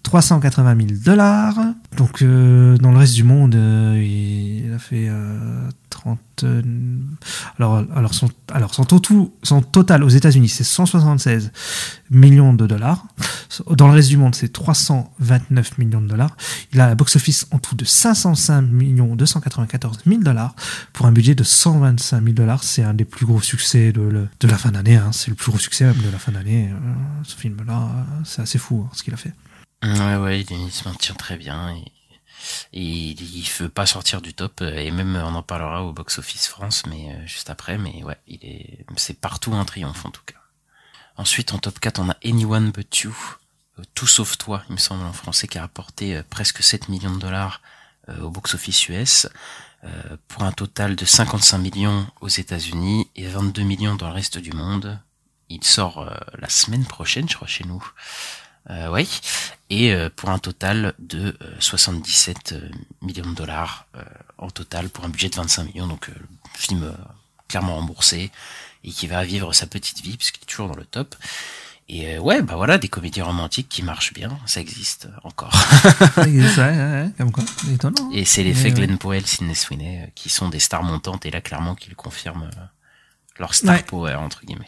[0.06, 1.56] 380 000 dollars.
[1.97, 6.20] Donc, euh, dans le reste du monde, euh, il a fait euh, 30.
[6.43, 6.62] euh,
[7.58, 8.72] alors, alors, son, alors
[9.72, 11.51] total, aux États-Unis, c'est 176
[12.12, 13.08] millions de dollars.
[13.72, 16.38] Dans le reste du monde, c'est 329 millions de dollars.
[16.72, 20.56] Il a un box-office en tout de 505 millions 294 000 dollars
[20.93, 22.64] pour un budget de 125 000 dollars.
[22.64, 24.97] C'est un des plus gros succès de, la fin d'année.
[24.97, 25.10] hein.
[25.14, 26.70] C'est le plus gros succès de la fin d'année.
[27.24, 27.89] Ce film-là,
[28.24, 29.34] c'est assez fou hein, ce qu'il a fait.
[29.84, 31.76] Ouais, ouais, il, se maintient très bien.
[31.76, 31.84] Et,
[32.74, 34.62] il, il veut pas sortir du top.
[34.62, 37.78] euh, Et même, on en parlera au Box Office France, mais euh, juste après.
[37.78, 40.36] Mais ouais, il est, c'est partout un triomphe en tout cas.
[41.18, 43.16] Ensuite, en top 4, on a Anyone But You,
[43.80, 46.90] euh, Tout sauf toi, il me semble en français, qui a rapporté euh, presque 7
[46.90, 47.62] millions de dollars
[48.10, 49.28] euh, au box-office US,
[49.84, 54.38] euh, pour un total de 55 millions aux États-Unis et 22 millions dans le reste
[54.40, 55.00] du monde.
[55.50, 57.84] Il sort la semaine prochaine, je crois, chez nous.
[58.70, 59.07] Euh, oui,
[59.70, 62.70] et euh, pour un total de euh, 77 euh,
[63.01, 64.01] millions de dollars euh,
[64.39, 65.88] en total pour un budget de 25 millions.
[65.88, 66.91] Donc, euh, le film euh,
[67.47, 68.32] clairement remboursé
[68.84, 71.16] et qui va vivre sa petite vie puisqu'il est toujours dans le top.
[71.88, 75.53] Et euh, ouais, bah voilà, des comédies romantiques qui marchent bien, ça existe euh, encore.
[76.18, 77.95] Ouais, ouais, ouais, comme quoi, étonnant.
[78.01, 78.09] hein.
[78.13, 78.86] Et c'est l'effet Mais, ouais.
[78.88, 82.49] Glenn Powell, Sidney Sweeney, euh, qui sont des stars montantes et là clairement qu'ils confirment
[82.57, 82.61] euh,
[83.38, 83.84] leur star Ouais.
[83.84, 84.66] power entre guillemets.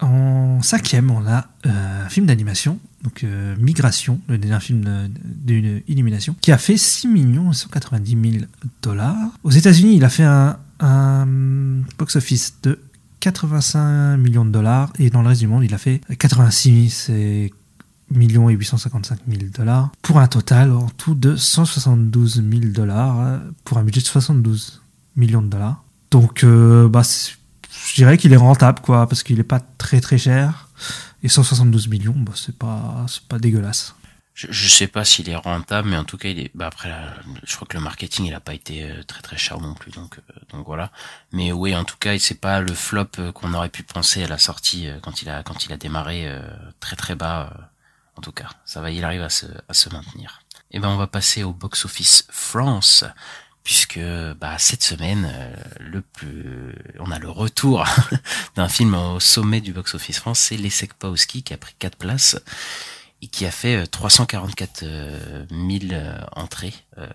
[0.00, 5.82] En cinquième, on a euh, un film d'animation, donc euh, Migration, le dernier film d'une
[5.86, 7.08] illumination, qui a fait 6
[7.52, 8.44] 190 000
[8.82, 9.16] dollars.
[9.44, 10.56] Aux États-Unis, il a fait un,
[11.98, 12.80] box-office de
[13.20, 17.52] 85 millions de dollars, et dans le reste du monde, il a fait 86 et
[18.10, 23.38] millions et 855 000 dollars, pour un total en tout de 172 000 dollars, euh,
[23.64, 24.82] pour un budget de 72
[25.16, 25.84] millions de dollars.
[26.10, 30.18] Donc, euh, bah, je dirais qu'il est rentable, quoi, parce qu'il est pas très très
[30.18, 30.67] cher.
[31.22, 33.94] Et 172 millions, bah, c'est pas, pas dégueulasse.
[34.34, 36.50] Je, je sais pas s'il est rentable, mais en tout cas, il est.
[36.54, 36.94] Bah après,
[37.42, 39.90] je crois que le marketing, il a pas été euh, très très cher non plus,
[39.90, 40.92] donc euh, donc voilà.
[41.32, 44.28] Mais oui, en tout cas, c'est pas le flop euh, qu'on aurait pu penser à
[44.28, 46.30] la sortie quand il a quand il a démarré
[46.78, 47.52] très très bas.
[48.16, 50.40] en tout cas, ça va, il arrive à se à se maintenir.
[50.70, 53.04] Et ben, on va passer au box office France.
[53.68, 54.00] Puisque
[54.40, 57.84] bah, cette semaine, euh, le plus, on a le retour
[58.56, 62.40] d'un film au sommet du box-office France, c'est Les Sekpaoski qui a pris 4 places
[63.20, 66.72] et qui a fait euh, 344 euh, 000 euh, entrées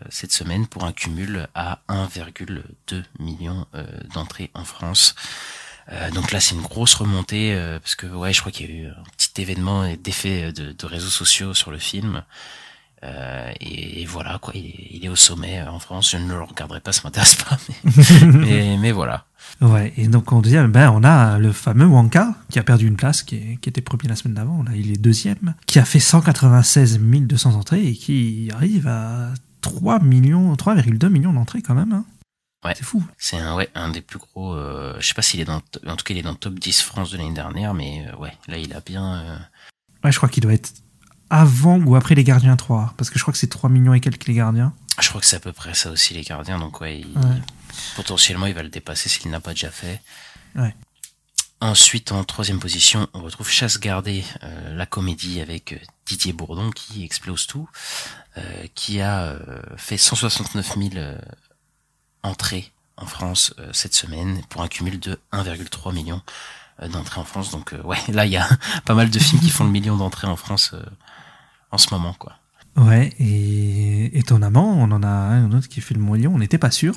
[0.10, 3.66] cette semaine pour un cumul à 1,2 million
[4.14, 5.14] d'entrées en France.
[6.14, 8.88] Donc là, c'est une grosse remontée parce que ouais, je crois qu'il y a eu
[8.88, 12.24] un petit événement et d'effet de, de réseaux sociaux sur le film.
[13.04, 16.12] Euh, et, et voilà quoi, il est, il est au sommet euh, en France.
[16.12, 19.26] Je ne le regarderai pas, ça m'intéresse pas, mais, mais, mais voilà.
[19.62, 22.96] Ouais, et donc en deuxième, ben, on a le fameux Wonka, qui a perdu une
[22.96, 25.86] place, qui, est- qui était premier la semaine d'avant, là il est deuxième, qui a
[25.86, 31.92] fait 196 200 entrées et qui arrive à 3 millions, 3,2 millions d'entrées quand même.
[31.94, 32.06] hein.
[32.66, 32.74] Ouais.
[32.78, 33.04] C'est fou.
[33.18, 34.54] C'est un ouais un des plus gros.
[34.54, 36.58] Euh, je sais pas s'il est dans, en tout cas il est dans le top
[36.60, 39.16] 10 France de l'année dernière, mais euh, ouais là il a bien.
[39.16, 39.38] euh,
[40.06, 40.72] Ouais, je crois qu'il doit être
[41.34, 44.00] avant ou après les Gardiens 3, parce que je crois que c'est 3 millions et
[44.00, 44.72] quelques les Gardiens.
[45.02, 47.42] je crois que c'est à peu près ça aussi les gardiens, donc ouais, il- Ouais.
[47.96, 50.00] potentiellement il va le dépasser s'il n'a pas déjà fait.
[50.56, 50.76] Ouais.
[51.62, 56.70] Ensuite, en troisième position, on retrouve Chasse gardée, euh, la comédie avec euh, Didier Bourdon
[56.72, 57.68] qui explose tout,
[58.38, 61.18] euh, qui a euh, fait 169 000 euh,
[62.22, 66.22] entrées en France cette semaine pour un cumul de 1,3 million
[66.92, 67.50] d'entrées en France.
[67.52, 68.48] Donc ouais, là il y a
[68.86, 70.76] pas mal de films qui font le million d'entrées en France
[71.74, 72.34] en ce moment quoi.
[72.76, 76.72] Ouais, et étonnamment, on en a un autre qui fait le million, on n'était pas
[76.72, 76.96] sûr.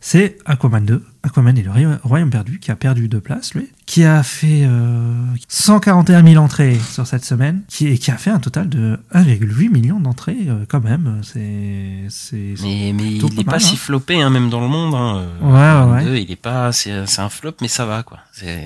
[0.00, 3.68] C'est Aquaman 2, Aquaman et le Roya- Royaume perdu, qui a perdu deux places, lui,
[3.86, 5.14] qui a fait euh,
[5.46, 9.70] 141 000 entrées sur cette semaine, qui, et qui a fait un total de 1,8
[9.70, 11.20] million d'entrées, euh, quand même.
[11.22, 12.06] C'est.
[12.08, 13.78] c'est- Mais, mais il est pas mal, si hein.
[13.78, 14.92] floppé, hein, même dans le monde.
[14.96, 18.18] Hein, euh, Ouais, ouais, Il est pas, c'est, c'est un flop, mais ça va, quoi.
[18.32, 18.64] C'est,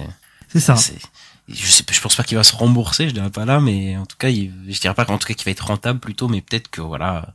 [0.49, 0.77] C'est ça.
[0.77, 0.95] c'est-
[1.49, 4.07] je sais, je pense pas qu'il va se rembourser, je dirais pas là, mais en
[4.07, 6.41] tout cas, il, je dirais pas qu'en tout cas qu'il va être rentable plutôt, mais
[6.41, 7.35] peut-être que voilà,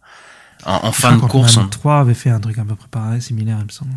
[0.66, 3.22] en, en fin de course, on- 3 avait fait un truc un peu près pareil,
[3.22, 3.91] similaire, il me semble.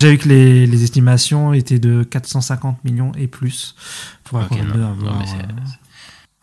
[0.00, 3.76] J'ai vu que les, les estimations étaient de 450 millions et plus
[4.24, 5.60] pour Ok, Aquaman non, 2 non, avoir, mais c'est- euh,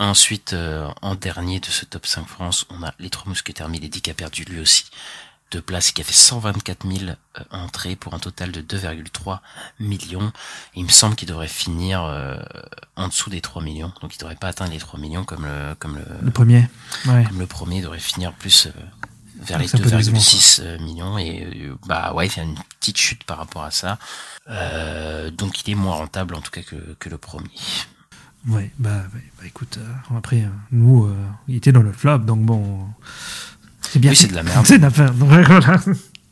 [0.02, 4.00] Ensuite, euh, en dernier de ce top 5 France, on a Les Trois Mousquetaires Milady
[4.02, 4.86] qui a perdu lui aussi
[5.52, 9.40] deux places qui a fait 124 000 euh, entrées pour un total de 2,3
[9.80, 10.28] millions.
[10.76, 12.38] Et il me semble qu'il devrait finir euh,
[12.96, 13.92] en dessous des 3 millions.
[14.02, 16.68] Donc il devrait pas atteindre les 3 millions comme le, comme le, le premier.
[17.06, 17.24] Ouais.
[17.26, 18.72] comme le premier, devrait finir plus, euh,
[19.42, 22.58] vers les C'est un peu décevant, 2,6 millions et bah ouais, il y a une
[22.80, 23.98] petite chute par rapport à ça.
[24.50, 27.50] Euh, donc il est moins rentable en tout cas que, que le premier.
[28.48, 31.14] Ouais, bah, bah écoute, euh, après, euh, nous,
[31.48, 32.88] il était dans le flop, donc bon.
[33.92, 34.12] C'est bien.
[34.12, 34.66] Oui, c'est de la merde.
[34.66, 35.16] c'est de la merde.
[35.18, 35.82] Voilà.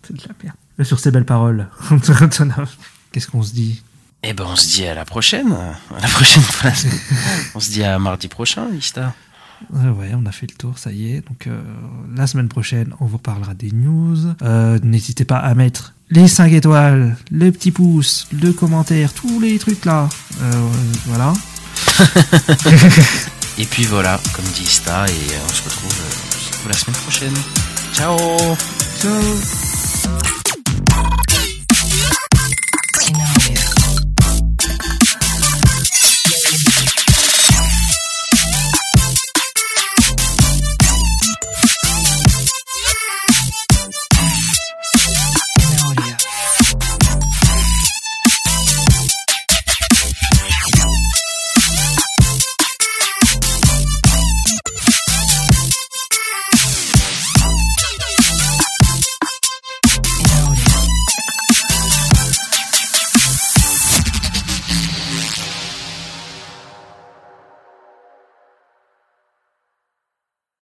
[0.03, 0.57] C'est de la merde.
[0.83, 1.67] Sur ces belles paroles,
[3.11, 3.81] qu'est-ce qu'on se dit?
[4.23, 6.71] Eh ben on se dit à la prochaine, à la prochaine fois.
[7.55, 9.13] on se dit à mardi prochain, Lista.
[9.75, 11.27] Euh, Ouais, on a fait le tour, ça y est.
[11.27, 11.59] Donc, euh,
[12.15, 14.17] la semaine prochaine, on vous parlera des news.
[14.43, 19.57] Euh, N'hésitez pas à mettre les 5 étoiles, le petit pouce, le commentaire, tous les
[19.57, 20.07] trucs là.
[20.41, 20.69] Euh,
[21.07, 21.33] voilà.
[23.57, 25.11] Et puis voilà, comme dit Ista, et
[25.43, 25.95] on se retrouve,
[26.67, 27.33] retrouve la semaine prochaine.
[27.93, 28.17] Ciao
[28.99, 29.57] Ciao